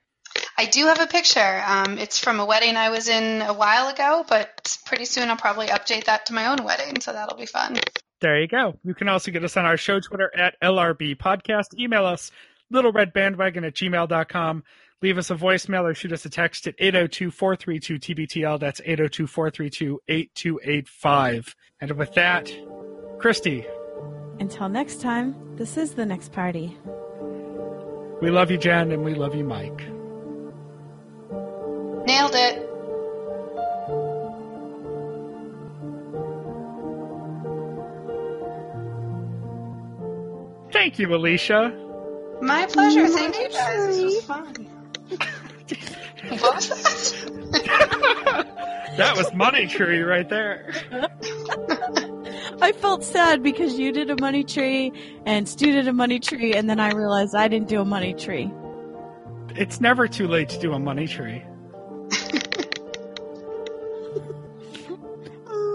I 0.56 0.66
do 0.66 0.86
have 0.86 1.00
a 1.00 1.06
picture. 1.06 1.62
Um, 1.66 1.98
it's 1.98 2.18
from 2.18 2.40
a 2.40 2.44
wedding 2.44 2.76
I 2.76 2.90
was 2.90 3.08
in 3.08 3.42
a 3.42 3.54
while 3.54 3.88
ago, 3.88 4.24
but 4.28 4.76
pretty 4.86 5.04
soon 5.04 5.30
I'll 5.30 5.36
probably 5.36 5.68
update 5.68 6.04
that 6.04 6.26
to 6.26 6.32
my 6.32 6.46
own 6.46 6.64
wedding, 6.64 7.00
so 7.00 7.12
that'll 7.12 7.38
be 7.38 7.46
fun. 7.46 7.78
There 8.20 8.40
you 8.40 8.48
go. 8.48 8.76
You 8.82 8.94
can 8.94 9.08
also 9.08 9.30
get 9.30 9.44
us 9.44 9.56
on 9.56 9.64
our 9.64 9.76
show 9.76 10.00
Twitter 10.00 10.30
at 10.36 10.60
LRB 10.60 11.16
Podcast. 11.16 11.78
Email 11.78 12.04
us, 12.04 12.32
littleredbandwagon 12.72 13.66
at 13.66 13.74
gmail.com. 13.74 14.64
Leave 15.00 15.16
us 15.16 15.30
a 15.30 15.36
voicemail 15.36 15.84
or 15.84 15.94
shoot 15.94 16.10
us 16.12 16.24
a 16.24 16.30
text 16.30 16.66
at 16.66 16.76
802-432-TBTL. 16.78 18.58
That's 18.58 18.80
802-432-8285. 18.80 21.54
And 21.80 21.92
with 21.92 22.14
that, 22.14 22.52
Christy, 23.20 23.64
Until 24.40 24.68
next 24.68 25.00
time, 25.00 25.36
this 25.56 25.76
is 25.76 25.94
the 25.94 26.04
next 26.04 26.32
party. 26.32 26.76
we 28.20 28.30
love 28.30 28.50
you, 28.50 28.58
Jen, 28.58 28.90
and 28.90 29.04
we 29.04 29.14
love 29.14 29.36
you, 29.36 29.44
Mike. 29.44 29.86
Nailed 32.06 32.34
it. 32.34 32.64
Thank 40.72 40.98
you, 40.98 41.14
Alicia. 41.14 41.72
My 42.42 42.66
pleasure. 42.66 43.08
Thank 43.08 43.38
you 43.38 43.48
guys. 43.48 43.86
This 43.96 44.02
was 44.02 44.24
fun. 44.24 44.66
What 45.08 46.54
was 46.54 46.68
that? 46.68 48.46
That 48.96 49.16
was 49.16 49.32
money 49.32 49.66
tree 49.66 50.00
right 50.00 50.28
there. 50.28 50.72
I 52.60 52.72
felt 52.72 53.04
sad 53.04 53.42
because 53.42 53.78
you 53.78 53.92
did 53.92 54.10
a 54.10 54.16
money 54.20 54.42
tree 54.42 54.92
and 55.24 55.48
Stu 55.48 55.70
did 55.70 55.86
a 55.86 55.92
money 55.92 56.18
tree, 56.18 56.52
and 56.54 56.68
then 56.68 56.80
I 56.80 56.90
realized 56.90 57.34
I 57.36 57.46
didn't 57.46 57.68
do 57.68 57.80
a 57.80 57.84
money 57.84 58.12
tree. 58.14 58.50
It's 59.50 59.80
never 59.80 60.08
too 60.08 60.26
late 60.26 60.48
to 60.50 60.58
do 60.58 60.72
a 60.72 60.78
money 60.78 61.06
tree. 61.06 61.44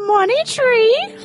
Money 0.06 0.44
tree? 0.46 1.16